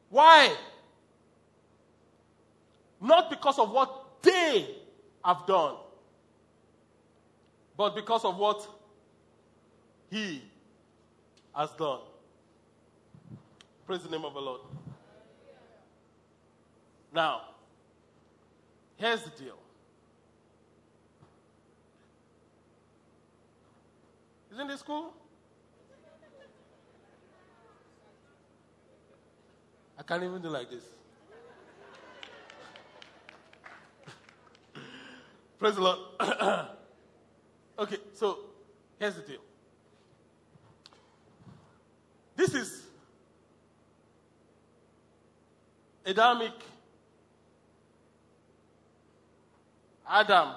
Why? 0.09 0.55
Not 3.01 3.29
because 3.29 3.59
of 3.59 3.71
what 3.71 4.21
they 4.21 4.75
have 5.23 5.45
done, 5.45 5.75
but 7.77 7.95
because 7.95 8.25
of 8.25 8.37
what 8.37 8.67
he 10.09 10.43
has 11.55 11.69
done. 11.71 11.99
Praise 13.85 14.03
the 14.03 14.09
name 14.09 14.25
of 14.25 14.33
the 14.33 14.39
Lord. 14.39 14.61
Now, 17.13 17.41
here's 18.97 19.23
the 19.23 19.31
deal. 19.31 19.57
Isn't 24.53 24.67
this 24.67 24.81
cool? 24.81 25.13
I 29.99 30.03
can't 30.03 30.23
even 30.23 30.41
do 30.41 30.47
like 30.47 30.69
this. 30.69 30.83
Praise 35.59 35.75
the 35.75 35.81
Lord. 35.81 35.99
okay, 37.79 37.97
so 38.13 38.39
here's 38.97 39.15
the 39.15 39.23
deal. 39.23 39.41
This 42.37 42.53
is 42.53 42.83
Adamic 46.05 46.53
Adam. 50.09 50.53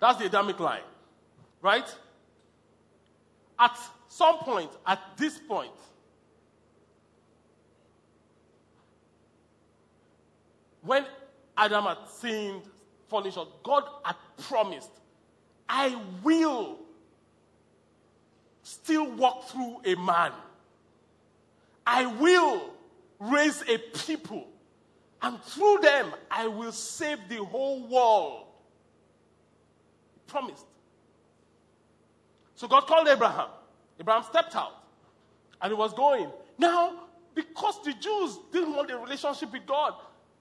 That's 0.00 0.18
the 0.18 0.24
Adamic 0.24 0.58
line, 0.58 0.80
right? 1.60 1.94
At 3.58 3.78
some 4.08 4.38
point, 4.38 4.70
at 4.86 5.00
this 5.18 5.38
point, 5.38 5.70
when 10.86 11.04
Adam 11.56 11.84
had 11.84 11.98
sinned, 12.08 12.62
fallen 13.08 13.30
short, 13.30 13.62
God 13.62 13.84
had 14.04 14.16
promised, 14.48 14.90
I 15.68 15.96
will 16.22 16.78
still 18.62 19.10
walk 19.12 19.48
through 19.48 19.80
a 19.84 19.94
man. 19.96 20.32
I 21.86 22.06
will 22.06 22.70
raise 23.20 23.62
a 23.62 23.78
people. 23.78 24.48
And 25.22 25.40
through 25.42 25.78
them, 25.82 26.12
I 26.30 26.46
will 26.46 26.72
save 26.72 27.18
the 27.28 27.42
whole 27.44 27.86
world. 27.88 28.46
He 30.14 30.20
promised. 30.26 30.66
So 32.54 32.68
God 32.68 32.86
called 32.86 33.08
Abraham. 33.08 33.48
Abraham 34.00 34.24
stepped 34.24 34.54
out 34.56 34.84
and 35.60 35.72
he 35.72 35.76
was 35.76 35.92
going. 35.94 36.30
Now, 36.58 37.04
because 37.34 37.82
the 37.82 37.92
Jews 37.92 38.38
didn't 38.52 38.74
want 38.74 38.90
a 38.90 38.98
relationship 38.98 39.52
with 39.52 39.66
God, 39.66 39.94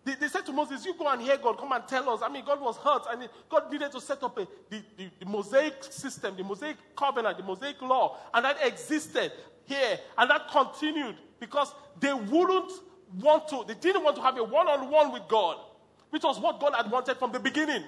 they, 0.06 0.14
they, 0.16 0.28
said 0.28 0.46
to 0.46 0.54
Moses, 0.54 0.86
You 0.86 0.94
go 0.98 1.08
and 1.08 1.22
hear 1.22 1.38
God, 1.38 1.58
come 1.58 1.72
and 1.72 1.86
tell 1.88 2.08
us. 2.10 2.22
I 2.24 2.30
mean, 2.30 2.46
God 2.46 2.62
was 2.62 2.78
hurt, 2.78 3.04
and 3.10 3.28
God 3.50 3.72
needed 3.72 3.92
to 3.92 4.00
set 4.00 4.22
up 4.22 4.38
a, 4.38 4.48
the, 4.70 4.84
the, 4.98 5.10
the 5.20 5.26
Mosaic 5.26 5.84
system, 5.84 6.38
the 6.38 6.44
Mosaic 6.44 6.78
covenant, 6.96 7.38
the 7.38 7.44
Mosaic 7.44 7.82
law, 7.82 8.18
and 8.34 8.46
that 8.46 8.58
existed 8.64 9.32
here, 9.66 10.00
and 10.18 10.30
that 10.30 10.50
continued 10.52 11.16
because 11.40 11.74
they 12.00 12.14
wouldn't 12.14 12.72
want 13.20 13.48
to, 13.48 13.64
they 13.68 13.74
didn't 13.74 14.04
want 14.04 14.16
to 14.16 14.22
have 14.22 14.38
a 14.38 14.44
one 14.44 14.68
on 14.68 14.92
one 14.92 15.12
with 15.12 15.24
God, 15.28 15.58
which 16.12 16.24
was 16.24 16.40
what 16.40 16.60
God 16.60 16.74
had 16.76 16.92
wanted 16.92 17.18
from 17.18 17.32
the 17.32 17.40
beginning. 17.40 17.84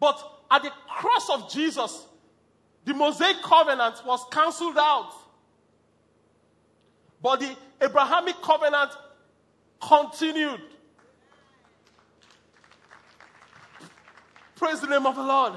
But 0.00 0.18
at 0.50 0.62
the 0.62 0.70
cross 0.88 1.28
of 1.30 1.50
Jesus, 1.52 2.06
the 2.86 2.94
Mosaic 2.94 3.42
covenant 3.42 4.00
was 4.06 4.24
cancelled 4.30 4.78
out. 4.78 5.12
But 7.22 7.40
the 7.40 7.56
Abrahamic 7.80 8.40
covenant 8.42 8.92
continued. 9.80 10.60
Praise 14.56 14.80
the 14.80 14.86
name 14.86 15.06
of 15.06 15.16
the 15.16 15.22
Lord. 15.22 15.52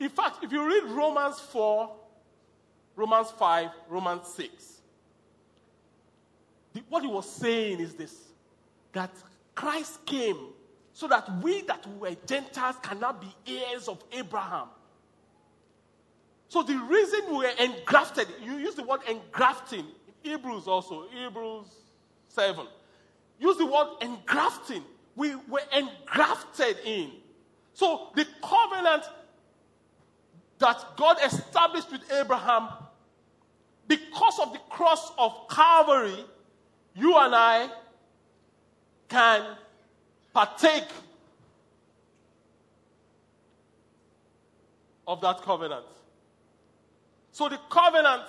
In 0.00 0.08
fact, 0.08 0.42
if 0.42 0.50
you 0.50 0.66
read 0.66 0.84
Romans 0.90 1.38
4, 1.38 1.94
Romans 2.96 3.30
5, 3.38 3.70
Romans 3.88 4.26
6, 4.28 4.80
the, 6.72 6.82
what 6.88 7.02
he 7.02 7.08
was 7.08 7.28
saying 7.30 7.80
is 7.80 7.94
this 7.94 8.16
that 8.92 9.10
Christ 9.54 10.04
came 10.06 10.38
so 10.92 11.08
that 11.08 11.28
we 11.42 11.62
that 11.62 11.86
were 11.98 12.16
Gentiles 12.26 12.76
cannot 12.82 13.20
be 13.20 13.34
heirs 13.46 13.88
of 13.88 14.02
Abraham. 14.12 14.68
So 16.48 16.62
the 16.62 16.76
reason 16.76 17.20
we 17.28 17.38
were 17.38 17.52
engrafted, 17.58 18.28
you 18.42 18.56
use 18.58 18.76
the 18.76 18.84
word 18.84 19.00
engrafting, 19.08 19.86
Hebrews 20.22 20.68
also, 20.68 21.08
Hebrews 21.08 21.66
7 22.28 22.66
use 23.38 23.56
the 23.56 23.66
word 23.66 23.88
engrafting. 24.00 24.82
We 25.16 25.34
were 25.34 25.62
engrafted 25.76 26.76
in. 26.84 27.10
So 27.72 28.08
the 28.14 28.26
covenant 28.42 29.04
that 30.58 30.84
God 30.96 31.16
established 31.24 31.90
with 31.90 32.00
Abraham, 32.12 32.68
because 33.86 34.38
of 34.38 34.52
the 34.52 34.60
cross 34.70 35.12
of 35.18 35.32
Calvary, 35.50 36.24
you 36.94 37.16
and 37.18 37.34
I 37.34 37.68
can 39.08 39.56
partake 40.32 40.88
of 45.06 45.20
that 45.20 45.42
covenant. 45.42 45.84
So 47.32 47.48
the 47.48 47.58
covenant 47.68 48.22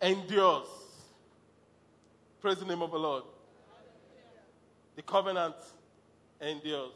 endures. 0.00 0.68
Praise 2.40 2.58
the 2.58 2.64
name 2.64 2.82
of 2.82 2.92
the 2.92 2.98
Lord. 2.98 3.24
The 4.98 5.02
covenant 5.02 5.54
endures. 6.40 6.90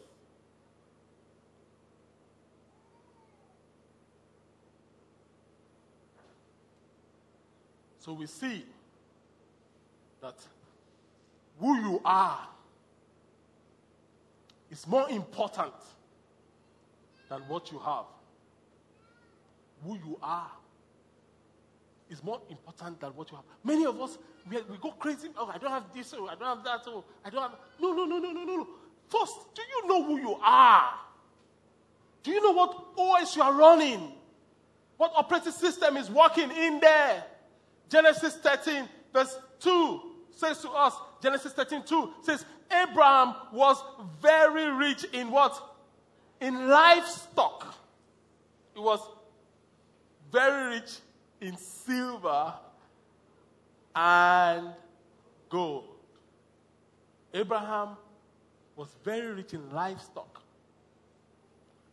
So 8.00 8.14
we 8.14 8.26
see 8.26 8.64
that 10.20 10.34
who 11.60 11.76
you 11.76 12.00
are 12.04 12.40
is 14.68 14.84
more 14.88 15.08
important 15.08 15.72
than 17.28 17.42
what 17.42 17.70
you 17.70 17.78
have. 17.78 18.06
Who 19.84 19.94
you 19.94 20.18
are 20.20 20.50
is 22.12 22.22
more 22.22 22.40
important 22.50 23.00
than 23.00 23.10
what 23.10 23.30
you 23.30 23.36
have. 23.36 23.44
Many 23.64 23.86
of 23.86 24.00
us, 24.00 24.18
we, 24.48 24.60
we 24.70 24.76
go 24.76 24.92
crazy. 24.92 25.28
Oh, 25.36 25.50
I 25.52 25.58
don't 25.58 25.70
have 25.70 25.92
this. 25.94 26.14
Oh, 26.16 26.28
I 26.28 26.34
don't 26.34 26.56
have 26.56 26.64
that. 26.64 26.82
Oh, 26.86 27.04
I 27.24 27.30
don't 27.30 27.42
have. 27.42 27.52
No, 27.80 27.92
no, 27.92 28.04
no, 28.04 28.18
no, 28.18 28.30
no, 28.32 28.44
no. 28.44 28.68
First, 29.08 29.54
do 29.54 29.62
you 29.62 29.88
know 29.88 30.04
who 30.04 30.18
you 30.18 30.36
are? 30.42 30.94
Do 32.22 32.30
you 32.30 32.42
know 32.42 32.52
what 32.52 32.84
OS 32.96 33.34
you 33.34 33.42
are 33.42 33.52
running? 33.52 34.12
What 34.96 35.12
operating 35.16 35.52
system 35.52 35.96
is 35.96 36.10
working 36.10 36.50
in 36.50 36.78
there? 36.80 37.24
Genesis 37.88 38.36
13, 38.36 38.88
verse 39.12 39.36
2 39.60 40.00
says 40.30 40.58
to 40.60 40.70
us, 40.70 40.94
Genesis 41.22 41.52
13, 41.52 41.82
2 41.84 42.12
says, 42.22 42.44
Abraham 42.70 43.34
was 43.52 43.82
very 44.20 44.70
rich 44.70 45.04
in 45.12 45.30
what? 45.30 45.60
In 46.40 46.68
livestock. 46.68 47.74
He 48.74 48.80
was 48.80 49.00
very 50.30 50.76
rich 50.76 50.98
in 51.42 51.56
silver 51.56 52.54
and 53.94 54.68
gold. 55.50 55.88
Abraham 57.34 57.96
was 58.76 58.94
very 59.04 59.32
rich 59.32 59.52
in 59.52 59.70
livestock 59.72 60.40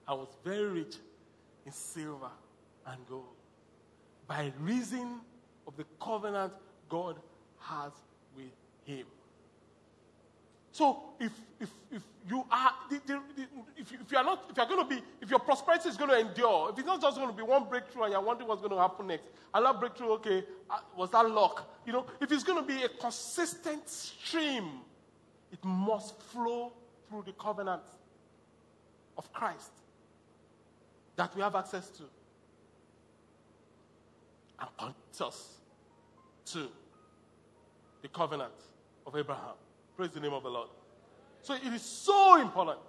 and 0.08 0.20
was 0.20 0.30
very 0.44 0.68
rich 0.68 0.96
in 1.66 1.72
silver 1.72 2.30
and 2.86 2.98
gold 3.08 3.26
by 4.28 4.54
reason 4.60 5.20
of 5.68 5.76
the 5.76 5.86
covenant 6.00 6.54
God 6.88 7.16
has 7.60 7.92
with 8.36 8.54
him. 8.86 9.06
So 10.72 11.14
if, 11.20 11.32
if, 11.60 11.70
if 11.92 12.04
you 12.30 12.44
are, 12.52 12.72
the, 12.90 13.02
the, 13.06 13.22
the, 13.36 13.48
if, 13.78 13.92
you, 13.92 13.98
if 14.02 14.12
you 14.12 14.18
are 14.18 14.24
not, 14.24 14.46
if 14.50 14.58
you 14.58 14.64
are 14.64 14.70
going 14.70 14.88
to 14.88 14.96
be, 14.96 15.02
if 15.22 15.30
your 15.30 15.40
prosperity 15.40 15.90
is 15.90 15.98
going 15.98 16.10
to 16.10 16.20
endure, 16.20 16.70
if 16.72 16.78
it's 16.78 16.88
not 16.88 17.02
just 17.02 17.18
going 17.18 17.30
to 17.30 17.36
be 17.36 17.44
one 17.44 17.68
breakthrough 17.68 18.04
and 18.04 18.14
you're 18.14 18.22
wondering 18.22 18.48
what's 18.48 18.62
going 18.62 18.74
to 18.74 18.80
happen 18.80 19.08
next, 19.08 19.26
Allah 19.54 19.76
breakthrough, 19.80 20.12
okay, 20.14 20.44
uh, 20.70 20.80
was 20.96 21.10
that 21.12 21.30
luck? 21.30 21.68
You 21.86 21.94
know, 21.94 22.06
if 22.22 22.32
it's 22.32 22.44
going 22.44 22.62
to 22.64 22.68
be 22.68 22.84
a 22.84 22.90
consistent 22.90 23.90
stream, 23.90 24.66
it 25.52 25.64
must 25.64 26.22
flow 26.22 26.74
through 27.10 27.24
the 27.26 27.34
covenant 27.34 27.82
of 29.18 29.32
Christ 29.34 29.72
that 31.16 31.36
we 31.36 31.42
have 31.42 31.56
access 31.56 31.90
to 31.90 32.04
and 34.60 34.78
point 34.78 34.96
us 35.22 35.58
to 36.46 36.68
the 38.02 38.08
covenant 38.08 38.54
of 39.06 39.16
Abraham. 39.16 39.56
Praise 40.00 40.12
the 40.12 40.22
name 40.22 40.32
of 40.32 40.44
the 40.44 40.50
Lord. 40.50 40.70
So 41.42 41.56
it 41.56 41.74
is 41.74 41.82
so 41.82 42.40
important 42.40 42.80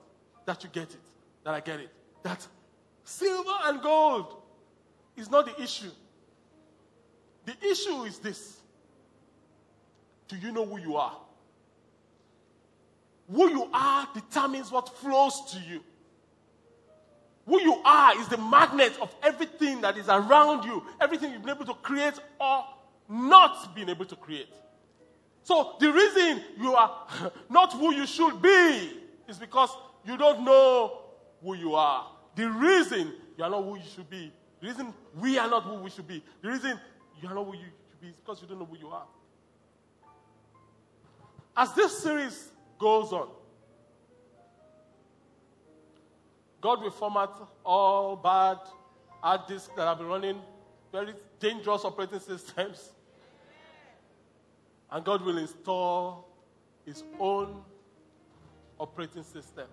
that 0.47 0.63
you 0.63 0.71
get 0.73 0.85
it, 0.85 1.01
that 1.43 1.53
I 1.53 1.59
get 1.59 1.81
it, 1.81 1.91
that 2.23 2.47
silver 3.03 3.51
and 3.65 3.83
gold 3.83 4.37
is 5.17 5.29
not 5.29 5.45
the 5.45 5.61
issue. 5.61 5.91
The 7.47 7.57
issue 7.69 8.05
is 8.05 8.21
this 8.21 8.61
Do 10.29 10.37
you 10.37 10.53
know 10.53 10.65
who 10.65 10.79
you 10.79 10.95
are? 10.99 11.17
Who 13.29 13.51
you 13.51 13.69
are 13.75 14.09
determines 14.15 14.71
what 14.71 14.97
flows 14.99 15.51
to 15.51 15.59
you. 15.59 15.81
Who 17.45 17.61
you 17.61 17.75
are 17.85 18.21
is 18.21 18.29
the 18.29 18.39
magnet 18.39 18.93
of 19.03 19.13
everything 19.25 19.81
that 19.81 19.99
is 19.99 20.09
around 20.09 20.63
you, 20.63 20.85
everything 21.01 21.33
you've 21.33 21.43
been 21.43 21.57
able 21.57 21.67
to 21.67 21.75
create 21.75 22.21
or 22.41 22.65
not 23.09 23.75
been 23.75 23.89
able 23.89 24.05
to 24.05 24.15
create. 24.15 24.55
So 25.43 25.77
the 25.81 25.93
reason 25.93 26.43
you 26.59 26.75
are 26.75 27.07
not 27.49 27.73
who 27.73 27.95
you 27.95 28.07
should 28.07 28.41
be 28.41 28.93
is 29.29 29.39
because 29.39 29.71
you 30.05 30.17
don't 30.17 30.45
know 30.45 31.01
who 31.43 31.55
you 31.55 31.75
are. 31.75 32.07
The 32.37 32.49
reason 32.51 33.13
you 33.37 33.45
are 33.45 33.51
not 33.51 33.65
who 33.65 33.77
you 33.77 33.83
should 33.95 34.09
be, 34.09 34.33
the 34.61 34.69
reason 34.69 34.95
we 35.19 35.39
are 35.39 35.49
not 35.49 35.65
who 35.65 35.75
we 35.75 35.91
should 35.91 36.07
be, 36.07 36.23
the 36.43 36.49
reason 36.49 36.79
you 37.21 37.29
are 37.29 37.35
not 37.35 37.45
who 37.45 37.55
you 37.55 37.65
should 37.65 38.01
be 38.01 38.09
is 38.09 38.17
because 38.17 38.41
you 38.43 38.49
don't 38.49 38.59
know 38.59 38.67
who 38.67 38.79
you 38.79 38.89
are. 38.89 39.07
As 41.57 41.73
this 41.75 41.99
series 41.99 42.51
goes 42.79 43.13
on, 43.13 43.29
God 46.61 46.83
will 46.83 46.91
format 46.91 47.31
all 47.65 48.17
bad 48.17 48.59
hard 49.23 49.47
disks 49.49 49.71
that 49.77 49.87
have 49.87 49.99
been 49.99 50.07
running 50.07 50.41
very 50.93 51.15
dangerous 51.39 51.85
operating 51.85 52.21
systems. 52.21 52.91
And 54.93 55.05
God 55.05 55.23
will 55.23 55.39
install 55.39 56.29
His 56.85 57.05
own 57.19 57.63
operating 58.79 59.23
system. 59.23 59.67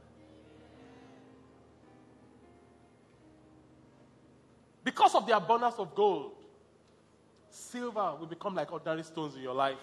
Because 4.84 5.16
of 5.16 5.28
the 5.28 5.36
abundance 5.36 5.76
of 5.80 5.94
gold, 5.96 6.34
silver 7.50 8.16
will 8.20 8.28
become 8.28 8.56
like 8.56 8.72
ordinary 8.72 9.04
stones 9.04 9.36
in 9.36 9.42
your 9.42 9.54
life. 9.54 9.78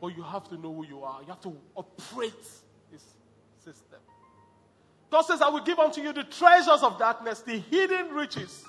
But 0.00 0.16
you 0.16 0.22
have 0.22 0.48
to 0.48 0.56
know 0.56 0.74
who 0.74 0.86
you 0.86 1.02
are. 1.02 1.20
You 1.22 1.28
have 1.28 1.40
to 1.42 1.56
operate 1.74 2.32
this 2.90 3.02
system. 3.64 3.98
God 5.10 5.22
says, 5.22 5.42
I 5.42 5.48
will 5.48 5.62
give 5.62 5.78
unto 5.78 6.00
you 6.00 6.12
the 6.12 6.24
treasures 6.24 6.82
of 6.82 6.98
darkness, 6.98 7.40
the 7.40 7.58
hidden 7.58 8.08
riches 8.14 8.64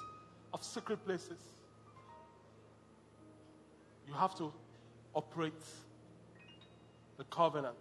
of 0.54 0.64
secret 0.64 1.04
places. 1.06 1.40
You 4.08 4.14
have 4.14 4.36
to 4.38 4.54
operate 5.16 5.54
the 7.18 7.24
covenant. 7.26 7.76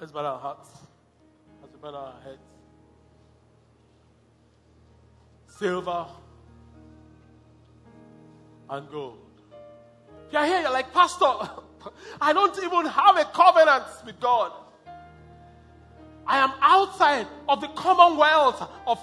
Let's 0.00 0.12
bow 0.12 0.24
our 0.24 0.38
hearts. 0.38 0.68
Let's 1.62 1.76
bow 1.76 1.94
our 1.94 2.14
heads. 2.22 2.38
Silver 5.46 6.06
and 8.70 8.90
gold. 8.90 9.18
If 10.26 10.32
you're 10.32 10.44
here, 10.44 10.60
you're 10.60 10.72
like, 10.72 10.92
Pastor, 10.92 11.24
I 12.20 12.32
don't 12.32 12.56
even 12.58 12.86
have 12.86 13.16
a 13.16 13.24
covenant 13.24 13.84
with 14.04 14.20
God. 14.20 14.52
I 16.26 16.38
am 16.38 16.52
outside 16.60 17.26
of 17.48 17.60
the 17.60 17.68
commonwealth 17.68 18.68
of 18.86 18.98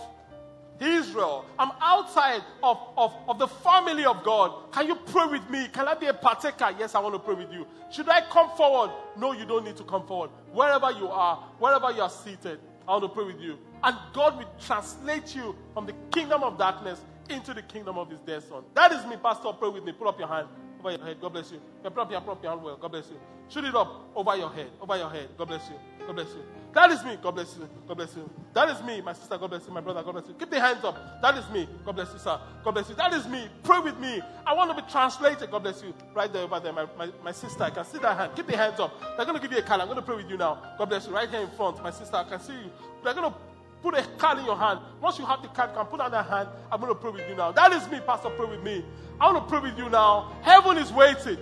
Israel. 0.82 1.45
I'm 1.59 1.71
outside 1.79 2.41
of, 2.63 2.77
of, 2.97 3.13
of 3.27 3.39
the 3.39 3.47
family 3.47 4.05
of 4.05 4.23
God. 4.23 4.71
Can 4.71 4.88
you 4.88 4.95
pray 4.95 5.27
with 5.27 5.49
me? 5.49 5.67
Can 5.71 5.88
I 5.88 5.93
be 5.93 6.07
a 6.07 6.13
partaker? 6.13 6.75
Yes, 6.77 6.95
I 6.95 6.99
want 6.99 7.15
to 7.15 7.19
pray 7.19 7.36
with 7.36 7.51
you. 7.51 7.67
Should 7.91 8.09
I 8.09 8.21
come 8.21 8.49
forward? 8.57 8.91
No, 9.17 9.34
you 9.34 9.45
don't 9.45 9.63
need 9.63 9.77
to 9.77 9.84
come 9.84 10.05
forward. 10.05 10.32
Wherever 10.51 10.91
you 10.91 11.07
are, 11.07 11.38
wherever 11.59 11.91
you 11.91 12.01
are 12.01 12.09
seated, 12.09 12.59
I 12.88 12.91
want 12.91 13.03
to 13.03 13.09
pray 13.09 13.25
with 13.25 13.39
you. 13.39 13.57
And 13.84 13.95
God 14.13 14.38
will 14.38 14.49
translate 14.59 15.36
you 15.36 15.55
from 15.73 15.86
the 15.86 15.93
kingdom 16.11 16.43
of 16.43 16.57
darkness 16.57 17.01
into 17.29 17.53
the 17.53 17.61
kingdom 17.61 17.97
of 17.97 18.09
his 18.09 18.19
dear 18.19 18.41
son. 18.41 18.63
That 18.73 18.91
is 18.91 19.05
me, 19.05 19.15
Pastor. 19.21 19.53
Pray 19.53 19.69
with 19.69 19.84
me. 19.84 19.91
Put 19.91 20.07
up 20.07 20.19
your 20.19 20.27
hand 20.27 20.47
over 20.82 20.97
your 20.97 21.05
head. 21.05 21.17
God 21.21 21.34
bless 21.34 21.51
you. 21.51 21.61
Put 21.84 21.97
up 21.97 22.11
your, 22.11 22.21
put 22.21 22.32
up 22.32 22.43
your 22.43 22.51
hand 22.51 22.63
well. 22.63 22.77
God 22.77 22.91
bless 22.91 23.09
you. 23.09 23.17
Shoot 23.49 23.65
it 23.65 23.75
up 23.75 24.09
over 24.15 24.36
your 24.36 24.49
head. 24.49 24.69
Over 24.82 24.97
your 24.97 25.09
head. 25.09 25.29
God 25.38 25.47
bless 25.47 25.69
you. 25.69 25.75
God 26.05 26.15
bless 26.15 26.29
you. 26.29 26.43
That 26.73 26.91
is 26.91 27.03
me. 27.03 27.17
God 27.21 27.32
bless 27.32 27.55
you. 27.57 27.69
God 27.88 27.97
bless 27.97 28.15
you. 28.15 28.29
That 28.53 28.69
is 28.69 28.82
me, 28.84 29.01
my 29.01 29.13
sister. 29.13 29.38
God 29.38 29.49
bless 29.49 29.67
you. 29.67 29.73
My 29.73 29.82
brother. 29.82 30.01
God 30.03 30.13
bless 30.13 30.27
you. 30.27 30.34
Keep 30.34 30.49
the 30.49 30.59
hands 30.59 30.84
up. 30.84 31.21
That 31.21 31.38
is 31.38 31.49
me. 31.49 31.67
God 31.86 31.95
bless 31.95 32.11
you, 32.13 32.19
sir. 32.19 32.39
God 32.63 32.71
bless 32.71 32.89
you. 32.89 32.95
That 32.95 33.13
is 33.13 33.27
me. 33.27 33.47
Pray 33.63 33.79
with 33.79 33.97
me. 33.99 34.21
I 34.45 34.53
want 34.53 34.75
to 34.75 34.82
be 34.84 34.89
translated. 34.89 35.51
God 35.51 35.63
bless 35.63 35.84
you. 35.84 35.93
Right 36.15 36.32
there, 36.32 36.43
over 36.43 36.59
there, 36.59 36.73
my, 36.73 36.88
my, 36.97 37.09
my 37.23 37.32
sister. 37.32 37.63
I 37.63 37.69
can 37.69 37.86
see 37.86 37.99
that 37.99 38.17
hand. 38.17 38.32
Keep 38.36 38.47
the 38.47 38.57
hands 38.57 38.79
up. 38.79 38.99
They're 39.17 39.25
going 39.25 39.39
to 39.39 39.41
give 39.41 39.51
you 39.51 39.59
a 39.59 39.63
card. 39.63 39.82
I'm 39.82 39.88
going 39.88 39.97
to 39.99 40.05
pray 40.05 40.15
with 40.15 40.29
you 40.29 40.38
now. 40.38 40.75
God 40.77 40.89
bless 40.89 41.07
you. 41.07 41.13
Right 41.13 41.29
here 41.29 41.41
in 41.41 41.49
front, 41.51 41.82
my 41.84 41.91
sister. 41.91 42.15
I 42.15 42.23
can 42.23 42.39
see 42.39 42.53
you. 42.53 42.71
They're 43.03 43.13
going 43.13 43.32
to 43.32 43.38
put 43.82 43.97
a 43.97 44.03
card 44.17 44.39
in 44.39 44.45
your 44.45 44.57
hand. 44.57 44.79
Once 45.01 45.17
you 45.17 45.25
have 45.25 45.41
the 45.41 45.47
card, 45.49 45.71
you 45.71 45.77
can 45.77 45.86
put 45.86 45.99
on 45.99 46.11
that 46.11 46.25
hand. 46.25 46.49
I'm 46.71 46.79
going 46.79 46.93
to 46.93 46.99
pray 46.99 47.11
with 47.11 47.27
you 47.27 47.36
now. 47.36 47.51
That 47.51 47.71
is 47.71 47.89
me, 47.89 47.99
Pastor. 47.99 48.29
Pray 48.29 48.47
with 48.47 48.63
me. 48.63 48.86
I 49.19 49.32
want 49.32 49.47
to 49.47 49.49
pray 49.49 49.59
with 49.69 49.77
you 49.77 49.89
now. 49.89 50.32
Heaven 50.41 50.77
is 50.77 50.91
waiting. 50.91 51.38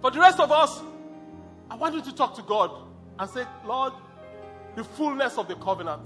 For 0.00 0.10
the 0.10 0.20
rest 0.20 0.38
of 0.38 0.52
us, 0.52 0.80
I 1.70 1.76
want 1.76 1.94
you 1.94 2.02
to 2.02 2.14
talk 2.14 2.34
to 2.36 2.42
God 2.42 2.70
and 3.18 3.28
say, 3.28 3.44
Lord, 3.64 3.92
the 4.76 4.84
fullness 4.84 5.38
of 5.38 5.48
the 5.48 5.56
covenant, 5.56 6.02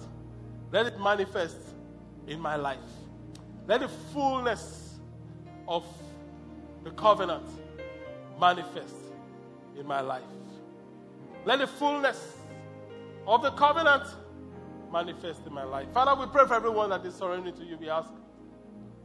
let 0.73 0.87
it 0.87 0.99
manifest 0.99 1.57
in 2.27 2.41
my 2.41 2.57
life. 2.57 2.79
Let 3.67 3.81
the 3.81 3.89
fullness 3.89 4.99
of 5.69 5.85
the 6.85 6.91
covenant 6.93 7.47
manifest 8.41 8.95
in 9.79 9.87
my 9.87 10.01
life. 10.01 10.23
Let 11.45 11.59
the 11.59 11.67
fullness 11.67 12.37
of 13.27 13.43
the 13.43 13.51
covenant 13.53 14.05
manifest 14.93 15.47
in 15.47 15.53
my 15.53 15.65
life. 15.65 15.89
Father, 15.93 16.21
we 16.21 16.31
pray 16.31 16.47
for 16.47 16.55
everyone 16.55 16.91
that 16.91 17.05
is 17.05 17.15
surrendering 17.15 17.55
to 17.57 17.65
you. 17.65 17.77
We 17.79 17.89
ask, 17.89 18.11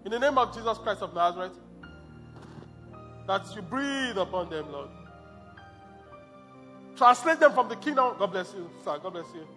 in 0.03 0.11
the 0.11 0.19
name 0.19 0.37
of 0.37 0.53
Jesus 0.53 0.77
Christ 0.79 1.01
of 1.01 1.13
Nazareth, 1.13 1.57
that 3.27 3.43
you 3.55 3.61
breathe 3.61 4.17
upon 4.17 4.49
them, 4.49 4.71
Lord. 4.71 4.89
Translate 6.95 7.39
them 7.39 7.53
from 7.53 7.69
the 7.69 7.75
kingdom. 7.75 8.15
God 8.17 8.31
bless 8.31 8.53
you, 8.53 8.69
sir. 8.83 8.99
God 9.01 9.13
bless 9.13 9.27
you. 9.33 9.47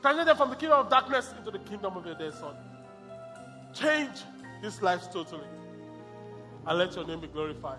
Translate 0.00 0.26
them 0.26 0.36
from 0.36 0.50
the 0.50 0.56
kingdom 0.56 0.78
of 0.78 0.88
darkness 0.88 1.34
into 1.36 1.50
the 1.50 1.58
kingdom 1.58 1.96
of 1.96 2.06
your 2.06 2.14
dear 2.14 2.32
son. 2.32 2.54
Change 3.74 4.22
these 4.62 4.80
lives 4.80 5.08
totally. 5.08 5.46
And 6.66 6.78
let 6.78 6.94
your 6.94 7.06
name 7.06 7.20
be 7.20 7.26
glorified. 7.26 7.78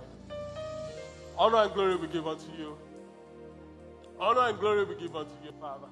Honor 1.38 1.58
and 1.58 1.74
glory 1.74 1.95
we 1.95 2.08
give 2.08 2.28
unto 2.28 2.52
you. 2.58 2.78
Honor 4.20 4.50
and 4.50 4.60
glory 4.60 4.84
we 4.84 4.96
give 4.96 5.16
unto 5.16 5.32
you, 5.44 5.52
Father. 5.62 5.88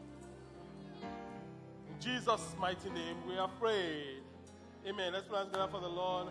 In 1.02 1.96
Jesus' 2.02 2.56
mighty 2.60 2.90
name 2.90 3.16
we 3.26 3.38
are 3.38 3.48
prayed. 3.60 4.22
Amen. 4.86 5.14
Let's 5.14 5.28
pray 5.28 5.44
together 5.46 5.70
for 5.72 5.80
the 5.80 5.88
Lord. 5.88 6.28